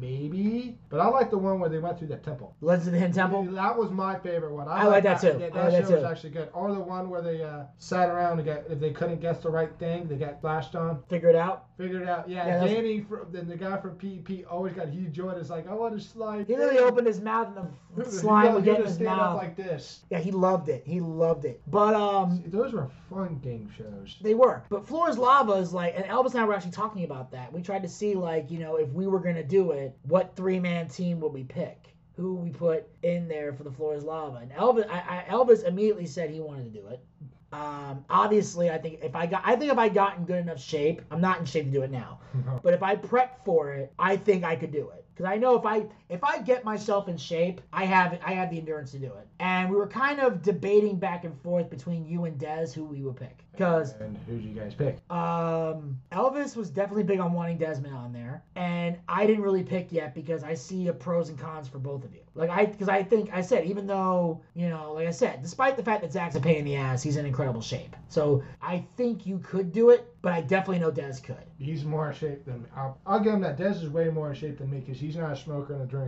[0.00, 0.78] maybe.
[0.88, 2.54] But I like the one where they went through the temple.
[2.60, 3.44] Legends of the Hidden Temple.
[3.44, 4.68] That was my favorite one.
[4.68, 5.36] I like that too.
[5.38, 6.48] Yeah, I that like that show was actually good.
[6.52, 9.50] Or the one where they uh, sat around and got, if they couldn't guess the
[9.50, 11.02] right thing, they got flashed on.
[11.08, 11.66] Figure it out.
[11.76, 12.28] Figure it out.
[12.28, 15.30] Yeah, Yeah, Danny, from, then the guy from PEP always got huge joy.
[15.30, 16.46] It's like, I want to slide.
[16.46, 19.16] He literally opened his mouth and the He slime would get in his stand up
[19.16, 19.36] mouth.
[19.38, 20.04] like this.
[20.10, 20.82] Yeah, he loved it.
[20.86, 21.60] He loved it.
[21.66, 24.16] But um, See, those were fun game shows.
[24.20, 24.62] They were.
[24.68, 27.52] But Floor's Lava is like, and Elvis and I were actually talking about that.
[27.52, 30.36] We tried to see, like, you know, if we were going to do it, what
[30.36, 31.94] three man team will we pick?
[32.16, 34.36] Who we put in there for the floor is Lava?
[34.36, 37.04] And Elvis, I, I, Elvis immediately said he wanted to do it.
[37.52, 40.60] Um, obviously, I think if I got, I think if I got in good enough
[40.60, 42.20] shape, I'm not in shape to do it now.
[42.62, 45.04] But if I prep for it, I think I could do it.
[45.14, 48.50] Because I know if I if I get myself in shape, I have I have
[48.50, 49.26] the endurance to do it.
[49.40, 53.02] And we were kind of debating back and forth between you and Dez who we
[53.02, 53.38] would pick.
[53.50, 54.98] Because And who did you guys pick?
[55.10, 59.92] um, Elvis was definitely big on wanting Desmond on there, and I didn't really pick
[59.92, 62.20] yet because I see a pros and cons for both of you.
[62.34, 65.76] Like I, because I think I said even though you know, like I said, despite
[65.76, 67.94] the fact that Zack's a pain in the ass, he's in incredible shape.
[68.08, 71.36] So I think you could do it, but I definitely know Des could.
[71.58, 72.68] He's more in shape than me.
[72.76, 73.56] I'll, I'll give him that.
[73.56, 75.86] Des is way more in shape than me because he's not a smoker and a
[75.86, 76.03] drinker.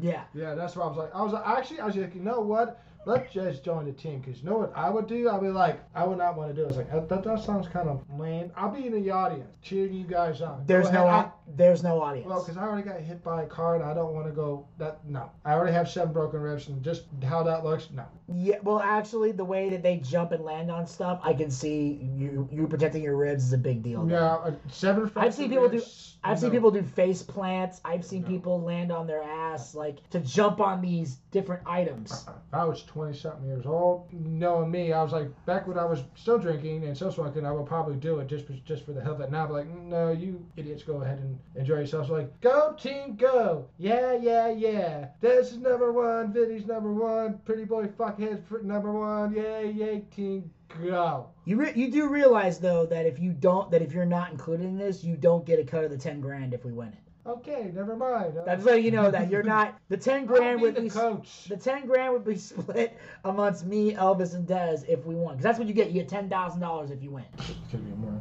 [0.00, 0.22] Yeah.
[0.34, 1.14] Yeah, that's what I was like.
[1.14, 2.82] I was like, actually, I was like, you know what?
[3.06, 5.30] Let Jez join the team because you know what I would do?
[5.30, 6.62] I'd be like, I would not want to do.
[6.62, 6.64] it.
[6.64, 8.52] I was like, that, that, that sounds kind of lame.
[8.56, 10.64] I'll be in the audience cheering you guys on.
[10.66, 11.32] There's no.
[11.56, 12.28] There's no audience.
[12.28, 14.66] Well, because I already got hit by a car and I don't want to go.
[14.78, 18.04] That no, I already have seven broken ribs and just how that looks, no.
[18.28, 18.56] yeah.
[18.62, 22.48] Well, actually, the way that they jump and land on stuff, I can see you
[22.52, 24.06] you protecting your ribs is a big deal.
[24.08, 25.10] Yeah, uh, seven.
[25.16, 25.82] I've seen people do-
[26.24, 27.80] I've seen people do face plants.
[27.84, 28.28] I've seen No.
[28.28, 32.26] people land on their ass, like to jump on these different items.
[32.28, 35.84] If I was 20 something years old, knowing me, I was like, back when I
[35.84, 38.92] was still drinking and still smoking, I would probably do it just for, just for
[38.92, 39.30] the hell of it.
[39.30, 42.10] Now I'm like, no, you idiots, go ahead and enjoy yourselves.
[42.10, 43.66] Like, go team, go.
[43.78, 45.08] Yeah, yeah, yeah.
[45.20, 46.32] This is number one.
[46.32, 47.38] Vinny's number one.
[47.44, 49.34] Pretty boy fuckhead for number one.
[49.34, 50.50] Yay, yay, team,
[50.84, 51.28] go.
[51.44, 54.66] You re- you do realize though that if you don't that if you're not included
[54.66, 56.94] in this, you don't get a cut of the ten grand if we win it.
[57.26, 58.38] Okay, never mind.
[58.38, 61.44] Uh, That's letting you know that you're not the ten I'll grand be the coach.
[61.44, 65.34] the ten grand would be split amongst me, Elvis, and Dez if we won.
[65.34, 65.88] Because that's what you get.
[65.88, 67.24] You get ten thousand dollars if you win.
[67.70, 68.18] Could be more.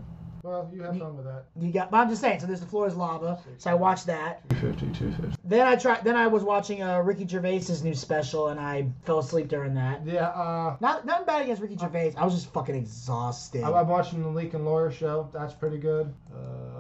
[0.48, 1.44] Well, you have fun with that.
[1.60, 1.92] You got.
[1.92, 2.40] But I'm just saying.
[2.40, 3.38] So there's the floor is lava.
[3.58, 4.48] So I watched that.
[4.50, 5.42] 250, 250.
[5.44, 6.06] Then I tried.
[6.06, 10.06] Then I was watching uh, Ricky Gervais's new special, and I fell asleep during that.
[10.06, 12.14] Yeah, uh, Not nothing bad against Ricky Gervais.
[12.18, 13.64] I was just fucking exhausted.
[13.64, 15.30] I- I'm watching the Lincoln Lawyer show.
[15.34, 16.14] That's pretty good.
[16.34, 16.77] Uh,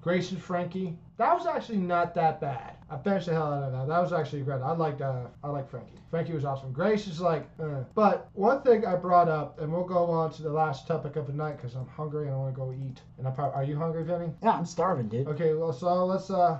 [0.00, 0.96] Grace and Frankie.
[1.18, 2.76] That was actually not that bad.
[2.88, 3.88] I finished the hell out of that.
[3.88, 4.62] That was actually great.
[4.62, 5.98] I liked uh, I like Frankie.
[6.10, 6.72] Frankie was awesome.
[6.72, 7.84] Grace is like, uh.
[7.94, 11.26] but one thing I brought up, and we'll go on to the last topic of
[11.26, 13.00] the night because I'm hungry and I want to go eat.
[13.18, 14.32] And I probably, are you hungry, Vinny?
[14.42, 15.28] yeah, I'm starving, dude.
[15.28, 16.58] Okay, well, so let's uh,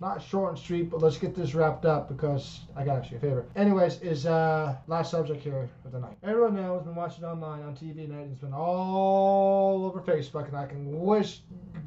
[0.00, 3.20] not short and sweet, but let's get this wrapped up because I got actually a
[3.20, 3.46] favor.
[3.54, 6.16] Anyways, is uh last subject here of the night.
[6.22, 10.56] Everyone knows, has been watching online on TV and it's been all over Facebook, and
[10.56, 11.42] I can wish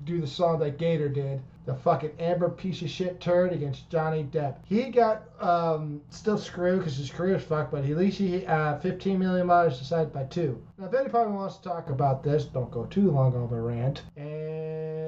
[0.06, 1.41] do the song that Gator did.
[1.65, 4.57] The fucking Amber piece of shit turd against Johnny Depp.
[4.65, 9.18] He got um, still screwed because his career's fucked, but at least he uh, 15
[9.18, 10.61] million dollars decided by two.
[10.77, 14.02] Now, if anybody wants to talk about this, don't go too long on a rant.
[14.18, 15.03] And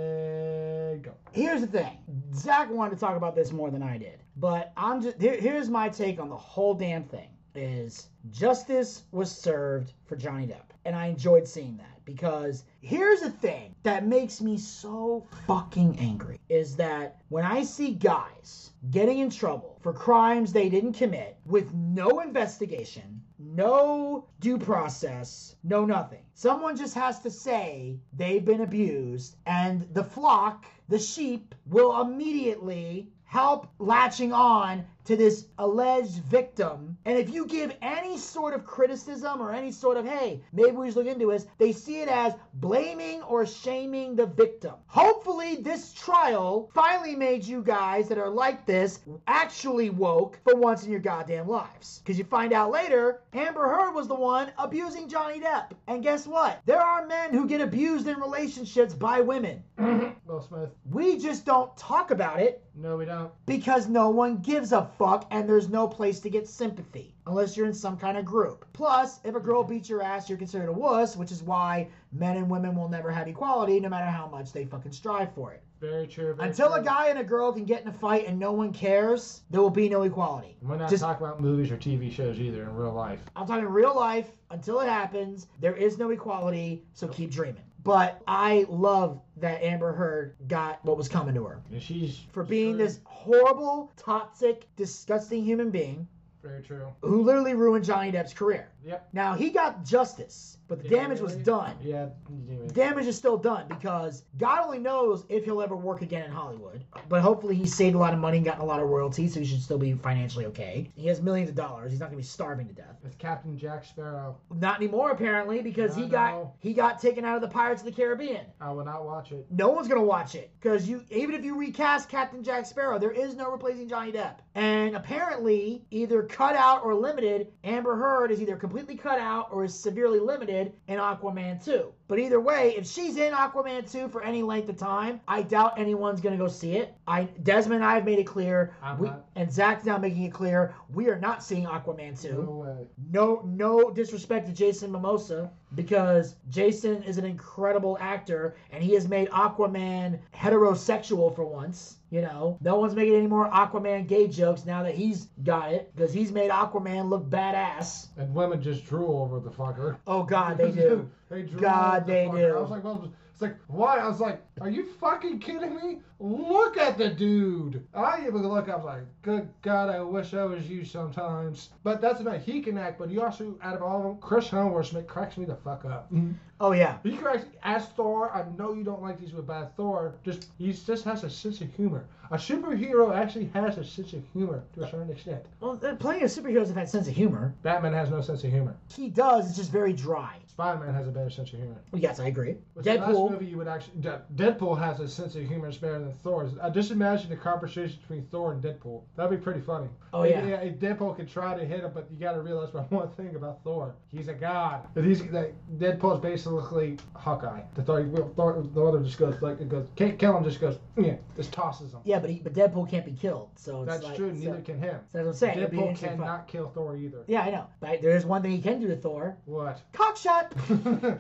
[1.06, 1.16] go.
[1.32, 1.98] Here's the thing.
[2.34, 5.70] Zack wanted to talk about this more than I did, but I'm just here, here's
[5.70, 7.30] my take on the whole damn thing.
[7.58, 13.30] Is justice was served for Johnny Depp, and I enjoyed seeing that because here's the
[13.30, 19.30] thing that makes me so fucking angry is that when I see guys getting in
[19.30, 26.24] trouble for crimes they didn't commit with no investigation, no due process, no nothing.
[26.34, 33.10] Someone just has to say they've been abused, and the flock, the sheep, will immediately
[33.36, 36.98] help latching on to this alleged victim.
[37.04, 40.88] And if you give any sort of criticism or any sort of, hey, maybe we
[40.88, 44.76] should look into this, they see it as blaming or shaming the victim.
[44.88, 50.86] Hopefully, this trial finally made you guys that are like this actually woke for once
[50.86, 52.00] in your goddamn lives.
[52.00, 55.72] Because you find out later, Amber Heard was the one abusing Johnny Depp.
[55.88, 56.62] And guess what?
[56.66, 59.62] There are men who get abused in relationships by women.
[60.26, 60.70] Will Smith.
[60.90, 63.32] We just don't talk about it No, we don't.
[63.46, 67.66] because no one gives a fuck and there's no place to get sympathy unless you're
[67.66, 68.66] in some kind of group.
[68.74, 69.74] Plus, if a girl mm-hmm.
[69.74, 73.12] beats your ass, you're considered a wuss, which is why men and women will never
[73.12, 75.64] have equality no matter how much they fucking strive for it.
[75.80, 76.34] Very true.
[76.34, 76.82] Very Until true.
[76.82, 79.62] a guy and a girl can get in a fight and no one cares, there
[79.62, 80.58] will be no equality.
[80.62, 83.22] We're not Just- talking about movies or TV shows either in real life.
[83.36, 84.32] I'm talking real life.
[84.52, 87.64] Until it happens, there is no equality, so keep dreaming.
[87.86, 91.62] But I love that Amber Heard got what was coming to her.
[91.72, 92.88] And she's For being screwed.
[92.90, 96.08] this horrible, toxic, disgusting human being
[96.46, 96.88] Very true.
[97.02, 98.70] who literally ruined Johnny Depp's career.
[98.86, 99.10] Yep.
[99.14, 101.76] Now he got justice, but the he damage was done.
[101.82, 102.10] Yeah.
[102.48, 102.68] you.
[102.72, 106.84] Damage is still done because God only knows if he'll ever work again in Hollywood.
[107.10, 109.40] But hopefully he saved a lot of money and gotten a lot of royalties, so
[109.40, 110.92] he should still be financially okay.
[110.96, 111.92] He has millions of dollars.
[111.92, 112.98] He's not gonna be starving to death.
[113.04, 114.38] It's Captain Jack Sparrow.
[114.54, 116.54] Not anymore apparently because he No, got no.
[116.60, 118.46] he got taken out of the Pirates of the Caribbean.
[118.62, 119.48] I will not watch it.
[119.50, 123.12] No one's gonna watch it because you even if you recast Captain Jack Sparrow, there
[123.12, 124.36] is no replacing Johnny Depp.
[124.54, 129.64] And apparently, either cut out or limited, Amber Heard is either completely cut out or
[129.64, 131.94] is severely limited in Aquaman 2.
[132.08, 135.80] But either way, if she's in Aquaman 2 for any length of time, I doubt
[135.80, 136.94] anyone's gonna go see it.
[137.08, 139.26] I Desmond and I have made it clear, I'm we, not.
[139.36, 142.88] and Zack's now making it clear, we are not seeing Aquaman 2 No way.
[143.12, 149.08] no no disrespect to Jason Momoa because Jason is an incredible actor and he has
[149.08, 151.98] made Aquaman heterosexual for once.
[152.12, 155.92] You know, no one's making any more Aquaman gay jokes now that he's got it
[155.96, 158.08] because he's made Aquaman look badass.
[158.16, 159.98] And women just drool over the fucker.
[160.08, 161.10] Oh God, they do.
[161.30, 162.50] they God, the they fucker.
[162.50, 162.58] do.
[162.58, 163.98] I was like, well, it's like, why?
[163.98, 166.00] I was like, are you fucking kidding me?
[166.20, 167.86] Look at the dude.
[167.94, 168.70] I even look.
[168.70, 171.70] I was like, good God, I wish I was you sometimes.
[171.84, 172.98] But that's about he can act.
[172.98, 176.14] But he also, out of all of them, Chris Hemsworth cracks me the fuck up.
[176.14, 176.32] Mm-hmm.
[176.60, 176.98] Oh yeah.
[177.04, 178.32] He cracks as Thor.
[178.34, 180.16] I know you don't like these with bad Thor.
[180.24, 182.06] Just he just has a sense of humor.
[182.32, 185.46] A superhero actually has a sense of humor to a certain extent.
[185.60, 187.54] Well, are plenty of superheroes have had sense of humor.
[187.62, 188.76] Batman has no sense of humor.
[188.96, 189.48] He does.
[189.48, 190.40] It's just very dry.
[190.56, 191.82] Spider-Man has a better sense of humor.
[191.94, 192.56] Yes, I agree.
[192.74, 193.32] What's the Deadpool.
[193.32, 194.00] movie you would actually?
[194.36, 196.54] Deadpool has a sense of humor that's better than Thor's.
[196.62, 199.02] Uh, just imagine the conversation between Thor and Deadpool.
[199.18, 199.90] That'd be pretty funny.
[200.14, 200.46] Oh, yeah.
[200.46, 203.66] if Deadpool could try to hit him, but you got to realize one thing about
[203.66, 204.88] Thor: he's a god.
[204.96, 207.62] If he's like, Deadpool's basically Hawkeye.
[207.76, 208.04] The Thor,
[208.36, 209.88] Thor, the other just goes like it goes.
[209.96, 210.44] Can't kill him.
[210.44, 210.78] Just goes.
[210.98, 211.16] Yeah.
[211.36, 212.00] Just tosses him.
[212.04, 213.50] Yeah, but he, but Deadpool can't be killed.
[213.56, 214.30] So it's That's like, true.
[214.30, 215.00] so- Neither can him.
[215.12, 215.58] So that's what I'm saying.
[215.58, 216.26] It'd be an Deadpool interesting fight.
[216.26, 217.24] cannot kill Thor either.
[217.28, 217.68] Yeah, I know.
[217.80, 219.38] But there is one thing he can do to Thor.
[219.46, 219.82] What?
[219.94, 220.54] Cock shot.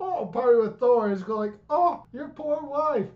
[0.00, 3.06] oh, party with Thor is going like, oh, your poor wife,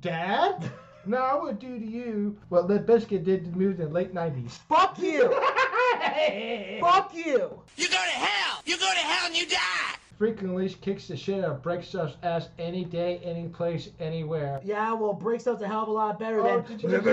[0.00, 0.70] Dad.
[1.06, 4.14] No, I would do to you what Limp Bizkit did to me in the late
[4.14, 4.50] 90s.
[4.68, 5.22] Fuck you!
[6.80, 7.62] Fuck you!
[7.76, 8.60] You go to hell!
[8.66, 9.94] You go to hell and you die!
[10.20, 14.60] Unleashed kicks the shit out of Break Stuff's ass any day, any place, anywhere.
[14.62, 16.62] Yeah, well, break stuff's a hell of a lot better Oh, than.
[16.76, 17.04] did you just-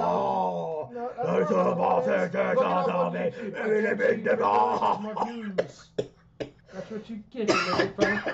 [0.00, 2.16] Oh, No, that's not what boss it is.
[2.20, 3.18] that cares Look it on up on me.
[3.18, 3.54] YouTube.
[3.56, 5.02] Give me the big That's dog.
[5.02, 5.88] my views.
[6.72, 8.32] That's what you get when you get from the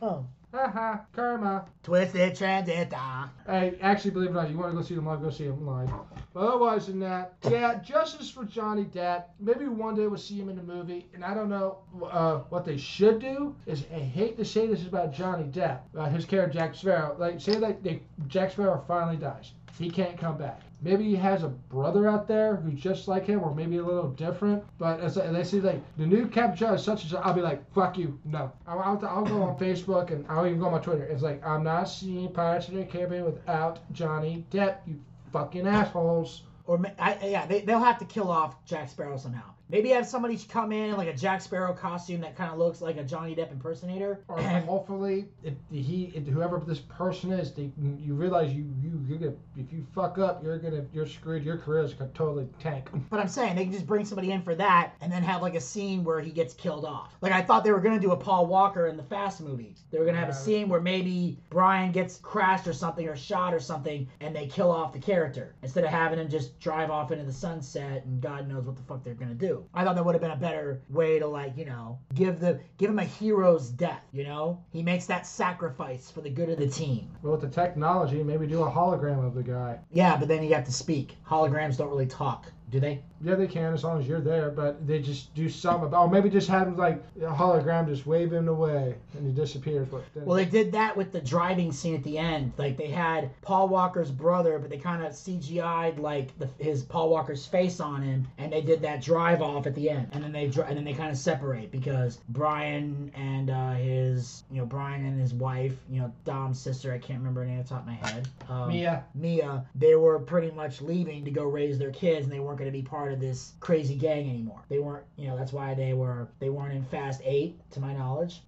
[0.00, 0.28] corn.
[0.52, 1.64] Haha, karma.
[1.84, 3.30] Twisted Transistor.
[3.46, 5.46] Hey, actually, believe it or not, you want to go see them live, go see
[5.46, 5.90] them live.
[6.34, 9.24] But otherwise than that, yeah, justice for Johnny Depp.
[9.38, 11.06] Maybe one day we'll see him in a movie.
[11.14, 11.78] And I don't know
[12.10, 13.54] uh, what they should do.
[13.66, 17.16] Is I hate to say this is about Johnny Depp, uh, his character Jack Sparrow.
[17.18, 19.52] Like, say that they, Jack Sparrow finally dies.
[19.78, 20.60] He can't come back.
[20.82, 24.10] Maybe he has a brother out there who's just like him, or maybe a little
[24.10, 24.64] different.
[24.78, 27.62] But as they see like the new John is such and such, I'll be like,
[27.74, 28.50] fuck you, no.
[28.66, 31.04] I'll, I'll, I'll go on Facebook and I'll even go on my Twitter.
[31.04, 34.78] It's like I'm not seeing Pirates of the Caribbean without Johnny Depp.
[34.86, 35.00] You
[35.32, 36.42] fucking assholes.
[36.66, 39.54] Or I, yeah, they, they'll have to kill off Jack Sparrow somehow.
[39.70, 42.80] Maybe have somebody come in in like a Jack Sparrow costume that kind of looks
[42.80, 44.24] like a Johnny Depp impersonator.
[44.28, 49.18] Or hopefully, if he, if whoever this person is, they, you realize you, you, you're
[49.18, 51.44] gonna, if you fuck up, you're gonna, you're screwed.
[51.44, 52.88] Your career is gonna totally tank.
[53.10, 55.54] But I'm saying they can just bring somebody in for that and then have like
[55.54, 57.14] a scene where he gets killed off.
[57.20, 59.82] Like I thought they were gonna do a Paul Walker in the Fast movies.
[59.90, 63.52] They were gonna have a scene where maybe Brian gets crashed or something or shot
[63.52, 67.10] or something and they kill off the character instead of having him just drive off
[67.10, 69.59] into the sunset and God knows what the fuck they're gonna do.
[69.74, 72.60] I thought that would have been a better way to like you know give the
[72.78, 74.02] give him a hero's death.
[74.12, 77.10] You know he makes that sacrifice for the good of the team.
[77.22, 79.78] But with the technology, maybe do a hologram of the guy.
[79.92, 81.16] Yeah, but then you have to speak.
[81.28, 83.02] Holograms don't really talk, do they?
[83.22, 86.06] Yeah, they can as long as you're there, but they just do something about.
[86.06, 89.88] Or maybe just have him like a hologram just wave him away and he disappears.
[89.88, 92.52] But Well, they did that with the driving scene at the end.
[92.56, 97.10] Like they had Paul Walker's brother, but they kind of CGI'd like the, his Paul
[97.10, 100.08] Walker's face on him, and they did that drive off at the end.
[100.12, 104.58] And then they and then they kind of separate because Brian and uh, his you
[104.58, 107.68] know Brian and his wife, you know Dom's sister, I can't remember her name off
[107.68, 108.28] the top of my head.
[108.48, 109.04] Um, Mia.
[109.14, 112.70] Mia, they were pretty much leaving to go raise their kids, and they weren't going
[112.70, 114.62] to be part of this crazy gang anymore.
[114.68, 117.94] They weren't, you know, that's why they were they weren't in Fast Eight, to my
[117.94, 118.42] knowledge,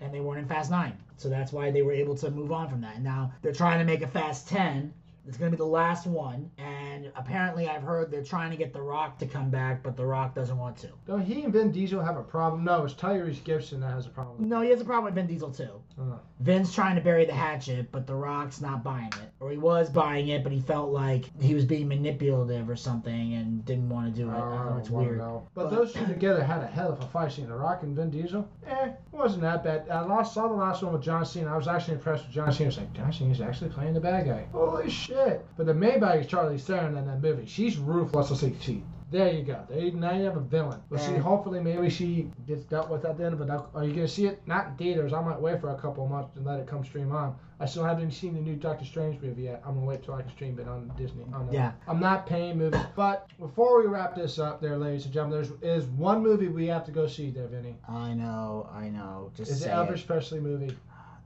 [0.00, 0.96] and they weren't in Fast Nine.
[1.18, 2.96] So that's why they were able to move on from that.
[2.96, 4.92] And now they're trying to make a Fast Ten.
[5.26, 8.72] It's going to be the last one, and apparently I've heard they're trying to get
[8.72, 10.88] The Rock to come back, but The Rock doesn't want to.
[11.06, 12.64] Don't he and Vin Diesel have a problem?
[12.64, 14.48] No, it's Tyrese Gibson that has a problem.
[14.48, 15.82] No, he has a problem with Vin Diesel too.
[16.00, 19.32] Uh, Vin's trying to bury the hatchet, but The Rock's not buying it.
[19.40, 23.34] Or he was buying it, but he felt like he was being manipulative or something
[23.34, 24.32] and didn't want to do it.
[24.34, 25.18] I don't know, it's well, weird.
[25.18, 25.48] no.
[25.54, 27.48] But But- those two together had a hell of a fight scene.
[27.48, 29.88] The Rock and Vin Diesel, eh, wasn't that bad.
[29.90, 31.52] I lost, saw the last one with John Cena.
[31.52, 32.66] I was actually impressed with John Cena.
[32.66, 34.46] I was like, John Cena's actually playing the bad guy.
[34.52, 35.44] Holy shit!
[35.56, 37.46] But the Maybach is Charlize Theron in that movie.
[37.46, 38.30] She's ruthless.
[38.30, 38.82] Let's see, she.
[39.10, 39.64] There you go.
[39.70, 40.80] There you, now you have a villain.
[40.90, 41.14] We'll see.
[41.16, 43.38] Hopefully, maybe she gets dealt with at the end.
[43.38, 44.42] But now- are you gonna see it?
[44.46, 45.12] Not in theaters.
[45.14, 47.34] I might wait for a couple of months and let it come stream on.
[47.60, 49.62] I still haven't seen the new Doctor Strange movie yet.
[49.66, 51.24] I'm gonna wait till I can stream it on Disney.
[51.32, 51.72] On Yeah.
[51.88, 52.80] I'm not paying movies.
[52.94, 56.66] But before we wrap this up, there, ladies and gentlemen, there's is one movie we
[56.66, 57.76] have to go see, there, Vinny.
[57.88, 59.30] I know, I know.
[59.34, 60.06] Just Is say the Elvis.
[60.06, 60.76] Presley movie.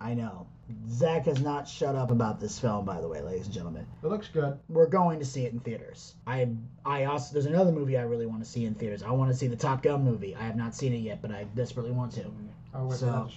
[0.02, 0.46] I know.
[0.88, 3.86] Zack has not shut up about this film, by the way, ladies and gentlemen.
[4.02, 4.58] It looks good.
[4.68, 6.14] We're going to see it in theaters.
[6.26, 6.48] I,
[6.84, 9.02] I also there's another movie I really want to see in theaters.
[9.02, 10.34] I want to see the Top Gun movie.
[10.34, 12.24] I have not seen it yet, but I desperately want to.
[12.74, 13.28] Wait So-.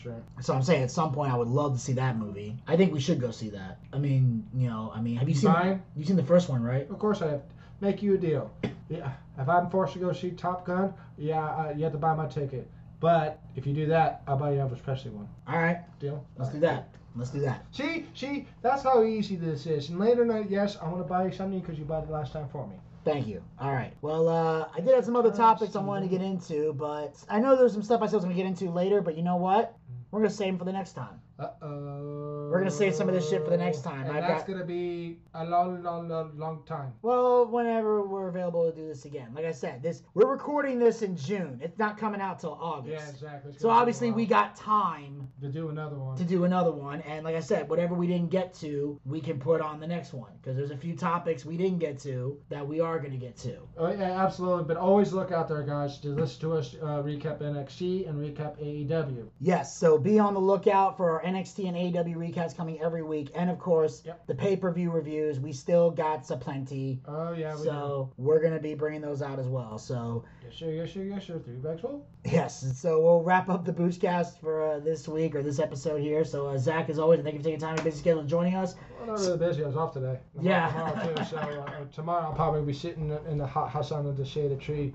[0.41, 2.55] So I'm saying at some point I would love to see that movie.
[2.67, 3.79] I think we should go see that.
[3.91, 5.83] I mean, you know, I mean, have you seen Fine.
[5.95, 6.89] you seen the first one, right?
[6.89, 7.41] Of course, I have
[7.81, 8.51] make you a deal.
[8.87, 12.15] Yeah, if I'm forced to go see Top Gun, yeah, uh, you have to buy
[12.15, 12.69] my ticket.
[13.05, 15.29] But if you do that, I'll buy you Elvis Presley one.
[15.47, 16.25] All right, Deal?
[16.39, 16.89] let's do that.
[17.15, 17.63] Let's do that.
[17.71, 19.89] See, see, that's how easy this is.
[19.91, 22.33] And later night, yes, I want to buy you something because you bought it last
[22.33, 22.77] time for me.
[23.03, 23.43] Thank you.
[23.59, 23.93] All right.
[24.01, 27.39] Well, uh, I did have some other topics I wanted to get into, but I
[27.39, 29.21] know there's some stuff I said I was going to get into later, but you
[29.21, 29.77] know what?
[30.09, 31.21] We're going to save them for the next time.
[31.37, 32.49] Uh oh.
[32.49, 34.07] We're gonna save some of this shit for the next time.
[34.07, 36.93] And I've that's got- gonna be a long, long, long, long time.
[37.01, 39.33] Well, whenever we're available to do this again.
[39.35, 41.59] Like I said, this we're recording this in June.
[41.61, 43.03] It's not coming out till August.
[43.03, 43.51] Yeah, exactly.
[43.51, 46.15] It's So gonna be a obviously we got time to do another one.
[46.15, 49.37] to do another one, and like I said, whatever we didn't get to, we can
[49.37, 52.65] put on the next one because there's a few topics we didn't get to that
[52.65, 53.57] we are gonna get to.
[53.77, 54.63] Oh, yeah, absolutely.
[54.63, 58.57] But always look out there, guys, to listen to us uh, recap NXT and recap
[58.61, 59.27] AEW.
[59.41, 59.75] Yes.
[59.75, 63.49] So be on the lookout for our NXT and AEW recaps coming every week, and
[63.49, 64.27] of course Yep.
[64.27, 65.39] the pay per view reviews.
[65.39, 67.01] We still got so plenty.
[67.07, 69.77] Oh yeah, we So we're gonna be bringing those out as well.
[69.77, 70.47] So do.
[70.47, 71.39] Yes sir, yes sir, yes sir.
[71.39, 72.05] Three bags full.
[72.23, 75.99] yes, and so we'll wrap up the Boochcast for uh, this week or this episode
[76.01, 76.23] here.
[76.23, 78.55] So uh, Zack, as always, thank you for taking time of busy schedule and joining
[78.55, 78.75] us.
[78.97, 79.63] Well, not really busy.
[79.63, 80.19] I was off today.
[80.37, 80.67] I'm Yeah.
[80.85, 81.23] off Tomorrow too.
[81.25, 84.59] So uh, tomorrow I'll probably be sitting in the hot house under the shade of
[84.59, 84.93] tree.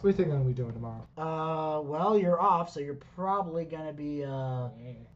[0.00, 1.06] What do you think I'm gonna be doing tomorrow?
[1.18, 4.24] Uh, well, you're off, so you're probably gonna be.
[4.24, 4.68] Uh,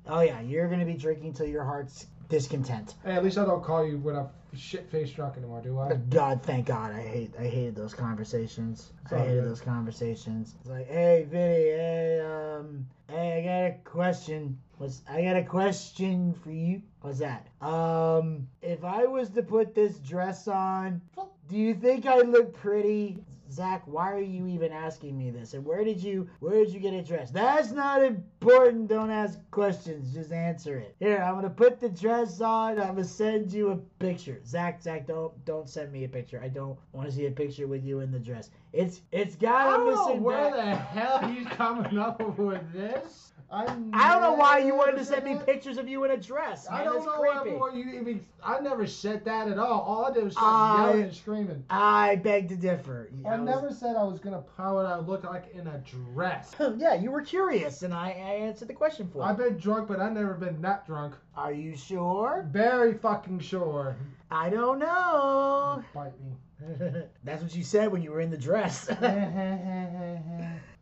[0.09, 2.95] oh yeah, you're gonna be drinking till your heart's discontent.
[3.05, 5.95] Hey, at least I don't call you when I'm shit faced drunk anymore, do I?
[5.95, 8.93] God, thank God, I hate, I hated those conversations.
[9.11, 9.51] I hated good.
[9.51, 10.57] those conversations.
[10.61, 14.59] It's like, hey, Vinny, hey, um, hey, I got a question.
[14.79, 16.83] What's, I got a question for you.
[17.03, 17.47] What's that?
[17.61, 21.01] Um, if I was to put this dress on,
[21.49, 23.19] do you think I look pretty?
[23.53, 25.53] Zack, why are you even asking me this?
[25.53, 27.35] And where did you where did you get it dressed?
[27.35, 28.89] That's not important.
[28.89, 30.15] Don't ask questions.
[30.15, 30.97] Just answer it.
[30.99, 32.81] Here, I'm gonna put the dress on.
[32.81, 34.41] I'm gonna send you a picture.
[34.47, 36.41] Zack, Zack, don't don't send me a picture.
[36.43, 38.51] I don't want to see a picture with you in the dress.
[38.73, 40.55] It's it's got a missing where back.
[40.55, 43.32] the hell he's coming up with this.
[43.53, 45.45] I, I don't know why you wanted to send me that.
[45.45, 46.67] pictures of you in a dress.
[46.71, 46.85] I man.
[46.87, 47.57] don't That's know creepy.
[47.59, 48.25] what you even.
[48.43, 49.81] I never said that at all.
[49.83, 50.47] All I did was start
[50.81, 51.65] I- yelling and screaming.
[51.69, 53.11] I beg to differ.
[53.27, 54.39] I was- never said I was gonna.
[54.59, 55.79] Would I look like in a
[56.15, 56.55] dress?
[56.79, 59.25] Yeah, you were curious, and I, I answered the question for you.
[59.25, 61.15] I've been drunk, but I've never been that drunk.
[61.37, 62.47] Are you sure?
[62.51, 63.97] Very fucking sure.
[64.31, 65.83] I don't know.
[65.95, 66.33] Bite me.
[67.25, 68.89] That's what you said when you were in the dress.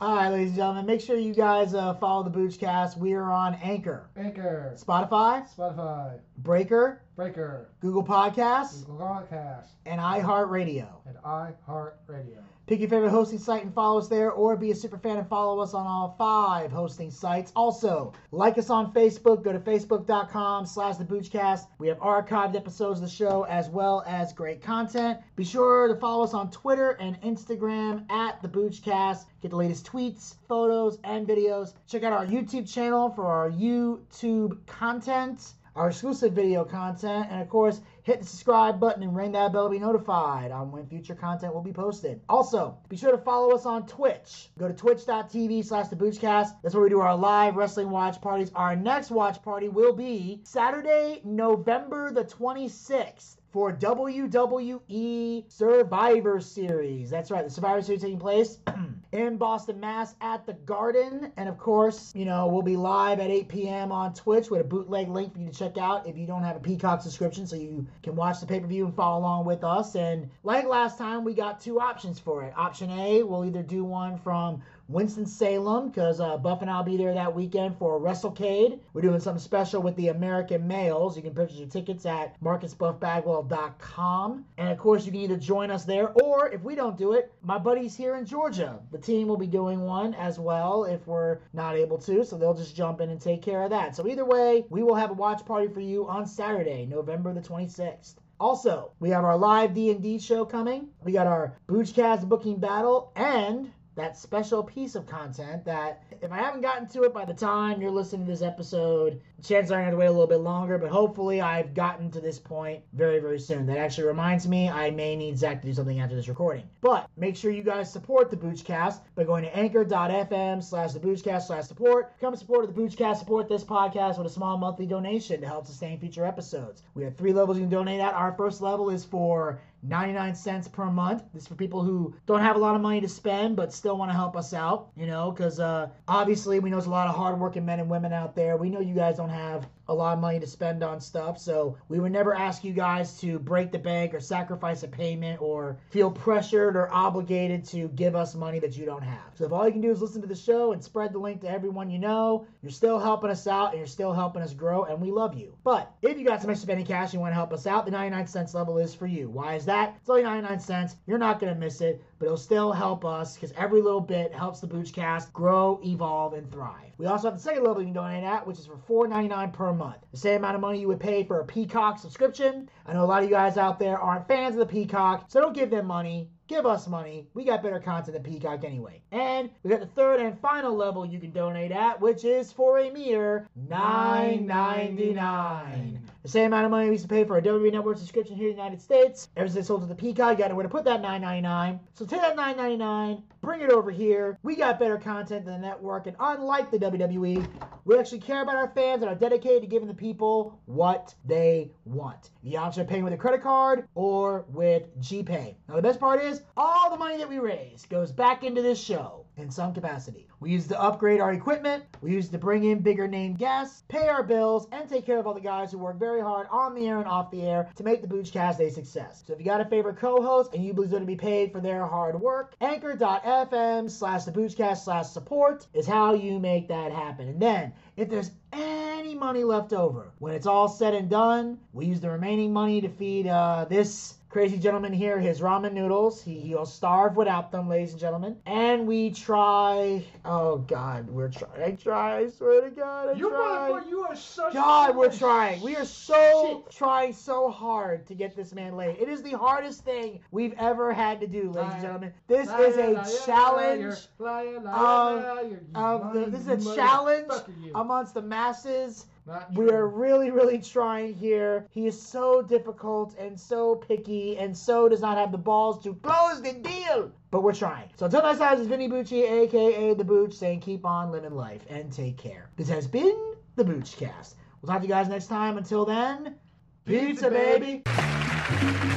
[0.02, 2.96] All right, ladies and gentlemen, make sure you guys uh, follow the Boochcast.
[2.96, 10.88] We are on Anchor, Anchor, Spotify, Spotify, Breaker, Breaker, Google Podcasts, Google Podcast, and iHeartRadio.
[11.04, 12.38] and iHeartRadio.
[12.70, 15.28] Pick your favorite hosting site and follow us there, or be a super fan and
[15.28, 17.50] follow us on all five hosting sites.
[17.56, 19.42] Also, like us on Facebook.
[19.42, 21.66] Go to facebook.com slash the Boochcast.
[21.80, 25.18] We have archived episodes of the show as well as great content.
[25.34, 29.24] Be sure to follow us on Twitter and Instagram at the Boochcast.
[29.42, 31.74] Get the latest tweets, photos, and videos.
[31.88, 37.48] Check out our YouTube channel for our YouTube content our exclusive video content, and of
[37.48, 37.80] course,
[38.10, 41.54] hit the subscribe button and ring that bell to be notified on when future content
[41.54, 42.20] will be posted.
[42.28, 44.50] Also, be sure to follow us on Twitch.
[44.58, 46.56] Go to twitch.tv slash the Boochcast.
[46.60, 48.50] That's where we do our live wrestling watch parties.
[48.56, 53.36] Our next watch party will be Saturday, November the 26th.
[53.52, 57.10] For WWE Survivor Series.
[57.10, 58.58] That's right, the Survivor Series taking place
[59.12, 61.32] in Boston, Mass at the Garden.
[61.36, 63.90] And of course, you know, we'll be live at 8 p.m.
[63.90, 66.54] on Twitch with a bootleg link for you to check out if you don't have
[66.54, 69.64] a Peacock subscription so you can watch the pay per view and follow along with
[69.64, 69.96] us.
[69.96, 72.54] And like last time, we got two options for it.
[72.56, 77.14] Option A, we'll either do one from Winston-Salem because uh, Buff and I'll be there
[77.14, 78.80] that weekend for a WrestleCade.
[78.92, 81.16] We're doing something special with the American males.
[81.16, 84.44] You can purchase your tickets at marcusbuffbagwell.com.
[84.58, 87.32] And of course, you can either join us there or if we don't do it,
[87.42, 91.38] my buddies here in Georgia, the team will be doing one as well if we're
[91.52, 92.24] not able to.
[92.24, 93.94] So they'll just jump in and take care of that.
[93.94, 97.40] So either way, we will have a watch party for you on Saturday, November the
[97.40, 98.14] 26th.
[98.40, 100.88] Also, we have our live D&D show coming.
[101.04, 106.36] We got our Boochcast booking battle and that special piece of content that if I
[106.36, 109.84] haven't gotten to it by the time you're listening to this episode, chances are I'm
[109.84, 113.18] going to wait a little bit longer, but hopefully I've gotten to this point very,
[113.18, 113.66] very soon.
[113.66, 116.68] That actually reminds me I may need Zack to do something after this recording.
[116.80, 121.48] But make sure you guys support the Boochcast by going to anchor.fm slash the Boochcast
[121.48, 122.16] slash support.
[122.18, 123.16] Become a supporter of the Boochcast.
[123.16, 126.82] Support this podcast with a small monthly donation to help sustain future episodes.
[126.94, 128.14] We have three levels you can donate at.
[128.14, 131.22] Our first level is for 99 cents per month.
[131.32, 133.96] This is for people who don't have a lot of money to spend but still
[133.96, 137.08] want to help us out, you know, because uh, obviously we know there's a lot
[137.08, 138.56] of hardworking men and women out there.
[138.56, 141.76] We know you guys don't have a lot of money to spend on stuff, so
[141.88, 145.76] we would never ask you guys to break the bank or sacrifice a payment or
[145.90, 149.32] feel pressured or obligated to give us money that you don't have.
[149.34, 151.40] So if all you can do is listen to the show and spread the link
[151.40, 154.84] to everyone you know, you're still helping us out and you're still helping us grow,
[154.84, 155.56] and we love you.
[155.64, 157.84] But if you got some extra spending cash and you want to help us out,
[157.84, 159.28] the 99 cents level is for you.
[159.28, 159.96] Why is that?
[160.00, 160.96] It's only 99 cents.
[161.06, 164.32] You're not going to miss it, but it'll still help us because every little bit
[164.32, 166.92] helps the Boochcast grow, evolve, and thrive.
[166.98, 169.72] We also have the second level you can donate at, which is for $4.99 per
[169.72, 170.04] month.
[170.12, 172.68] The same amount of money you would pay for a Peacock subscription.
[172.84, 175.40] I know a lot of you guys out there aren't fans of the Peacock, so
[175.40, 176.28] don't give them money.
[176.46, 177.26] Give us money.
[177.32, 179.00] We got better content than Peacock anyway.
[179.12, 182.80] And we got the third and final level you can donate at, which is for
[182.80, 186.00] a mere $9.99.
[186.22, 188.50] The same amount of money we used to pay for a WWE Network subscription here
[188.50, 189.30] in the United States.
[189.38, 191.80] Ever since sold to the Peacock, you got nowhere to put that $9.99.
[191.94, 194.38] So take that $9.99, bring it over here.
[194.42, 197.46] We got better content than the network, and unlike the WWE,
[197.86, 201.72] we actually care about our fans and are dedicated to giving the people what they
[201.86, 202.30] want.
[202.42, 205.54] The option of paying with a credit card or with GPay.
[205.68, 208.78] Now the best part is all the money that we raise goes back into this
[208.78, 210.26] show in some capacity.
[210.40, 214.08] We use to upgrade our equipment, we use to bring in bigger name guests, pay
[214.08, 216.88] our bills, and take care of all the guys who work very hard on the
[216.88, 219.22] air and off the air to make the Boochcast a success.
[219.26, 221.60] So if you got a favorite co-host and you believe they're to be paid for
[221.60, 227.28] their hard work, anchor.fm slash the Boochcast slash support is how you make that happen.
[227.28, 231.86] And then if there's any money left over, when it's all said and done, we
[231.86, 236.22] use the remaining money to feed uh, this crazy gentleman here his ramen noodles.
[236.22, 238.36] He, he'll starve without them, ladies and gentlemen.
[238.46, 240.04] And we try.
[240.24, 241.62] Oh God, we're trying.
[241.62, 242.18] I try.
[242.18, 243.82] I swear to God, I You try.
[243.88, 244.54] you are such.
[244.54, 245.60] God, we're trying.
[245.60, 246.76] We are so shit.
[246.76, 248.98] trying so hard to get this man laid.
[248.98, 252.12] It is the hardest thing we've ever had to do, ladies and gentlemen.
[252.28, 256.26] This Liar, is a liar, challenge liar, liar, of- liar, you of the.
[256.30, 257.32] This is a challenge
[257.74, 259.06] amongst the masses.
[259.26, 261.66] Not We're really, really trying here.
[261.70, 265.94] He is so difficult and so picky and so does not have the balls to
[265.94, 267.12] close the deal.
[267.30, 267.90] But we're trying.
[267.96, 271.34] So until next time, this is Vinny Bucci, aka The Booch, saying keep on living
[271.34, 272.50] life and take care.
[272.56, 274.34] This has been The Boochcast.
[274.62, 275.58] We'll talk to you guys next time.
[275.58, 276.36] Until then,
[276.84, 278.96] pizza, Pizza, baby.